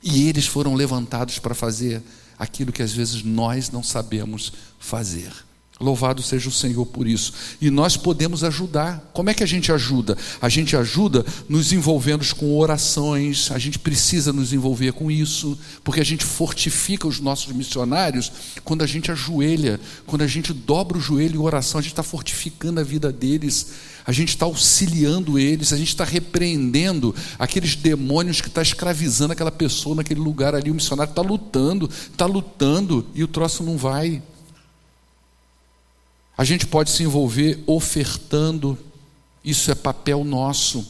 E 0.03 0.29
eles 0.29 0.45
foram 0.45 0.75
levantados 0.75 1.39
para 1.39 1.55
fazer 1.55 2.03
aquilo 2.37 2.71
que 2.71 2.81
às 2.81 2.93
vezes 2.93 3.23
nós 3.23 3.69
não 3.69 3.83
sabemos 3.83 4.51
fazer. 4.79 5.31
Louvado 5.77 6.23
seja 6.23 6.47
o 6.47 6.51
Senhor 6.53 6.85
por 6.85 7.05
isso. 7.05 7.33
E 7.59 7.69
nós 7.69 7.97
podemos 7.97 8.45
ajudar. 8.45 9.11
Como 9.11 9.29
é 9.29 9.33
que 9.33 9.43
a 9.43 9.45
gente 9.45 9.73
ajuda? 9.73 10.17
A 10.41 10.47
gente 10.47 10.73
ajuda 10.77 11.25
nos 11.49 11.73
envolvendo 11.73 12.25
com 12.35 12.57
orações, 12.57 13.51
a 13.51 13.57
gente 13.57 13.77
precisa 13.77 14.31
nos 14.31 14.53
envolver 14.53 14.93
com 14.93 15.11
isso, 15.11 15.57
porque 15.83 15.99
a 15.99 16.05
gente 16.05 16.23
fortifica 16.23 17.05
os 17.05 17.19
nossos 17.19 17.53
missionários 17.53 18.31
quando 18.63 18.83
a 18.83 18.87
gente 18.87 19.11
ajoelha, 19.11 19.77
quando 20.05 20.21
a 20.21 20.27
gente 20.27 20.53
dobra 20.53 20.97
o 20.97 21.01
joelho 21.01 21.35
em 21.35 21.43
oração, 21.43 21.79
a 21.79 21.81
gente 21.81 21.91
está 21.91 22.03
fortificando 22.03 22.79
a 22.79 22.83
vida 22.83 23.11
deles, 23.11 23.67
a 24.05 24.13
gente 24.13 24.29
está 24.29 24.45
auxiliando 24.45 25.37
eles, 25.37 25.73
a 25.73 25.77
gente 25.77 25.89
está 25.89 26.05
repreendendo 26.05 27.13
aqueles 27.37 27.75
demônios 27.75 28.39
que 28.39 28.47
estão 28.47 28.63
tá 28.63 28.67
escravizando 28.67 29.33
aquela 29.33 29.51
pessoa 29.51 29.97
naquele 29.97 30.21
lugar 30.21 30.55
ali. 30.55 30.71
O 30.71 30.75
missionário 30.75 31.11
está 31.11 31.21
lutando, 31.21 31.89
está 31.89 32.25
lutando 32.25 33.05
e 33.13 33.25
o 33.25 33.27
troço 33.27 33.61
não 33.61 33.77
vai. 33.77 34.21
A 36.37 36.43
gente 36.43 36.67
pode 36.67 36.89
se 36.89 37.03
envolver 37.03 37.63
ofertando, 37.65 38.77
isso 39.43 39.71
é 39.71 39.75
papel 39.75 40.23
nosso. 40.23 40.85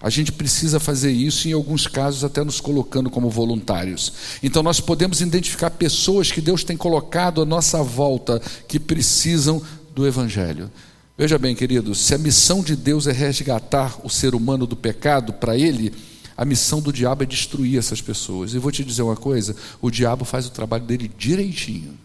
A 0.00 0.08
gente 0.08 0.32
precisa 0.32 0.80
fazer 0.80 1.10
isso, 1.10 1.46
em 1.46 1.52
alguns 1.52 1.86
casos, 1.86 2.24
até 2.24 2.42
nos 2.42 2.60
colocando 2.60 3.10
como 3.10 3.28
voluntários. 3.28 4.12
Então, 4.42 4.62
nós 4.62 4.80
podemos 4.80 5.20
identificar 5.20 5.70
pessoas 5.70 6.32
que 6.32 6.40
Deus 6.40 6.64
tem 6.64 6.76
colocado 6.76 7.42
à 7.42 7.44
nossa 7.44 7.82
volta 7.82 8.40
que 8.66 8.80
precisam 8.80 9.60
do 9.94 10.06
Evangelho. 10.06 10.70
Veja 11.18 11.38
bem, 11.38 11.54
queridos, 11.54 11.98
se 12.00 12.14
a 12.14 12.18
missão 12.18 12.62
de 12.62 12.74
Deus 12.74 13.06
é 13.06 13.12
resgatar 13.12 14.00
o 14.02 14.08
ser 14.08 14.34
humano 14.34 14.66
do 14.66 14.74
pecado, 14.74 15.34
para 15.34 15.58
ele, 15.58 15.92
a 16.34 16.46
missão 16.46 16.80
do 16.80 16.90
diabo 16.90 17.24
é 17.24 17.26
destruir 17.26 17.78
essas 17.78 18.00
pessoas. 18.00 18.54
E 18.54 18.58
vou 18.58 18.72
te 18.72 18.82
dizer 18.82 19.02
uma 19.02 19.16
coisa: 19.16 19.54
o 19.82 19.90
diabo 19.90 20.24
faz 20.24 20.46
o 20.46 20.50
trabalho 20.50 20.84
dele 20.84 21.10
direitinho 21.18 21.98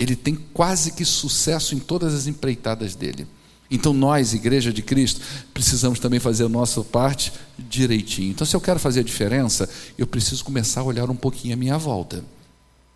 ele 0.00 0.16
tem 0.16 0.34
quase 0.34 0.92
que 0.92 1.04
sucesso 1.04 1.74
em 1.74 1.78
todas 1.78 2.14
as 2.14 2.26
empreitadas 2.26 2.94
dele. 2.94 3.26
Então 3.70 3.92
nós, 3.92 4.32
igreja 4.32 4.72
de 4.72 4.82
Cristo, 4.82 5.20
precisamos 5.52 6.00
também 6.00 6.18
fazer 6.18 6.44
a 6.44 6.48
nossa 6.48 6.82
parte 6.82 7.32
direitinho. 7.58 8.30
Então 8.30 8.46
se 8.46 8.56
eu 8.56 8.60
quero 8.60 8.80
fazer 8.80 9.00
a 9.00 9.04
diferença, 9.04 9.68
eu 9.98 10.06
preciso 10.06 10.42
começar 10.42 10.80
a 10.80 10.84
olhar 10.84 11.08
um 11.10 11.14
pouquinho 11.14 11.54
à 11.54 11.56
minha 11.56 11.76
volta. 11.76 12.24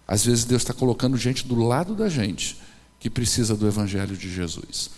Às 0.08 0.24
vezes 0.24 0.44
Deus 0.44 0.62
está 0.62 0.72
colocando 0.72 1.16
gente 1.16 1.46
do 1.46 1.54
lado 1.54 1.94
da 1.94 2.08
gente 2.08 2.56
que 2.98 3.10
precisa 3.10 3.54
do 3.54 3.68
Evangelho 3.68 4.16
de 4.16 4.32
Jesus. 4.32 4.90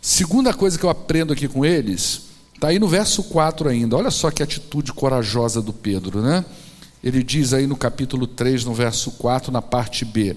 Segunda 0.00 0.52
coisa 0.52 0.76
que 0.76 0.84
eu 0.84 0.90
aprendo 0.90 1.32
aqui 1.32 1.46
com 1.46 1.64
eles, 1.64 2.22
está 2.56 2.68
aí 2.68 2.78
no 2.80 2.88
verso 2.88 3.22
4 3.22 3.68
ainda. 3.68 3.96
Olha 3.96 4.10
só 4.10 4.32
que 4.32 4.42
atitude 4.42 4.92
corajosa 4.92 5.62
do 5.62 5.72
Pedro, 5.72 6.20
né? 6.20 6.44
Ele 7.02 7.22
diz 7.22 7.52
aí 7.52 7.66
no 7.68 7.76
capítulo 7.76 8.26
3, 8.26 8.64
no 8.64 8.74
verso 8.74 9.12
4, 9.12 9.52
na 9.52 9.62
parte 9.62 10.04
B. 10.04 10.36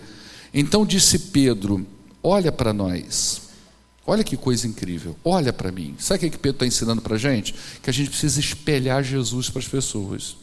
Então 0.55 0.85
disse 0.85 1.19
Pedro: 1.19 1.85
Olha 2.23 2.49
para 2.49 2.71
nós. 2.71 3.41
Olha 4.07 4.23
que 4.23 4.37
coisa 4.37 4.65
incrível. 4.65 5.17
Olha 5.23 5.51
para 5.51 5.71
mim. 5.71 5.95
Sabe 5.99 6.17
o 6.17 6.19
que, 6.21 6.29
que 6.29 6.37
Pedro 6.37 6.55
está 6.55 6.65
ensinando 6.65 7.01
para 7.01 7.15
a 7.15 7.19
gente? 7.19 7.53
Que 7.83 7.89
a 7.89 7.93
gente 7.93 8.09
precisa 8.09 8.39
espelhar 8.39 9.03
Jesus 9.03 9.49
para 9.49 9.59
as 9.59 9.67
pessoas. 9.67 10.37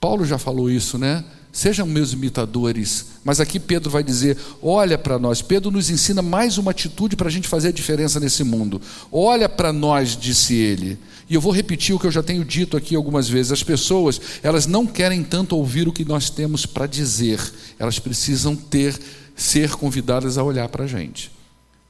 Paulo 0.00 0.24
já 0.24 0.38
falou 0.38 0.70
isso, 0.70 0.96
né? 0.96 1.24
Sejam 1.52 1.86
meus 1.86 2.12
imitadores. 2.12 3.06
Mas 3.24 3.40
aqui 3.40 3.60
Pedro 3.60 3.90
vai 3.90 4.02
dizer: 4.02 4.38
olha 4.62 4.96
para 4.96 5.18
nós. 5.18 5.42
Pedro 5.42 5.70
nos 5.70 5.90
ensina 5.90 6.22
mais 6.22 6.56
uma 6.56 6.70
atitude 6.70 7.14
para 7.14 7.28
a 7.28 7.30
gente 7.30 7.46
fazer 7.46 7.68
a 7.68 7.72
diferença 7.72 8.18
nesse 8.18 8.42
mundo. 8.42 8.80
Olha 9.12 9.48
para 9.48 9.72
nós, 9.72 10.16
disse 10.16 10.54
ele. 10.54 10.98
E 11.28 11.34
eu 11.34 11.40
vou 11.40 11.52
repetir 11.52 11.94
o 11.94 11.98
que 11.98 12.06
eu 12.06 12.10
já 12.10 12.22
tenho 12.22 12.44
dito 12.44 12.76
aqui 12.76 12.94
algumas 12.94 13.28
vezes. 13.28 13.52
As 13.52 13.62
pessoas, 13.62 14.20
elas 14.42 14.66
não 14.66 14.86
querem 14.86 15.22
tanto 15.22 15.56
ouvir 15.56 15.88
o 15.88 15.92
que 15.92 16.04
nós 16.04 16.28
temos 16.28 16.66
para 16.66 16.86
dizer. 16.86 17.40
Elas 17.78 17.98
precisam 17.98 18.54
ter, 18.54 18.98
ser 19.34 19.70
convidadas 19.72 20.36
a 20.36 20.42
olhar 20.42 20.68
para 20.68 20.84
a 20.84 20.86
gente. 20.86 21.30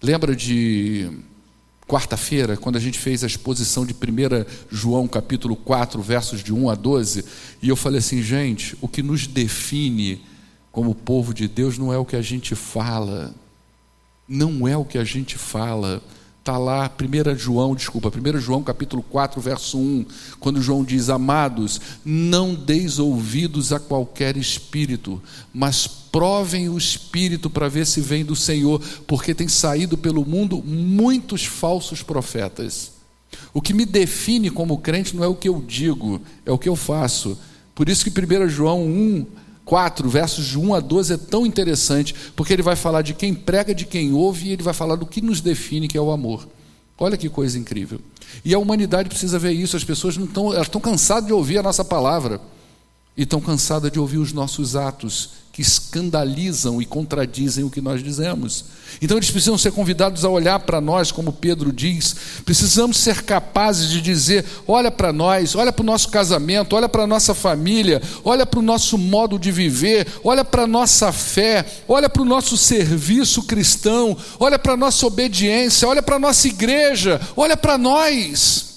Lembra 0.01 0.37
de 0.37 1.11
quarta-feira, 1.87 2.57
quando 2.57 2.77
a 2.77 2.81
gente 2.81 2.99
fez 2.99 3.23
a 3.23 3.27
exposição 3.27 3.85
de 3.85 3.93
1 3.93 3.97
João 4.71 5.07
capítulo 5.07 5.55
4, 5.55 6.01
versos 6.01 6.43
de 6.43 6.53
1 6.53 6.71
a 6.71 6.75
12, 6.75 7.25
e 7.63 7.69
eu 7.69 7.77
falei 7.77 7.99
assim, 7.99 8.23
gente, 8.23 8.77
o 8.81 8.89
que 8.89 9.03
nos 9.03 9.27
define 9.27 10.23
como 10.73 10.95
povo 10.95 11.35
de 11.35 11.47
Deus 11.47 11.79
não 11.79 11.93
é 11.93 11.99
o 11.99 12.05
que 12.05 12.17
a 12.17 12.23
gente 12.23 12.55
fala, 12.55 13.35
não 14.27 14.67
é 14.67 14.77
o 14.77 14.85
que 14.85 14.99
a 14.99 15.05
gente 15.05 15.37
fala, 15.37 16.03
Está 16.45 16.59
lá, 16.59 16.91
1 17.01 17.39
João, 17.39 17.75
desculpa, 17.75 18.13
1 18.15 18.39
João 18.39 18.63
capítulo 18.63 19.03
4, 19.03 19.41
verso 19.41 19.79
1, 19.79 20.05
quando 20.39 20.61
João 20.61 20.85
diz: 20.85 21.09
Amados, 21.09 21.81
não 22.05 22.55
deis 22.55 22.99
ouvidos 22.99 23.73
a 23.73 23.81
qualquer 23.81 24.37
espírito, 24.37 25.23
mas 25.55 25.87
provem 25.87 26.69
o 26.69 26.77
espírito 26.77 27.49
para 27.49 27.71
ver 27.71 27.87
se 27.87 28.03
vem 28.03 28.27
do 28.27 28.37
Senhor, 28.37 28.79
porque 29.07 29.35
tem 29.35 29.49
saído 29.49 29.97
pelo 29.97 30.23
mundo 30.23 30.63
muitos 30.63 31.47
falsos 31.47 32.03
profetas. 32.03 32.93
O 33.55 33.63
que 33.63 33.73
me 33.73 33.87
define 33.87 34.51
como 34.51 34.77
crente 34.77 35.17
não 35.17 35.25
é 35.25 35.27
o 35.27 35.35
que 35.35 35.49
eu 35.49 35.65
digo, 35.67 36.21
é 36.45 36.53
o 36.53 36.59
que 36.59 36.69
eu 36.69 36.77
faço. 36.77 37.39
Por 37.75 37.89
isso 37.89 38.05
que 38.05 38.11
1 38.11 38.51
João 38.51 38.83
1, 38.85 39.27
4, 39.65 40.09
versos 40.09 40.45
de 40.47 40.59
1 40.59 40.75
a 40.75 40.81
12 40.81 41.15
é 41.15 41.17
tão 41.17 41.47
interessante, 41.47 42.15
porque 42.37 42.53
ele 42.53 42.63
vai 42.63 42.77
falar 42.77 43.03
de 43.03 43.15
quem 43.15 43.35
prega, 43.35 43.75
de 43.75 43.87
quem 43.87 44.13
ouve, 44.13 44.49
e 44.49 44.53
ele 44.53 44.63
vai 44.63 44.75
falar 44.75 44.97
do 44.97 45.07
que 45.07 45.21
nos 45.21 45.41
define, 45.41 45.89
que 45.89 45.97
é 45.97 46.01
o 46.01 46.11
amor. 46.11 46.47
Olha 46.99 47.17
que 47.17 47.29
coisa 47.29 47.59
incrível. 47.59 48.01
E 48.45 48.55
a 48.55 48.59
humanidade 48.59 49.09
precisa 49.09 49.39
ver 49.39 49.53
isso, 49.53 49.77
as 49.77 49.85
pessoas 49.85 50.17
não 50.17 50.27
estão, 50.27 50.53
elas 50.53 50.67
estão 50.67 50.81
cansadas 50.81 51.27
de 51.27 51.33
ouvir 51.33 51.59
a 51.59 51.63
nossa 51.63 51.85
palavra, 51.85 52.41
e 53.17 53.23
estão 53.23 53.41
cansadas 53.41 53.91
de 53.91 53.99
ouvir 53.99 54.19
os 54.19 54.33
nossos 54.33 54.77
atos, 54.77 55.31
que 55.55 55.63
escandalizam 55.63 56.83
e 56.83 56.85
contradizem 56.85 57.63
o 57.63 57.71
que 57.71 57.81
nós 57.81 58.03
dizemos. 58.03 58.65
Então 59.01 59.17
eles 59.17 59.31
precisam 59.31 59.57
ser 59.57 59.71
convidados 59.71 60.25
a 60.25 60.29
olhar 60.29 60.59
para 60.59 60.81
nós, 60.81 61.13
como 61.13 61.33
Pedro 61.33 61.73
diz. 61.73 62.17
Precisamos 62.45 62.97
ser 62.97 63.23
capazes 63.23 63.89
de 63.89 64.01
dizer: 64.01 64.45
olha 64.67 64.91
para 64.91 65.13
nós, 65.13 65.55
olha 65.55 65.73
para 65.73 65.85
o 65.85 65.87
nosso 65.87 66.09
casamento, 66.09 66.75
olha 66.75 66.89
para 66.89 67.05
a 67.05 67.07
nossa 67.07 67.35
família, 67.35 68.03
olha 68.25 68.45
para 68.45 68.59
o 68.59 68.65
nosso 68.65 68.99
modo 68.99 69.39
de 69.39 69.53
viver, 69.53 70.09
olha 70.25 70.45
para 70.45 70.65
a 70.65 70.67
nossa 70.67 71.13
fé, 71.13 71.65
olha 71.87 72.09
para 72.09 72.23
o 72.23 72.27
nosso 72.27 72.57
serviço 72.57 73.45
cristão, 73.45 74.17
olha 74.41 74.59
para 74.59 74.73
a 74.73 74.77
nossa 74.77 75.07
obediência, 75.07 75.87
olha 75.87 76.03
para 76.03 76.17
a 76.17 76.21
nossa 76.21 76.49
igreja, 76.49 77.21
olha 77.37 77.57
para 77.57 77.79
nós. 77.79 78.74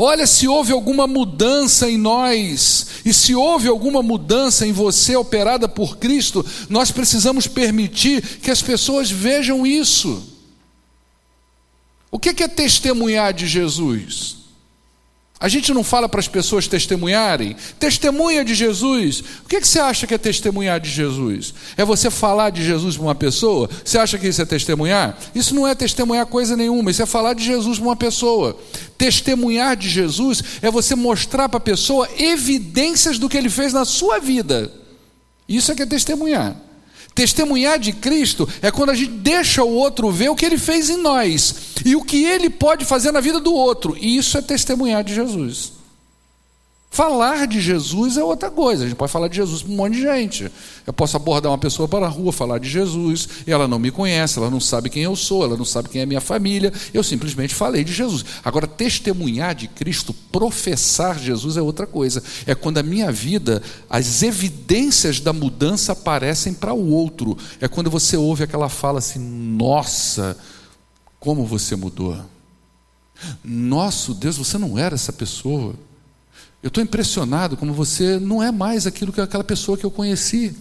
Olha 0.00 0.28
se 0.28 0.46
houve 0.46 0.72
alguma 0.72 1.08
mudança 1.08 1.90
em 1.90 1.98
nós, 1.98 2.86
e 3.04 3.12
se 3.12 3.34
houve 3.34 3.66
alguma 3.66 4.00
mudança 4.00 4.64
em 4.64 4.70
você 4.70 5.16
operada 5.16 5.68
por 5.68 5.96
Cristo, 5.98 6.46
nós 6.68 6.92
precisamos 6.92 7.48
permitir 7.48 8.22
que 8.38 8.50
as 8.50 8.62
pessoas 8.62 9.10
vejam 9.10 9.66
isso. 9.66 10.22
O 12.12 12.18
que 12.18 12.42
é 12.42 12.48
testemunhar 12.48 13.34
de 13.34 13.48
Jesus? 13.48 14.36
A 15.40 15.46
gente 15.48 15.72
não 15.72 15.84
fala 15.84 16.08
para 16.08 16.18
as 16.18 16.26
pessoas 16.26 16.66
testemunharem? 16.66 17.54
Testemunha 17.78 18.44
de 18.44 18.56
Jesus. 18.56 19.22
O 19.44 19.48
que, 19.48 19.56
é 19.56 19.60
que 19.60 19.68
você 19.68 19.78
acha 19.78 20.04
que 20.04 20.14
é 20.14 20.18
testemunhar 20.18 20.80
de 20.80 20.90
Jesus? 20.90 21.54
É 21.76 21.84
você 21.84 22.10
falar 22.10 22.50
de 22.50 22.64
Jesus 22.64 22.96
para 22.96 23.04
uma 23.04 23.14
pessoa? 23.14 23.70
Você 23.84 23.98
acha 23.98 24.18
que 24.18 24.26
isso 24.26 24.42
é 24.42 24.44
testemunhar? 24.44 25.16
Isso 25.36 25.54
não 25.54 25.66
é 25.66 25.76
testemunhar 25.76 26.26
coisa 26.26 26.56
nenhuma, 26.56 26.90
isso 26.90 27.02
é 27.02 27.06
falar 27.06 27.34
de 27.34 27.44
Jesus 27.44 27.78
para 27.78 27.86
uma 27.86 27.96
pessoa. 27.96 28.58
Testemunhar 28.96 29.76
de 29.76 29.88
Jesus 29.88 30.42
é 30.60 30.72
você 30.72 30.96
mostrar 30.96 31.48
para 31.48 31.58
a 31.58 31.60
pessoa 31.60 32.08
evidências 32.18 33.16
do 33.16 33.28
que 33.28 33.36
ele 33.36 33.48
fez 33.48 33.72
na 33.72 33.84
sua 33.84 34.18
vida. 34.18 34.72
Isso 35.48 35.70
é 35.70 35.74
que 35.76 35.82
é 35.82 35.86
testemunhar. 35.86 36.67
Testemunhar 37.18 37.80
de 37.80 37.92
Cristo 37.92 38.48
é 38.62 38.70
quando 38.70 38.90
a 38.90 38.94
gente 38.94 39.10
deixa 39.10 39.64
o 39.64 39.74
outro 39.74 40.08
ver 40.08 40.28
o 40.28 40.36
que 40.36 40.46
ele 40.46 40.56
fez 40.56 40.88
em 40.88 40.98
nós 40.98 41.52
e 41.84 41.96
o 41.96 42.04
que 42.04 42.24
ele 42.24 42.48
pode 42.48 42.84
fazer 42.84 43.10
na 43.10 43.20
vida 43.20 43.40
do 43.40 43.52
outro. 43.52 43.96
E 44.00 44.16
isso 44.16 44.38
é 44.38 44.40
testemunhar 44.40 45.02
de 45.02 45.16
Jesus. 45.16 45.72
Falar 46.90 47.46
de 47.46 47.60
Jesus 47.60 48.16
é 48.16 48.24
outra 48.24 48.50
coisa. 48.50 48.82
A 48.82 48.86
gente 48.88 48.96
pode 48.96 49.12
falar 49.12 49.28
de 49.28 49.36
Jesus 49.36 49.62
para 49.62 49.70
um 49.70 49.76
monte 49.76 49.94
de 49.94 50.02
gente. 50.02 50.50
Eu 50.86 50.92
posso 50.92 51.16
abordar 51.16 51.52
uma 51.52 51.58
pessoa 51.58 51.86
para 51.86 52.06
a 52.06 52.08
rua, 52.08 52.32
falar 52.32 52.58
de 52.58 52.68
Jesus, 52.68 53.28
e 53.46 53.52
ela 53.52 53.68
não 53.68 53.78
me 53.78 53.90
conhece, 53.90 54.38
ela 54.38 54.50
não 54.50 54.58
sabe 54.58 54.88
quem 54.88 55.02
eu 55.02 55.14
sou, 55.14 55.44
ela 55.44 55.56
não 55.56 55.66
sabe 55.66 55.90
quem 55.90 56.00
é 56.00 56.06
minha 56.06 56.20
família. 56.20 56.72
Eu 56.92 57.04
simplesmente 57.04 57.54
falei 57.54 57.84
de 57.84 57.92
Jesus. 57.92 58.24
Agora, 58.42 58.66
testemunhar 58.66 59.54
de 59.54 59.68
Cristo, 59.68 60.14
professar 60.32 61.18
Jesus 61.18 61.58
é 61.58 61.62
outra 61.62 61.86
coisa. 61.86 62.22
É 62.46 62.54
quando 62.54 62.78
a 62.78 62.82
minha 62.82 63.12
vida, 63.12 63.62
as 63.88 64.22
evidências 64.22 65.20
da 65.20 65.32
mudança 65.32 65.92
aparecem 65.92 66.54
para 66.54 66.72
o 66.72 66.90
outro. 66.90 67.36
É 67.60 67.68
quando 67.68 67.90
você 67.90 68.16
ouve 68.16 68.44
aquela 68.44 68.70
fala 68.70 68.98
assim: 68.98 69.20
Nossa, 69.20 70.36
como 71.20 71.44
você 71.44 71.76
mudou. 71.76 72.16
Nosso 73.44 74.14
Deus, 74.14 74.38
você 74.38 74.56
não 74.56 74.78
era 74.78 74.94
essa 74.94 75.12
pessoa. 75.12 75.74
Eu 76.68 76.70
estou 76.70 76.84
impressionado 76.84 77.56
como 77.56 77.72
você 77.72 78.18
não 78.18 78.42
é 78.42 78.52
mais 78.52 78.86
aquilo 78.86 79.10
que 79.10 79.22
aquela 79.22 79.42
pessoa 79.42 79.78
que 79.78 79.86
eu 79.86 79.90
conheci. 79.90 80.54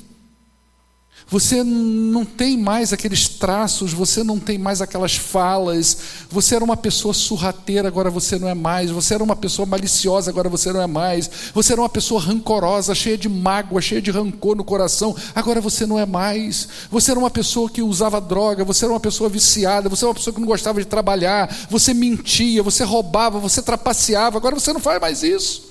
Você 1.27 1.65
não 1.65 2.23
tem 2.23 2.55
mais 2.57 2.93
aqueles 2.93 3.27
traços, 3.27 3.91
você 3.91 4.23
não 4.23 4.39
tem 4.39 4.57
mais 4.57 4.81
aquelas 4.81 5.17
falas. 5.17 5.97
Você 6.29 6.55
era 6.55 6.63
uma 6.63 6.77
pessoa 6.77 7.13
surrateira, 7.13 7.89
agora 7.89 8.09
você 8.09 8.39
não 8.39 8.47
é 8.47 8.53
mais. 8.53 8.89
Você 8.89 9.15
era 9.15 9.21
uma 9.21 9.35
pessoa 9.35 9.65
maliciosa, 9.65 10.31
agora 10.31 10.47
você 10.47 10.71
não 10.71 10.81
é 10.81 10.87
mais. 10.87 11.29
Você 11.53 11.73
era 11.73 11.81
uma 11.81 11.89
pessoa 11.89 12.21
rancorosa, 12.21 12.95
cheia 12.95 13.17
de 13.17 13.27
mágoa, 13.27 13.81
cheia 13.81 14.01
de 14.01 14.09
rancor 14.09 14.55
no 14.55 14.63
coração, 14.63 15.13
agora 15.35 15.59
você 15.59 15.85
não 15.85 15.99
é 15.99 16.05
mais. 16.05 16.69
Você 16.89 17.11
era 17.11 17.19
uma 17.19 17.29
pessoa 17.29 17.69
que 17.69 17.81
usava 17.81 18.21
droga, 18.21 18.63
você 18.63 18.85
era 18.85 18.93
uma 18.93 18.99
pessoa 19.01 19.29
viciada, 19.29 19.89
você 19.89 20.05
era 20.05 20.11
uma 20.11 20.15
pessoa 20.15 20.33
que 20.33 20.39
não 20.39 20.47
gostava 20.47 20.79
de 20.79 20.87
trabalhar, 20.87 21.53
você 21.69 21.93
mentia, 21.93 22.63
você 22.63 22.85
roubava, 22.85 23.41
você 23.41 23.61
trapaceava, 23.61 24.37
agora 24.37 24.55
você 24.55 24.71
não 24.71 24.79
faz 24.79 25.01
mais 25.01 25.21
isso. 25.21 25.66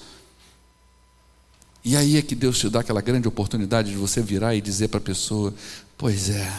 E 1.86 1.96
aí 1.96 2.16
é 2.16 2.22
que 2.22 2.34
Deus 2.34 2.58
te 2.58 2.68
dá 2.68 2.80
aquela 2.80 3.00
grande 3.00 3.28
oportunidade 3.28 3.92
de 3.92 3.96
você 3.96 4.20
virar 4.20 4.56
e 4.56 4.60
dizer 4.60 4.88
para 4.88 4.98
a 4.98 5.00
pessoa: 5.00 5.54
Pois 5.96 6.28
é, 6.28 6.52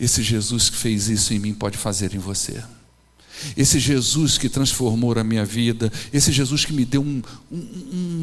esse 0.00 0.22
Jesus 0.22 0.70
que 0.70 0.78
fez 0.78 1.10
isso 1.10 1.34
em 1.34 1.38
mim 1.38 1.52
pode 1.52 1.76
fazer 1.76 2.14
em 2.14 2.18
você. 2.18 2.64
Esse 3.54 3.78
Jesus 3.78 4.38
que 4.38 4.48
transformou 4.48 5.18
a 5.18 5.22
minha 5.22 5.44
vida, 5.44 5.92
esse 6.10 6.32
Jesus 6.32 6.64
que 6.64 6.72
me 6.72 6.86
deu 6.86 7.02
um, 7.02 7.22
um, 7.52 8.20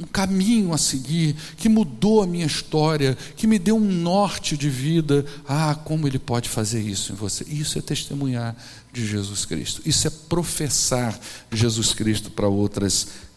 um, 0.00 0.06
caminho 0.12 0.72
a 0.72 0.78
seguir, 0.78 1.36
que 1.56 1.68
mudou 1.68 2.20
a 2.20 2.26
minha 2.26 2.46
história, 2.46 3.16
que 3.36 3.46
me 3.46 3.58
deu 3.58 3.76
um 3.76 3.92
norte 3.92 4.56
de 4.56 4.68
vida. 4.68 5.24
Ah, 5.48 5.76
como 5.76 6.06
Ele 6.06 6.18
pode 6.18 6.48
fazer 6.48 6.80
isso 6.80 7.12
em 7.12 7.14
você? 7.14 7.44
Isso 7.48 7.78
é 7.78 7.82
testemunhar 7.82 8.56
de 8.92 9.06
Jesus 9.06 9.44
Cristo, 9.44 9.82
isso 9.86 10.04
é 10.08 10.10
professar 10.10 11.16
Jesus 11.52 11.92
Cristo 11.92 12.28
para 12.28 12.48
outras 12.48 13.04
pessoas. 13.04 13.29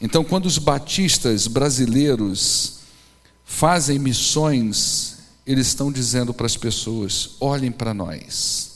Então, 0.00 0.24
quando 0.24 0.46
os 0.46 0.58
batistas 0.58 1.46
brasileiros 1.46 2.78
fazem 3.44 3.98
missões, 3.98 5.18
eles 5.46 5.68
estão 5.68 5.92
dizendo 5.92 6.32
para 6.32 6.46
as 6.46 6.56
pessoas: 6.56 7.30
olhem 7.40 7.70
para 7.70 7.92
nós. 7.92 8.72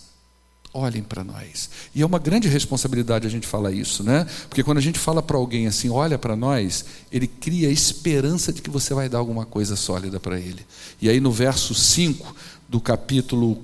Olhem 0.73 1.03
para 1.03 1.25
nós. 1.25 1.71
E 1.95 2.03
é 2.03 2.07
uma 2.07 2.19
grande 2.19 2.47
responsabilidade 2.47 3.27
a 3.27 3.31
gente 3.31 3.47
falar 3.47 3.73
isso, 3.73 4.05
né? 4.05 4.27
Porque 4.49 4.62
quando 4.62 4.79
a 4.79 4.83
gente 4.83 4.99
fala 4.99 5.23
para 5.23 5.37
alguém 5.37 5.67
assim, 5.67 5.88
olha 5.88 6.19
para 6.19 6.37
nós, 6.37 6.85
ele 7.11 7.27
cria 7.27 7.69
a 7.69 7.73
esperança 7.73 8.53
de 8.53 8.61
que 8.61 8.69
você 8.69 8.93
vai 8.93 9.09
dar 9.09 9.19
alguma 9.19 9.47
coisa 9.47 9.77
sólida 9.77 10.21
para 10.21 10.38
ele. 10.38 10.64
E 11.01 11.09
aí 11.09 11.21
no 11.21 11.33
verso 11.33 11.75
5, 11.75 12.37
do 12.69 12.81
capítulo 12.81 13.57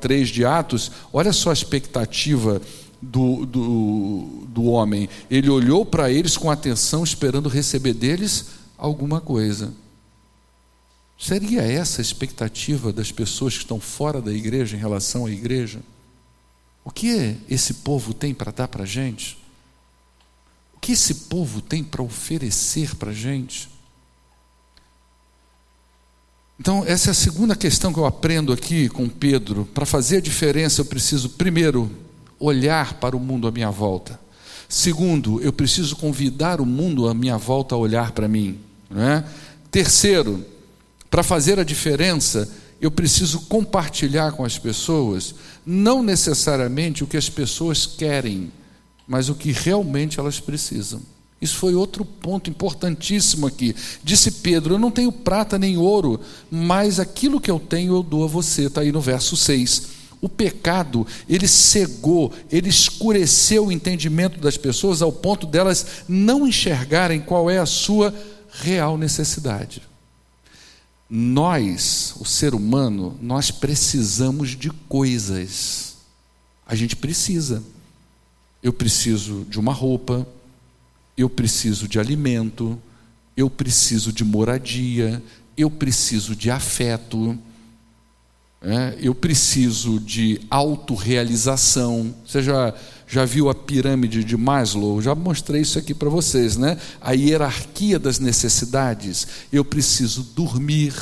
3 0.00 0.28
de 0.28 0.44
Atos, 0.44 0.92
olha 1.12 1.32
só 1.32 1.50
a 1.50 1.52
expectativa 1.52 2.62
do, 3.02 3.44
do, 3.44 4.46
do 4.46 4.64
homem. 4.64 5.08
Ele 5.28 5.50
olhou 5.50 5.84
para 5.84 6.10
eles 6.10 6.36
com 6.36 6.50
atenção, 6.50 7.02
esperando 7.02 7.48
receber 7.48 7.92
deles 7.92 8.46
alguma 8.78 9.20
coisa. 9.20 9.74
Seria 11.18 11.62
essa 11.62 12.00
a 12.00 12.02
expectativa 12.02 12.92
das 12.92 13.10
pessoas 13.10 13.54
que 13.54 13.60
estão 13.60 13.80
fora 13.80 14.22
da 14.22 14.32
igreja 14.32 14.76
em 14.76 14.80
relação 14.80 15.26
à 15.26 15.30
igreja? 15.30 15.80
O 16.84 16.90
que 16.90 17.36
esse 17.48 17.74
povo 17.74 18.14
tem 18.14 18.32
para 18.32 18.52
dar 18.52 18.68
para 18.68 18.84
a 18.84 18.86
gente? 18.86 19.38
O 20.74 20.80
que 20.80 20.92
esse 20.92 21.14
povo 21.26 21.60
tem 21.60 21.82
para 21.82 22.02
oferecer 22.02 22.96
para 22.96 23.10
a 23.10 23.14
gente? 23.14 23.70
Então, 26.58 26.84
essa 26.86 27.10
é 27.10 27.12
a 27.12 27.14
segunda 27.14 27.56
questão 27.56 27.92
que 27.92 27.98
eu 27.98 28.06
aprendo 28.06 28.52
aqui 28.52 28.88
com 28.88 29.08
Pedro. 29.08 29.64
Para 29.64 29.86
fazer 29.86 30.18
a 30.18 30.20
diferença, 30.20 30.80
eu 30.80 30.84
preciso, 30.84 31.30
primeiro, 31.30 31.90
olhar 32.42 32.94
para 32.94 33.16
o 33.16 33.20
mundo 33.20 33.46
à 33.46 33.50
minha 33.50 33.70
volta. 33.70 34.18
Segundo, 34.68 35.40
eu 35.40 35.52
preciso 35.52 35.96
convidar 35.96 36.60
o 36.60 36.66
mundo 36.66 37.08
à 37.08 37.14
minha 37.14 37.38
volta 37.38 37.74
a 37.74 37.78
olhar 37.78 38.12
para 38.12 38.26
mim. 38.26 38.58
É? 38.94 39.22
Terceiro, 39.70 40.44
para 41.10 41.22
fazer 41.22 41.58
a 41.58 41.64
diferença, 41.64 42.50
eu 42.80 42.90
preciso 42.90 43.42
compartilhar 43.42 44.32
com 44.32 44.44
as 44.44 44.58
pessoas, 44.58 45.34
não 45.64 46.02
necessariamente 46.02 47.04
o 47.04 47.06
que 47.06 47.16
as 47.16 47.28
pessoas 47.28 47.86
querem, 47.86 48.50
mas 49.06 49.28
o 49.28 49.34
que 49.34 49.52
realmente 49.52 50.18
elas 50.18 50.40
precisam. 50.40 51.00
Isso 51.40 51.56
foi 51.56 51.74
outro 51.74 52.04
ponto 52.04 52.48
importantíssimo 52.48 53.46
aqui. 53.46 53.74
Disse 54.02 54.30
Pedro: 54.30 54.74
Eu 54.74 54.78
não 54.78 54.90
tenho 54.90 55.10
prata 55.10 55.58
nem 55.58 55.76
ouro, 55.76 56.20
mas 56.50 57.00
aquilo 57.00 57.40
que 57.40 57.50
eu 57.50 57.58
tenho 57.58 57.94
eu 57.94 58.02
dou 58.02 58.24
a 58.24 58.28
você. 58.28 58.66
Está 58.66 58.80
aí 58.80 58.92
no 58.92 59.00
verso 59.00 59.36
6. 59.36 60.01
O 60.22 60.28
pecado, 60.28 61.04
ele 61.28 61.48
cegou, 61.48 62.32
ele 62.48 62.68
escureceu 62.68 63.66
o 63.66 63.72
entendimento 63.72 64.38
das 64.38 64.56
pessoas 64.56 65.02
ao 65.02 65.10
ponto 65.10 65.48
delas 65.48 66.04
não 66.08 66.46
enxergarem 66.46 67.20
qual 67.20 67.50
é 67.50 67.58
a 67.58 67.66
sua 67.66 68.14
real 68.52 68.96
necessidade. 68.96 69.82
Nós, 71.10 72.14
o 72.20 72.24
ser 72.24 72.54
humano, 72.54 73.18
nós 73.20 73.50
precisamos 73.50 74.50
de 74.50 74.70
coisas. 74.88 75.96
A 76.64 76.76
gente 76.76 76.94
precisa. 76.94 77.60
Eu 78.62 78.72
preciso 78.72 79.44
de 79.50 79.58
uma 79.58 79.72
roupa, 79.72 80.24
eu 81.16 81.28
preciso 81.28 81.88
de 81.88 81.98
alimento, 81.98 82.80
eu 83.36 83.50
preciso 83.50 84.12
de 84.12 84.24
moradia, 84.24 85.20
eu 85.56 85.68
preciso 85.68 86.36
de 86.36 86.48
afeto, 86.48 87.36
é, 88.62 88.96
eu 89.00 89.14
preciso 89.14 89.98
de 89.98 90.40
autorrealização. 90.48 92.14
Você 92.26 92.42
já, 92.42 92.72
já 93.06 93.24
viu 93.24 93.50
a 93.50 93.54
pirâmide 93.54 94.22
de 94.22 94.36
Maslow? 94.36 95.02
Já 95.02 95.14
mostrei 95.14 95.62
isso 95.62 95.78
aqui 95.78 95.92
para 95.92 96.08
vocês, 96.08 96.56
né? 96.56 96.78
A 97.00 97.12
hierarquia 97.12 97.98
das 97.98 98.18
necessidades. 98.18 99.26
Eu 99.52 99.64
preciso 99.64 100.22
dormir. 100.34 100.94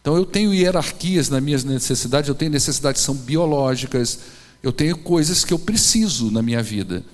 Então 0.00 0.16
eu 0.16 0.24
tenho 0.24 0.54
hierarquias 0.54 1.28
nas 1.28 1.42
minhas 1.42 1.64
necessidades, 1.64 2.28
eu 2.28 2.34
tenho 2.34 2.52
necessidades 2.52 3.02
que 3.02 3.06
são 3.06 3.14
biológicas, 3.14 4.20
eu 4.62 4.72
tenho 4.72 4.96
coisas 4.96 5.44
que 5.44 5.52
eu 5.52 5.58
preciso 5.58 6.30
na 6.30 6.40
minha 6.40 6.62
vida 6.62 7.04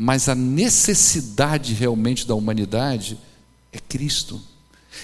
mas 0.00 0.28
a 0.28 0.34
necessidade 0.36 1.74
realmente 1.74 2.24
da 2.24 2.32
humanidade 2.32 3.18
é 3.72 3.80
Cristo. 3.80 4.40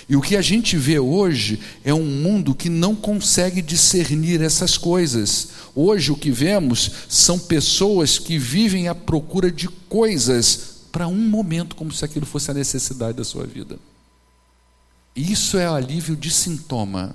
E 0.09 0.17
o 0.17 0.21
que 0.21 0.37
a 0.37 0.43
gente 0.43 0.77
vê 0.77 0.99
hoje 0.99 1.61
é 1.85 1.93
um 1.93 2.05
mundo 2.05 2.55
que 2.55 2.69
não 2.69 2.95
consegue 2.95 3.63
discernir 3.63 4.41
essas 4.43 4.77
coisas. 4.77 5.49
Hoje 5.75 6.13
o 6.13 6.17
que 6.17 6.31
vemos 6.31 6.91
são 7.09 7.39
pessoas 7.39 8.19
que 8.19 8.39
vivem 8.39 8.89
à 8.89 8.95
procura 8.95 9.51
de 9.51 9.69
coisas 9.69 10.75
para 10.93 11.09
um 11.09 11.29
momento, 11.29 11.75
como 11.75 11.93
se 11.93 12.05
aquilo 12.05 12.27
fosse 12.27 12.51
a 12.51 12.55
necessidade 12.55 13.17
da 13.17 13.25
sua 13.25 13.45
vida. 13.47 13.79
Isso 15.17 15.57
é 15.57 15.67
alívio 15.67 16.17
de 16.17 16.31
sintoma, 16.31 17.15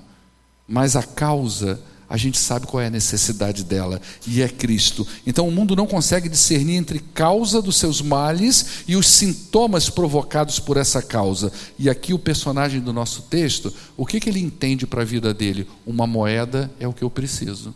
mas 0.67 0.95
a 0.95 1.03
causa 1.03 1.81
a 2.09 2.17
gente 2.17 2.39
sabe 2.39 2.65
qual 2.65 2.81
é 2.81 2.87
a 2.87 2.89
necessidade 2.89 3.63
dela, 3.63 4.01
e 4.25 4.41
é 4.41 4.49
Cristo. 4.49 5.07
Então 5.27 5.47
o 5.47 5.51
mundo 5.51 5.75
não 5.75 5.85
consegue 5.85 6.27
discernir 6.27 6.75
entre 6.75 6.97
causa 6.99 7.61
dos 7.61 7.75
seus 7.75 8.01
males 8.01 8.83
e 8.87 8.95
os 8.95 9.07
sintomas 9.07 9.91
provocados 9.91 10.59
por 10.59 10.75
essa 10.75 11.03
causa. 11.03 11.53
E 11.77 11.87
aqui 11.87 12.11
o 12.11 12.19
personagem 12.19 12.81
do 12.81 12.91
nosso 12.91 13.21
texto, 13.23 13.71
o 13.95 14.07
que, 14.07 14.19
que 14.19 14.27
ele 14.27 14.39
entende 14.39 14.87
para 14.87 15.03
a 15.03 15.05
vida 15.05 15.31
dele? 15.33 15.67
Uma 15.85 16.07
moeda 16.07 16.71
é 16.79 16.87
o 16.87 16.93
que 16.93 17.03
eu 17.03 17.11
preciso. 17.11 17.75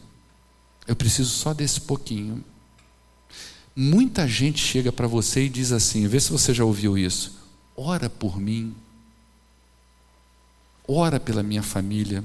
Eu 0.88 0.96
preciso 0.96 1.30
só 1.30 1.54
desse 1.54 1.80
pouquinho. 1.82 2.44
Muita 3.76 4.28
gente 4.28 4.60
chega 4.60 4.92
para 4.92 5.08
você 5.08 5.46
e 5.46 5.50
diz 5.50 5.72
assim: 5.72 6.08
vê 6.08 6.20
se 6.20 6.32
você 6.32 6.54
já 6.54 6.66
ouviu 6.66 6.98
isso. 6.98 7.38
Ora 7.78 8.10
por 8.10 8.40
mim. 8.40 8.74
Ora 10.88 11.20
pela 11.20 11.44
minha 11.44 11.64
família 11.64 12.24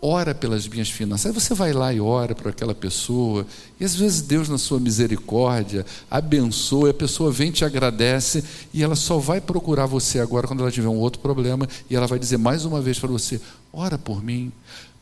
ora 0.00 0.34
pelas 0.34 0.68
minhas 0.68 0.90
finanças. 0.90 1.26
Aí 1.26 1.32
você 1.32 1.54
vai 1.54 1.72
lá 1.72 1.92
e 1.92 2.00
ora 2.00 2.34
para 2.34 2.50
aquela 2.50 2.74
pessoa, 2.74 3.46
e 3.80 3.84
às 3.84 3.94
vezes 3.94 4.20
Deus, 4.20 4.48
na 4.48 4.58
sua 4.58 4.78
misericórdia, 4.78 5.86
abençoa, 6.10 6.90
a 6.90 6.94
pessoa 6.94 7.32
vem 7.32 7.50
te 7.50 7.64
agradece, 7.64 8.44
e 8.72 8.82
ela 8.82 8.94
só 8.94 9.18
vai 9.18 9.40
procurar 9.40 9.86
você 9.86 10.20
agora 10.20 10.46
quando 10.46 10.60
ela 10.60 10.70
tiver 10.70 10.88
um 10.88 10.98
outro 10.98 11.20
problema, 11.20 11.68
e 11.88 11.96
ela 11.96 12.06
vai 12.06 12.18
dizer 12.18 12.36
mais 12.36 12.64
uma 12.64 12.80
vez 12.80 12.98
para 12.98 13.08
você: 13.08 13.40
ora 13.72 13.96
por 13.96 14.22
mim, 14.22 14.52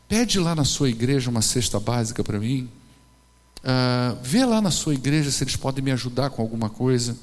pede 0.07 0.39
lá 0.39 0.55
na 0.55 0.63
sua 0.63 0.89
igreja 0.89 1.29
uma 1.29 1.41
cesta 1.41 1.79
básica 1.79 2.23
para 2.23 2.39
mim, 2.39 2.69
uh, 3.59 4.17
vê 4.23 4.45
lá 4.45 4.61
na 4.61 4.71
sua 4.71 4.93
igreja 4.93 5.29
se 5.29 5.43
eles 5.43 5.55
podem 5.55 5.83
me 5.83 5.91
ajudar 5.91 6.29
com 6.29 6.41
alguma 6.41 6.69
coisa. 6.69 7.15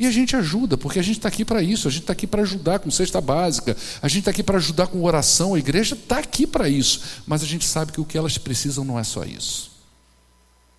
E 0.00 0.06
a 0.06 0.10
gente 0.10 0.34
ajuda, 0.34 0.78
porque 0.78 0.98
a 0.98 1.02
gente 1.02 1.18
está 1.18 1.28
aqui 1.28 1.44
para 1.44 1.62
isso, 1.62 1.86
a 1.86 1.90
gente 1.90 2.00
está 2.00 2.14
aqui 2.14 2.26
para 2.26 2.40
ajudar 2.40 2.78
com 2.78 2.90
cesta 2.90 3.20
básica, 3.20 3.76
a 4.00 4.08
gente 4.08 4.20
está 4.20 4.30
aqui 4.30 4.42
para 4.42 4.56
ajudar 4.56 4.86
com 4.86 5.04
oração, 5.04 5.52
a 5.52 5.58
igreja 5.58 5.94
está 5.94 6.20
aqui 6.20 6.46
para 6.46 6.70
isso, 6.70 7.02
mas 7.26 7.42
a 7.42 7.46
gente 7.46 7.68
sabe 7.68 7.92
que 7.92 8.00
o 8.00 8.04
que 8.06 8.16
elas 8.16 8.38
precisam 8.38 8.82
não 8.82 8.98
é 8.98 9.04
só 9.04 9.24
isso. 9.24 9.70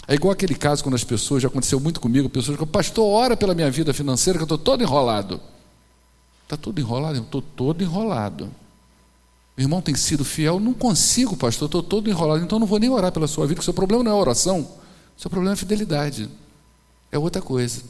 É 0.07 0.15
igual 0.15 0.33
aquele 0.33 0.55
caso 0.55 0.81
quando 0.83 0.95
as 0.95 1.03
pessoas, 1.03 1.43
já 1.43 1.49
aconteceu 1.49 1.79
muito 1.79 2.01
comigo, 2.01 2.27
pessoas 2.29 2.57
que 2.57 2.65
pastor, 2.65 3.05
ora 3.05 3.37
pela 3.37 3.53
minha 3.53 3.69
vida 3.69 3.93
financeira, 3.93 4.39
que 4.39 4.41
eu 4.41 4.45
estou 4.45 4.57
todo 4.57 4.81
enrolado. 4.81 5.39
Está 6.45 6.57
tudo 6.57 6.81
enrolado? 6.81 7.19
Eu 7.19 7.21
estou 7.21 7.43
todo 7.43 7.83
enrolado. 7.83 8.45
Meu 9.55 9.65
irmão 9.65 9.83
tem 9.83 9.93
sido 9.93 10.25
fiel, 10.25 10.59
não 10.59 10.73
consigo, 10.73 11.37
pastor, 11.37 11.67
estou 11.67 11.83
todo 11.83 12.09
enrolado, 12.09 12.43
então 12.43 12.57
não 12.57 12.65
vou 12.65 12.79
nem 12.79 12.89
orar 12.89 13.11
pela 13.11 13.27
sua 13.27 13.45
vida, 13.45 13.53
porque 13.53 13.61
o 13.61 13.65
seu 13.65 13.73
problema 13.75 14.03
não 14.03 14.11
é 14.11 14.15
oração, 14.15 14.61
o 15.15 15.21
seu 15.21 15.29
problema 15.29 15.53
é 15.53 15.55
fidelidade. 15.55 16.27
É 17.11 17.19
outra 17.19 17.39
coisa. 17.39 17.83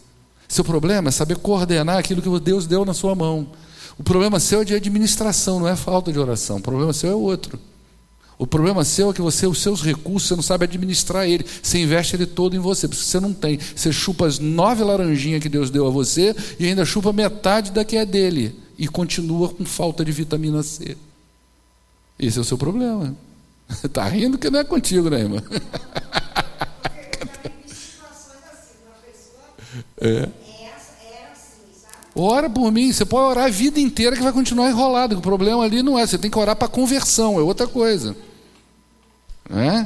Seu 0.52 0.66
problema 0.66 1.08
é 1.08 1.12
saber 1.12 1.38
coordenar 1.38 1.98
aquilo 1.98 2.22
que 2.22 2.40
Deus 2.42 2.68
deu 2.68 2.84
na 2.84 2.94
sua 2.94 3.16
mão. 3.16 3.48
O 3.98 4.04
problema 4.04 4.38
seu 4.38 4.64
é 4.64 4.66
de 4.66 4.76
administração, 4.76 5.62
não 5.62 5.68
é 5.68 5.78
falta 5.78 6.12
de 6.12 6.20
oração. 6.20 6.58
O 6.58 6.62
problema 6.62 6.92
seu 6.92 7.10
é 7.10 7.16
outro. 7.16 7.58
O 8.38 8.46
problema 8.46 8.84
seu 8.84 9.12
é 9.12 9.14
que 9.14 9.22
você, 9.22 9.48
os 9.48 9.60
seus 9.60 9.82
recursos, 9.82 10.28
você 10.28 10.36
não 10.36 10.44
sabe 10.44 10.66
administrar 10.66 11.26
ele. 11.26 11.46
Você 11.64 11.82
investe 11.82 12.18
ele 12.18 12.26
todo 12.26 12.54
em 12.54 12.60
você, 12.60 12.86
porque 12.86 13.02
você 13.02 13.18
não 13.18 13.34
tem. 13.34 13.58
Você 13.74 13.94
chupa 13.94 14.28
as 14.28 14.40
nove 14.40 14.84
laranjinhas 14.84 15.42
que 15.42 15.48
Deus 15.48 15.70
deu 15.70 15.88
a 15.88 15.90
você 15.90 16.36
e 16.60 16.66
ainda 16.66 16.84
chupa 16.84 17.14
metade 17.14 17.72
da 17.72 17.86
que 17.86 17.96
é 17.96 18.06
dele. 18.06 18.54
E 18.78 18.90
continua 18.90 19.48
com 19.48 19.64
falta 19.64 20.04
de 20.04 20.12
vitamina 20.12 20.62
C. 20.64 20.98
Esse 22.20 22.38
é 22.38 22.42
o 22.42 22.44
seu 22.44 22.58
problema. 22.58 23.16
Está 23.82 24.04
rindo 24.10 24.38
que 24.38 24.50
não 24.50 24.60
é 24.60 24.66
contigo, 24.66 25.10
né, 25.10 25.22
irmã? 25.22 25.42
É. 30.02 30.28
Ora 32.14 32.50
por 32.50 32.72
mim, 32.72 32.92
você 32.92 33.06
pode 33.06 33.30
orar 33.30 33.46
a 33.46 33.50
vida 33.50 33.80
inteira 33.80 34.16
que 34.16 34.22
vai 34.22 34.34
continuar 34.34 34.70
enrolado. 34.70 35.18
O 35.18 35.22
problema 35.22 35.64
ali 35.64 35.82
não 35.82 35.98
é, 35.98 36.06
você 36.06 36.18
tem 36.18 36.30
que 36.30 36.38
orar 36.38 36.56
para 36.56 36.68
conversão, 36.68 37.40
é 37.40 37.42
outra 37.42 37.68
coisa. 37.68 38.16
É? 39.50 39.86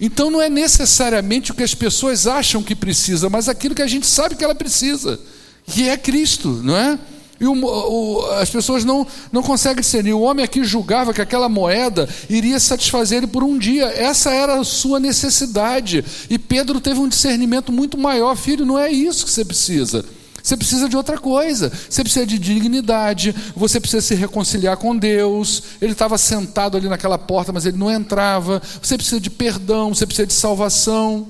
Então 0.00 0.30
não 0.30 0.40
é 0.40 0.48
necessariamente 0.48 1.50
o 1.50 1.54
que 1.54 1.62
as 1.62 1.74
pessoas 1.74 2.26
acham 2.26 2.62
que 2.62 2.74
precisa, 2.74 3.28
mas 3.28 3.48
aquilo 3.48 3.74
que 3.74 3.82
a 3.82 3.86
gente 3.86 4.06
sabe 4.06 4.36
que 4.36 4.44
ela 4.44 4.54
precisa, 4.54 5.18
que 5.66 5.88
é 5.88 5.96
Cristo, 5.96 6.48
não 6.62 6.76
é? 6.76 6.98
E 7.40 7.46
o, 7.46 7.52
o, 7.52 8.30
as 8.32 8.50
pessoas 8.50 8.84
não, 8.84 9.06
não 9.30 9.42
conseguem 9.42 9.80
discernir. 9.80 10.12
O 10.12 10.22
homem 10.22 10.44
aqui 10.44 10.64
julgava 10.64 11.14
que 11.14 11.20
aquela 11.20 11.48
moeda 11.48 12.08
iria 12.28 12.58
satisfazer 12.58 13.18
ele 13.18 13.28
por 13.28 13.44
um 13.44 13.56
dia. 13.56 13.86
Essa 13.86 14.30
era 14.32 14.58
a 14.58 14.64
sua 14.64 14.98
necessidade. 14.98 16.04
E 16.28 16.36
Pedro 16.36 16.80
teve 16.80 16.98
um 16.98 17.06
discernimento 17.06 17.70
muito 17.70 17.96
maior. 17.96 18.34
Filho, 18.34 18.66
não 18.66 18.76
é 18.76 18.90
isso 18.90 19.24
que 19.24 19.30
você 19.30 19.44
precisa. 19.44 20.04
Você 20.48 20.56
precisa 20.56 20.88
de 20.88 20.96
outra 20.96 21.18
coisa. 21.18 21.70
Você 21.90 22.02
precisa 22.02 22.24
de 22.24 22.38
dignidade. 22.38 23.34
Você 23.54 23.78
precisa 23.78 24.00
se 24.00 24.14
reconciliar 24.14 24.78
com 24.78 24.96
Deus. 24.96 25.62
Ele 25.78 25.92
estava 25.92 26.16
sentado 26.16 26.74
ali 26.74 26.88
naquela 26.88 27.18
porta, 27.18 27.52
mas 27.52 27.66
ele 27.66 27.76
não 27.76 27.90
entrava. 27.90 28.62
Você 28.82 28.96
precisa 28.96 29.20
de 29.20 29.28
perdão. 29.28 29.92
Você 29.92 30.06
precisa 30.06 30.26
de 30.26 30.32
salvação. 30.32 31.28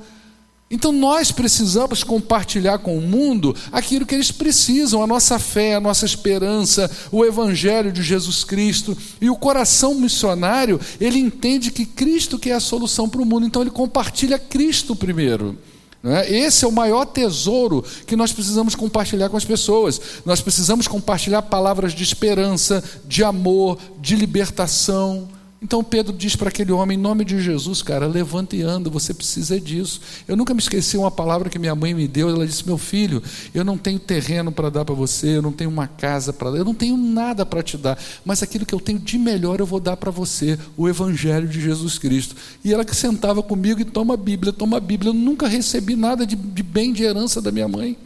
Então 0.70 0.92
nós 0.92 1.32
precisamos 1.32 2.04
compartilhar 2.04 2.78
com 2.78 2.96
o 2.96 3.00
mundo 3.00 3.56
aquilo 3.72 4.06
que 4.06 4.14
eles 4.14 4.30
precisam, 4.30 5.02
a 5.02 5.06
nossa 5.06 5.36
fé, 5.40 5.74
a 5.74 5.80
nossa 5.80 6.04
esperança, 6.06 6.88
o 7.10 7.24
evangelho 7.24 7.90
de 7.90 8.04
Jesus 8.04 8.44
Cristo. 8.44 8.96
E 9.20 9.28
o 9.28 9.34
coração 9.34 9.96
missionário, 9.96 10.80
ele 11.00 11.18
entende 11.18 11.72
que 11.72 11.84
Cristo 11.84 12.38
que 12.38 12.50
é 12.50 12.54
a 12.54 12.60
solução 12.60 13.08
para 13.08 13.20
o 13.20 13.26
mundo, 13.26 13.46
então 13.46 13.62
ele 13.62 13.70
compartilha 13.72 14.38
Cristo 14.38 14.94
primeiro. 14.94 15.58
É? 16.05 16.32
Esse 16.32 16.64
é 16.64 16.68
o 16.68 16.72
maior 16.72 17.05
tesouro 17.05 17.84
que 18.07 18.14
nós 18.14 18.32
precisamos 18.32 18.74
compartilhar 18.74 19.28
com 19.28 19.36
as 19.36 19.44
pessoas. 19.44 20.01
Nós 20.24 20.40
precisamos 20.40 20.86
compartilhar 20.86 21.42
palavras 21.42 21.92
de 21.92 22.03
esperança, 22.03 22.82
de 23.05 23.24
amor, 23.24 23.78
de 24.01 24.14
libertação. 24.14 25.28
Então 25.61 25.82
Pedro 25.82 26.12
diz 26.12 26.36
para 26.36 26.50
aquele 26.50 26.70
homem, 26.70 26.96
em 26.96 27.00
nome 27.00 27.24
de 27.24 27.40
Jesus, 27.40 27.82
cara, 27.82 28.06
levanta 28.06 28.54
e 28.54 28.62
anda, 28.62 28.88
você 28.88 29.12
precisa 29.12 29.61
disso. 29.61 30.00
Eu 30.28 30.36
nunca 30.36 30.54
me 30.54 30.61
esqueci 30.61 30.96
uma 30.96 31.11
palavra 31.11 31.50
que 31.50 31.59
minha 31.59 31.74
mãe 31.74 31.92
me 31.92 32.06
deu, 32.06 32.28
ela 32.28 32.46
disse: 32.46 32.64
"Meu 32.64 32.78
filho, 32.78 33.20
eu 33.52 33.64
não 33.64 33.76
tenho 33.76 33.98
terreno 33.98 34.52
para 34.52 34.70
dar 34.70 34.84
para 34.84 34.94
você, 34.94 35.36
eu 35.36 35.42
não 35.42 35.50
tenho 35.50 35.68
uma 35.68 35.88
casa 35.88 36.32
para 36.32 36.52
dar, 36.52 36.59
eu 36.59 36.64
não 36.64 36.74
tenho 36.74 36.96
nada 36.96 37.44
para 37.44 37.61
te 37.61 37.76
dar, 37.76 37.98
mas 38.24 38.40
aquilo 38.40 38.64
que 38.64 38.74
eu 38.74 38.80
tenho 38.80 39.00
de 39.00 39.18
melhor 39.18 39.59
eu 39.59 39.66
vou 39.66 39.80
dar 39.80 39.96
para 39.96 40.12
você, 40.12 40.56
o 40.76 40.88
evangelho 40.88 41.48
de 41.48 41.61
Jesus 41.61 41.98
Cristo". 41.98 42.36
E 42.64 42.72
ela 42.72 42.84
que 42.84 42.94
sentava 42.94 43.42
comigo 43.42 43.80
e 43.80 43.84
toma 43.84 44.14
a 44.14 44.16
Bíblia, 44.16 44.52
toma 44.52 44.76
a 44.76 44.80
Bíblia. 44.80 45.11
Eu 45.11 45.14
nunca 45.14 45.48
recebi 45.48 45.96
nada 45.96 46.24
de, 46.24 46.36
de 46.36 46.62
bem 46.62 46.92
de 46.92 47.02
herança 47.02 47.42
da 47.42 47.50
minha 47.50 47.66
mãe 47.66 47.96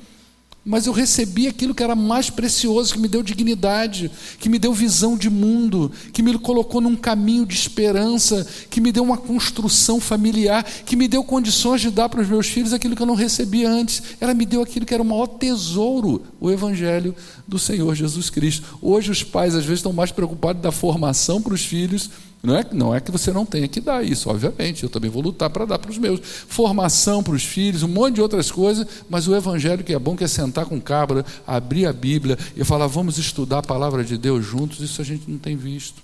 mas 0.64 0.86
eu 0.86 0.92
recebi 0.92 1.48
aquilo 1.48 1.74
que 1.74 1.82
era 1.82 1.96
mais 1.96 2.30
precioso, 2.30 2.94
que 2.94 3.00
me 3.00 3.08
deu 3.08 3.22
dignidade, 3.22 4.10
que 4.38 4.48
me 4.48 4.58
deu 4.58 4.72
visão 4.72 5.16
de 5.16 5.28
mundo, 5.28 5.90
que 6.12 6.22
me 6.22 6.38
colocou 6.38 6.80
num 6.80 6.94
caminho 6.94 7.44
de 7.44 7.54
esperança, 7.54 8.46
que 8.70 8.80
me 8.80 8.92
deu 8.92 9.02
uma 9.02 9.16
construção 9.16 10.00
familiar, 10.00 10.64
que 10.64 10.94
me 10.94 11.08
deu 11.08 11.24
condições 11.24 11.80
de 11.80 11.90
dar 11.90 12.08
para 12.08 12.20
os 12.20 12.28
meus 12.28 12.46
filhos 12.46 12.72
aquilo 12.72 12.94
que 12.94 13.02
eu 13.02 13.06
não 13.06 13.14
recebia 13.14 13.68
antes. 13.68 14.02
Ela 14.20 14.34
me 14.34 14.46
deu 14.46 14.62
aquilo 14.62 14.86
que 14.86 14.94
era 14.94 15.02
o 15.02 15.06
maior 15.06 15.26
tesouro, 15.26 16.22
o 16.40 16.50
Evangelho 16.50 17.14
do 17.46 17.58
Senhor 17.58 17.94
Jesus 17.94 18.30
Cristo. 18.30 18.78
Hoje 18.80 19.10
os 19.10 19.24
pais 19.24 19.54
às 19.54 19.64
vezes 19.64 19.80
estão 19.80 19.92
mais 19.92 20.12
preocupados 20.12 20.62
da 20.62 20.70
formação 20.70 21.42
para 21.42 21.54
os 21.54 21.64
filhos 21.64 22.08
não 22.42 22.56
é, 22.56 22.66
não 22.72 22.94
é 22.94 23.00
que 23.00 23.12
você 23.12 23.30
não 23.30 23.46
tenha 23.46 23.68
que 23.68 23.80
dar 23.80 24.04
isso, 24.04 24.28
obviamente, 24.28 24.82
eu 24.82 24.88
também 24.88 25.08
vou 25.08 25.22
lutar 25.22 25.48
para 25.48 25.64
dar 25.64 25.78
para 25.78 25.92
os 25.92 25.98
meus. 25.98 26.18
Formação 26.20 27.22
para 27.22 27.34
os 27.34 27.44
filhos, 27.44 27.84
um 27.84 27.88
monte 27.88 28.16
de 28.16 28.20
outras 28.20 28.50
coisas, 28.50 28.84
mas 29.08 29.28
o 29.28 29.36
evangelho 29.36 29.84
que 29.84 29.94
é 29.94 29.98
bom, 29.98 30.16
que 30.16 30.24
é 30.24 30.28
sentar 30.28 30.66
com 30.66 30.80
cabra, 30.80 31.24
abrir 31.46 31.86
a 31.86 31.92
Bíblia 31.92 32.36
e 32.56 32.64
falar, 32.64 32.88
vamos 32.88 33.16
estudar 33.16 33.58
a 33.58 33.62
palavra 33.62 34.02
de 34.02 34.18
Deus 34.18 34.44
juntos, 34.44 34.80
isso 34.80 35.00
a 35.00 35.04
gente 35.04 35.30
não 35.30 35.38
tem 35.38 35.56
visto. 35.56 36.02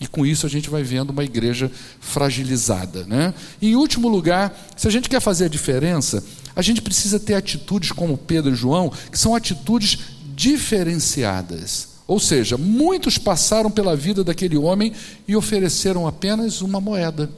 E 0.00 0.06
com 0.06 0.24
isso 0.24 0.46
a 0.46 0.48
gente 0.48 0.70
vai 0.70 0.82
vendo 0.82 1.10
uma 1.10 1.24
igreja 1.24 1.70
fragilizada. 2.00 3.04
Né? 3.04 3.34
E, 3.60 3.70
em 3.70 3.76
último 3.76 4.08
lugar, 4.08 4.54
se 4.76 4.88
a 4.88 4.90
gente 4.90 5.10
quer 5.10 5.20
fazer 5.20 5.46
a 5.46 5.48
diferença, 5.48 6.24
a 6.54 6.62
gente 6.62 6.80
precisa 6.80 7.20
ter 7.20 7.34
atitudes 7.34 7.92
como 7.92 8.16
Pedro 8.16 8.52
e 8.52 8.56
João, 8.56 8.90
que 9.10 9.18
são 9.18 9.34
atitudes 9.34 9.98
diferenciadas. 10.34 11.95
Ou 12.06 12.20
seja, 12.20 12.56
muitos 12.56 13.18
passaram 13.18 13.70
pela 13.70 13.96
vida 13.96 14.22
daquele 14.22 14.56
homem 14.56 14.92
e 15.26 15.34
ofereceram 15.34 16.06
apenas 16.06 16.60
uma 16.60 16.80
moeda. 16.80 17.30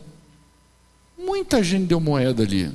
Muita 1.19 1.63
gente 1.63 1.87
deu 1.87 1.99
moeda 1.99 2.43
ali. 2.43 2.71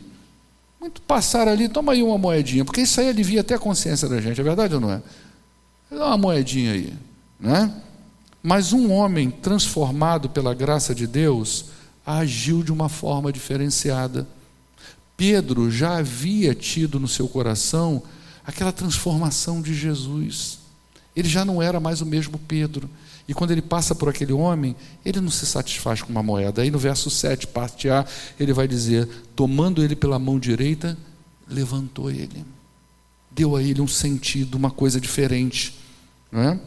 Muito 0.82 1.02
passaram 1.02 1.52
ali, 1.52 1.70
toma 1.70 1.94
aí 1.94 2.04
uma 2.04 2.18
moedinha, 2.18 2.66
porque 2.66 2.82
isso 2.82 3.00
aí 3.00 3.10
alivia 3.10 3.42
até 3.42 3.56
a 3.56 3.60
consciência 3.60 4.10
da 4.10 4.20
gente, 4.20 4.42
é 4.42 4.44
verdade 4.44 4.76
ou 4.76 4.82
não 4.82 4.92
é? 4.92 5.02
Dá 5.90 6.08
uma 6.08 6.18
moedinha 6.18 6.74
aí, 6.74 6.94
né? 7.40 7.74
Mas 8.42 8.74
um 8.74 8.92
homem 8.92 9.30
transformado 9.30 10.30
pela 10.30 10.54
graça 10.54 10.94
de 10.94 11.08
Deus 11.08 11.66
agiu 12.06 12.64
de 12.64 12.72
uma 12.74 12.90
forma 12.90 13.32
diferenciada. 13.32 14.28
Pedro 15.16 15.72
já 15.72 15.98
havia 15.98 16.54
tido 16.54 17.00
no 17.00 17.08
seu 17.08 17.30
coração 17.30 18.04
aquela 18.46 18.74
transformação 18.74 19.62
de 19.62 19.74
Jesus. 19.74 20.63
Ele 21.16 21.30
já 21.30 21.46
não 21.46 21.62
era 21.62 21.80
mais 21.80 22.02
o 22.02 22.06
mesmo 22.06 22.40
Pedro. 22.40 22.90
E 23.28 23.34
quando 23.34 23.52
ele 23.52 23.62
passa 23.62 23.96
por 23.96 24.10
aquele 24.10 24.34
homem, 24.34 24.76
ele 25.06 25.22
não 25.22 25.30
se 25.30 25.46
satisfaz 25.46 26.02
com 26.02 26.12
uma 26.12 26.24
moeda. 26.24 26.62
Aí 26.62 26.72
no 26.72 26.80
verso 26.80 27.10
7, 27.10 27.48
parte 27.48 27.90
A, 27.90 28.06
ele 28.40 28.52
vai 28.52 28.68
dizer: 28.68 29.08
tomando 29.36 29.84
ele 29.84 29.96
pela 29.96 30.20
mão 30.20 30.40
direita, 30.40 30.98
levantou 31.48 32.12
ele. 32.12 32.44
Deu 33.32 33.56
a 33.56 33.64
ele 33.64 33.82
um 33.82 33.88
sentido, 33.88 34.56
uma 34.56 34.72
coisa 34.72 35.00
diferente. 35.00 35.76
Não 36.32 36.42
é? 36.42 36.60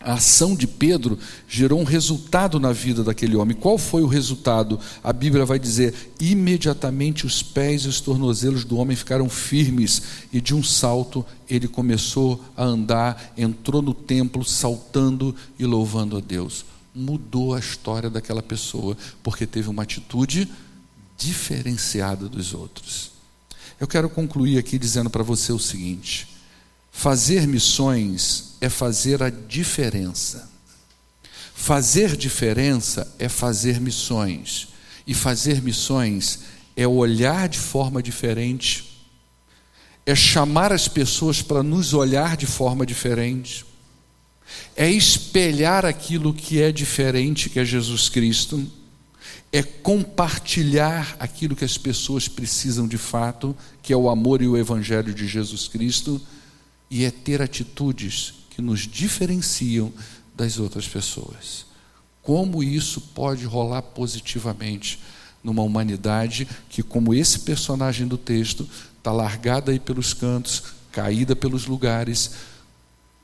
A 0.00 0.14
ação 0.14 0.54
de 0.54 0.66
Pedro 0.66 1.18
gerou 1.48 1.80
um 1.80 1.84
resultado 1.84 2.60
na 2.60 2.72
vida 2.72 3.02
daquele 3.02 3.34
homem. 3.34 3.56
Qual 3.56 3.76
foi 3.76 4.02
o 4.02 4.06
resultado? 4.06 4.78
A 5.02 5.12
Bíblia 5.12 5.44
vai 5.44 5.58
dizer: 5.58 6.12
imediatamente 6.20 7.26
os 7.26 7.42
pés 7.42 7.82
e 7.82 7.88
os 7.88 8.00
tornozelos 8.00 8.64
do 8.64 8.76
homem 8.76 8.96
ficaram 8.96 9.28
firmes, 9.28 10.02
e 10.32 10.40
de 10.40 10.54
um 10.54 10.62
salto 10.62 11.26
ele 11.50 11.66
começou 11.66 12.42
a 12.56 12.64
andar, 12.64 13.32
entrou 13.36 13.82
no 13.82 13.92
templo 13.92 14.44
saltando 14.44 15.34
e 15.58 15.64
louvando 15.64 16.16
a 16.16 16.20
Deus. 16.20 16.64
Mudou 16.94 17.54
a 17.54 17.58
história 17.58 18.08
daquela 18.08 18.42
pessoa, 18.42 18.96
porque 19.22 19.46
teve 19.46 19.68
uma 19.68 19.82
atitude 19.82 20.48
diferenciada 21.16 22.28
dos 22.28 22.54
outros. 22.54 23.10
Eu 23.80 23.88
quero 23.88 24.08
concluir 24.08 24.58
aqui 24.58 24.78
dizendo 24.78 25.10
para 25.10 25.24
você 25.24 25.52
o 25.52 25.58
seguinte: 25.58 26.28
fazer 26.92 27.48
missões 27.48 28.47
é 28.60 28.68
fazer 28.68 29.22
a 29.22 29.30
diferença. 29.30 30.50
Fazer 31.54 32.16
diferença 32.16 33.12
é 33.18 33.28
fazer 33.28 33.80
missões. 33.80 34.68
E 35.06 35.14
fazer 35.14 35.62
missões 35.62 36.40
é 36.76 36.86
olhar 36.86 37.48
de 37.48 37.58
forma 37.58 38.02
diferente, 38.02 39.02
é 40.06 40.14
chamar 40.14 40.72
as 40.72 40.86
pessoas 40.86 41.42
para 41.42 41.62
nos 41.62 41.92
olhar 41.92 42.36
de 42.36 42.46
forma 42.46 42.86
diferente, 42.86 43.66
é 44.76 44.88
espelhar 44.88 45.84
aquilo 45.84 46.32
que 46.32 46.62
é 46.62 46.70
diferente, 46.70 47.50
que 47.50 47.58
é 47.58 47.64
Jesus 47.64 48.08
Cristo, 48.08 48.64
é 49.52 49.62
compartilhar 49.62 51.16
aquilo 51.18 51.56
que 51.56 51.64
as 51.64 51.76
pessoas 51.76 52.28
precisam 52.28 52.86
de 52.86 52.98
fato, 52.98 53.56
que 53.82 53.92
é 53.92 53.96
o 53.96 54.08
amor 54.08 54.40
e 54.40 54.46
o 54.46 54.56
Evangelho 54.56 55.12
de 55.12 55.26
Jesus 55.26 55.66
Cristo, 55.66 56.20
e 56.90 57.04
é 57.04 57.10
ter 57.10 57.42
atitudes 57.42 58.37
que 58.58 58.62
nos 58.62 58.80
diferenciam 58.80 59.92
das 60.34 60.58
outras 60.58 60.88
pessoas. 60.88 61.64
Como 62.20 62.60
isso 62.60 63.00
pode 63.00 63.44
rolar 63.44 63.82
positivamente 63.82 64.98
numa 65.44 65.62
humanidade 65.62 66.48
que, 66.68 66.82
como 66.82 67.14
esse 67.14 67.38
personagem 67.38 68.08
do 68.08 68.18
texto, 68.18 68.68
está 68.96 69.12
largada 69.12 69.70
aí 69.70 69.78
pelos 69.78 70.12
cantos, 70.12 70.64
caída 70.90 71.36
pelos 71.36 71.66
lugares, 71.66 72.32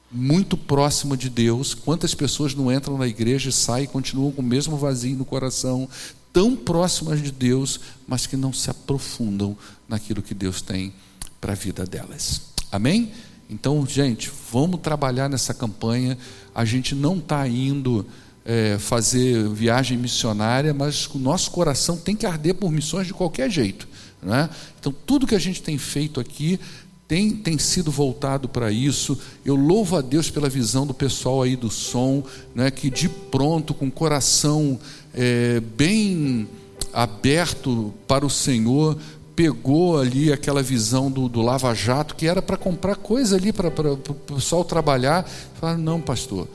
muito 0.09 0.57
próxima 0.57 1.16
de 1.16 1.28
Deus. 1.28 1.74
Quantas 1.74 2.14
pessoas 2.14 2.55
não 2.55 2.72
entram 2.72 2.97
na 2.97 3.09
igreja 3.09 3.49
e 3.49 3.53
saem 3.53 3.87
e 3.87 3.89
continuam 3.89 4.30
com 4.30 4.41
o 4.41 4.45
mesmo 4.45 4.76
vazio 4.76 5.16
no 5.16 5.24
coração, 5.24 5.89
tão 6.32 6.55
próximas 6.55 7.20
de 7.20 7.32
Deus, 7.32 7.80
mas 8.07 8.24
que 8.24 8.37
não 8.37 8.53
se 8.53 8.70
aprofundam 8.70 9.59
naquilo 9.89 10.22
que 10.22 10.32
Deus 10.32 10.62
tem 10.62 10.93
para 11.41 11.55
a 11.55 11.57
vida 11.57 11.85
delas. 11.85 12.41
Amém? 12.70 13.12
Então, 13.49 13.86
gente, 13.86 14.30
vamos 14.51 14.80
trabalhar 14.80 15.28
nessa 15.28 15.53
campanha. 15.53 16.16
A 16.55 16.64
gente 16.64 16.95
não 16.95 17.18
está 17.18 17.47
indo 17.47 18.07
é, 18.45 18.76
fazer 18.78 19.49
viagem 19.49 19.97
missionária, 19.97 20.74
mas 20.74 21.07
o 21.07 21.18
nosso 21.18 21.51
coração 21.51 21.97
tem 21.97 22.16
que 22.16 22.26
arder 22.26 22.55
por 22.55 22.70
missões 22.70 23.07
de 23.07 23.14
qualquer 23.14 23.51
jeito. 23.51 23.88
Né? 24.22 24.49
Então, 24.80 24.95
tudo 25.07 25.26
que 25.26 25.34
a 25.34 25.40
gente 25.40 25.62
tem 25.62 25.76
feito 25.76 26.18
aqui 26.18 26.59
tem, 27.07 27.30
tem 27.30 27.59
sido 27.59 27.90
voltado 27.90 28.49
para 28.49 28.72
isso. 28.72 29.18
Eu 29.45 29.57
louvo 29.57 29.97
a 29.97 30.01
Deus 30.01 30.30
pela 30.30 30.49
visão 30.49 30.86
do 30.86 30.95
pessoal 30.95 31.42
aí 31.42 31.55
do 31.55 31.70
som, 31.70 32.24
né, 32.55 32.70
que 32.70 32.88
de 32.88 33.09
pronto, 33.09 33.74
com 33.74 33.86
o 33.86 33.92
coração 33.92 34.78
é, 35.12 35.61
bem 35.61 36.49
aberto 36.92 37.92
para 38.07 38.24
o 38.24 38.30
Senhor, 38.30 38.97
pegou 39.35 39.99
ali 39.99 40.32
aquela 40.32 40.62
visão 40.62 41.11
do, 41.11 41.28
do 41.28 41.43
Lava 41.43 41.74
Jato, 41.74 42.14
que 42.14 42.26
era 42.26 42.41
para 42.41 42.57
comprar 42.57 42.97
coisa 42.97 43.37
ali 43.37 43.53
para 43.53 43.68
o 43.68 43.97
pessoal 43.97 44.64
trabalhar. 44.64 45.28
Falaram, 45.61 45.80
não, 45.80 46.01
pastor, 46.01 46.49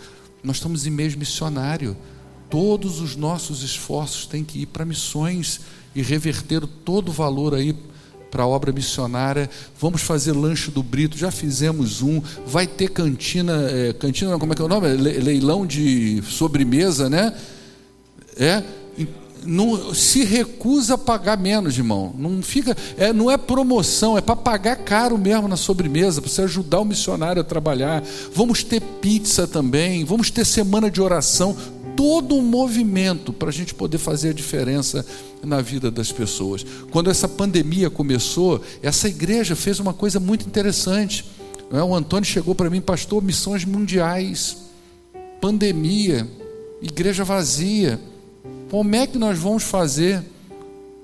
nós 0.44 0.58
estamos 0.58 0.86
em 0.86 0.90
mês 0.90 1.16
missionário. 1.16 1.96
Todos 2.50 3.00
os 3.00 3.16
nossos 3.16 3.62
esforços 3.62 4.26
têm 4.26 4.44
que 4.44 4.62
ir 4.62 4.66
para 4.68 4.86
missões 4.86 5.60
e 5.94 6.02
reverter 6.02 6.66
todo 6.66 7.10
o 7.10 7.12
valor 7.12 7.54
aí 7.54 7.76
para 8.32 8.44
a 8.44 8.48
obra 8.48 8.72
missionária. 8.72 9.50
Vamos 9.80 10.02
fazer 10.02 10.32
lanche 10.32 10.72
do 10.72 10.82
Brito, 10.82 11.18
já 11.18 11.32
fizemos 11.32 12.02
um. 12.02 12.22
Vai 12.46 12.66
ter 12.66 12.90
cantina, 12.90 13.70
é, 13.70 13.94
cantina, 13.94 14.38
como 14.40 14.54
é 14.54 14.56
que 14.56 14.62
é 14.62 14.66
o 14.66 14.70
nome? 14.70 14.88
Leilão 14.88 15.66
de 15.66 16.22
sobremesa, 16.24 17.10
né? 17.10 17.36
É 18.38 18.64
não 19.46 19.94
se 19.94 20.24
recusa 20.24 20.96
a 20.96 20.98
pagar 20.98 21.38
menos, 21.38 21.78
irmão. 21.78 22.14
Não 22.18 22.42
fica, 22.42 22.76
é, 22.98 23.14
não 23.14 23.30
é 23.30 23.38
promoção, 23.38 24.18
é 24.18 24.22
para 24.22 24.36
pagar 24.36 24.76
caro 24.78 25.18
mesmo 25.18 25.48
na 25.48 25.58
sobremesa, 25.58 26.22
para 26.22 26.30
você 26.30 26.42
ajudar 26.44 26.80
o 26.80 26.86
missionário 26.86 27.42
a 27.42 27.46
trabalhar. 27.46 28.04
Vamos 28.34 28.64
ter 28.64 28.82
pizza 28.82 29.48
também, 29.48 30.04
vamos 30.04 30.30
ter 30.30 30.46
semana 30.46 30.90
de 30.90 31.02
oração 31.02 31.56
todo 31.96 32.34
um 32.36 32.42
movimento 32.42 33.34
para 33.34 33.50
a 33.50 33.52
gente 33.52 33.74
poder 33.76 33.98
fazer 33.98 34.30
a 34.30 34.34
diferença 34.34 35.06
na 35.44 35.60
vida 35.62 35.92
das 35.92 36.14
pessoas. 36.14 36.66
Quando 36.92 37.10
essa 37.10 37.28
pandemia 37.28 37.90
começou, 37.90 38.62
essa 38.82 39.10
igreja 39.10 39.54
fez 39.54 39.82
uma 39.82 39.94
coisa 39.94 40.18
muito 40.18 40.48
interessante. 40.48 41.26
É? 41.72 41.84
O 41.84 41.94
Antônio 41.94 42.26
chegou 42.26 42.56
para 42.56 42.70
mim, 42.70 42.80
pastor, 42.80 43.22
missões 43.22 43.66
mundiais, 43.66 44.58
pandemia, 45.42 46.26
igreja 46.82 47.26
vazia. 47.26 48.00
Como 48.70 48.96
é 48.96 49.08
que 49.08 49.18
nós 49.18 49.40
vamos 49.40 49.64
fazer? 49.64 50.24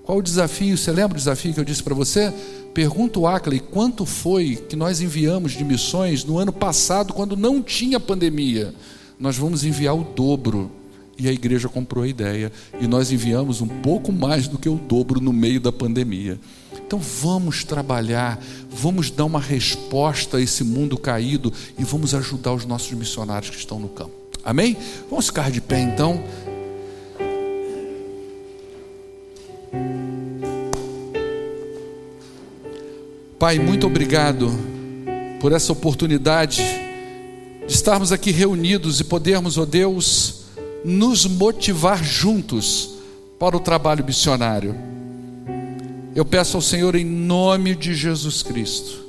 Qual 0.03 0.19
o 0.19 0.21
desafio? 0.21 0.77
Você 0.77 0.91
lembra 0.91 1.15
o 1.15 1.17
desafio 1.17 1.51
que 1.51 1.59
eu 1.59 1.65
disse 1.65 1.81
para 1.81 1.95
você? 1.95 2.31
Pergunta 2.75 3.19
o 3.19 3.25
Ackley 3.25 3.59
quanto 3.59 4.05
foi 4.05 4.55
que 4.55 4.75
nós 4.75 5.01
enviamos 5.01 5.53
de 5.53 5.63
missões 5.63 6.23
no 6.23 6.37
ano 6.37 6.53
passado, 6.53 7.11
quando 7.11 7.35
não 7.35 7.63
tinha 7.63 7.99
pandemia. 7.99 8.71
Nós 9.19 9.35
vamos 9.35 9.63
enviar 9.63 9.95
o 9.95 10.03
dobro. 10.03 10.69
E 11.17 11.27
a 11.27 11.31
igreja 11.31 11.67
comprou 11.67 12.03
a 12.03 12.07
ideia. 12.07 12.51
E 12.79 12.85
nós 12.85 13.11
enviamos 13.11 13.61
um 13.61 13.67
pouco 13.67 14.11
mais 14.11 14.47
do 14.47 14.59
que 14.59 14.69
o 14.69 14.75
dobro 14.75 15.19
no 15.19 15.33
meio 15.33 15.59
da 15.59 15.71
pandemia. 15.71 16.39
Então 16.85 16.99
vamos 16.99 17.63
trabalhar, 17.63 18.39
vamos 18.69 19.09
dar 19.09 19.25
uma 19.25 19.39
resposta 19.39 20.37
a 20.37 20.41
esse 20.41 20.63
mundo 20.63 20.99
caído 20.99 21.51
e 21.79 21.83
vamos 21.83 22.13
ajudar 22.13 22.53
os 22.53 22.63
nossos 22.63 22.91
missionários 22.91 23.49
que 23.49 23.57
estão 23.57 23.79
no 23.79 23.89
campo. 23.89 24.13
Amém? 24.43 24.77
Vamos 25.09 25.25
ficar 25.25 25.49
de 25.49 25.59
pé 25.59 25.79
então. 25.79 26.23
Pai, 33.45 33.59
muito 33.59 33.85
obrigado 33.85 34.51
por 35.39 35.51
essa 35.51 35.71
oportunidade 35.71 36.63
de 37.67 37.71
estarmos 37.71 38.11
aqui 38.11 38.31
reunidos 38.31 38.99
e 38.99 39.03
podermos, 39.03 39.55
ó 39.59 39.61
oh 39.61 39.65
Deus, 39.67 40.45
nos 40.83 41.27
motivar 41.27 42.03
juntos 42.03 42.95
para 43.37 43.55
o 43.55 43.59
trabalho 43.59 44.03
missionário. 44.03 44.75
Eu 46.15 46.25
peço 46.25 46.57
ao 46.57 46.61
Senhor, 46.61 46.95
em 46.95 47.05
nome 47.05 47.75
de 47.75 47.93
Jesus 47.93 48.41
Cristo, 48.41 49.05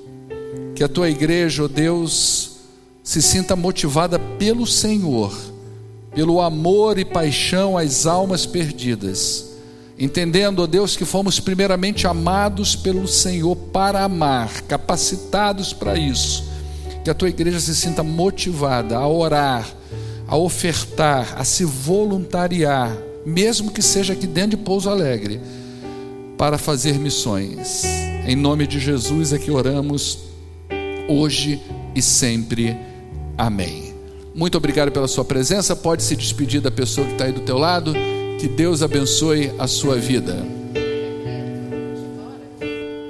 que 0.74 0.84
a 0.84 0.88
tua 0.88 1.08
igreja, 1.08 1.62
ó 1.62 1.64
oh 1.64 1.68
Deus, 1.68 2.56
se 3.02 3.22
sinta 3.22 3.56
motivada 3.56 4.18
pelo 4.18 4.66
Senhor, 4.66 5.34
pelo 6.14 6.42
amor 6.42 6.98
e 6.98 7.06
paixão 7.06 7.78
às 7.78 8.04
almas 8.04 8.44
perdidas 8.44 9.55
entendendo, 9.98 10.60
ó 10.60 10.66
Deus, 10.66 10.96
que 10.96 11.04
fomos 11.04 11.40
primeiramente 11.40 12.06
amados 12.06 12.76
pelo 12.76 13.08
Senhor 13.08 13.56
para 13.56 14.04
amar, 14.04 14.62
capacitados 14.62 15.72
para 15.72 15.98
isso. 15.98 16.44
Que 17.04 17.10
a 17.10 17.14
tua 17.14 17.28
igreja 17.28 17.60
se 17.60 17.74
sinta 17.74 18.02
motivada 18.02 18.96
a 18.96 19.06
orar, 19.06 19.66
a 20.26 20.36
ofertar, 20.36 21.34
a 21.38 21.44
se 21.44 21.64
voluntariar, 21.64 22.96
mesmo 23.24 23.70
que 23.70 23.80
seja 23.80 24.12
aqui 24.12 24.26
dentro 24.26 24.56
de 24.56 24.64
Pouso 24.64 24.90
Alegre, 24.90 25.40
para 26.36 26.58
fazer 26.58 26.98
missões. 26.98 27.84
Em 28.26 28.36
nome 28.36 28.66
de 28.66 28.80
Jesus 28.80 29.32
é 29.32 29.38
que 29.38 29.50
oramos 29.50 30.18
hoje 31.08 31.60
e 31.94 32.02
sempre. 32.02 32.76
Amém. 33.38 33.94
Muito 34.34 34.58
obrigado 34.58 34.90
pela 34.90 35.08
sua 35.08 35.24
presença. 35.24 35.74
Pode 35.74 36.02
se 36.02 36.14
despedir 36.16 36.60
da 36.60 36.70
pessoa 36.70 37.06
que 37.06 37.12
está 37.14 37.24
aí 37.24 37.32
do 37.32 37.40
teu 37.40 37.56
lado. 37.56 37.94
Que 38.46 38.52
Deus 38.52 38.80
abençoe 38.80 39.50
a 39.58 39.66
sua 39.66 39.96
vida. 39.96 40.46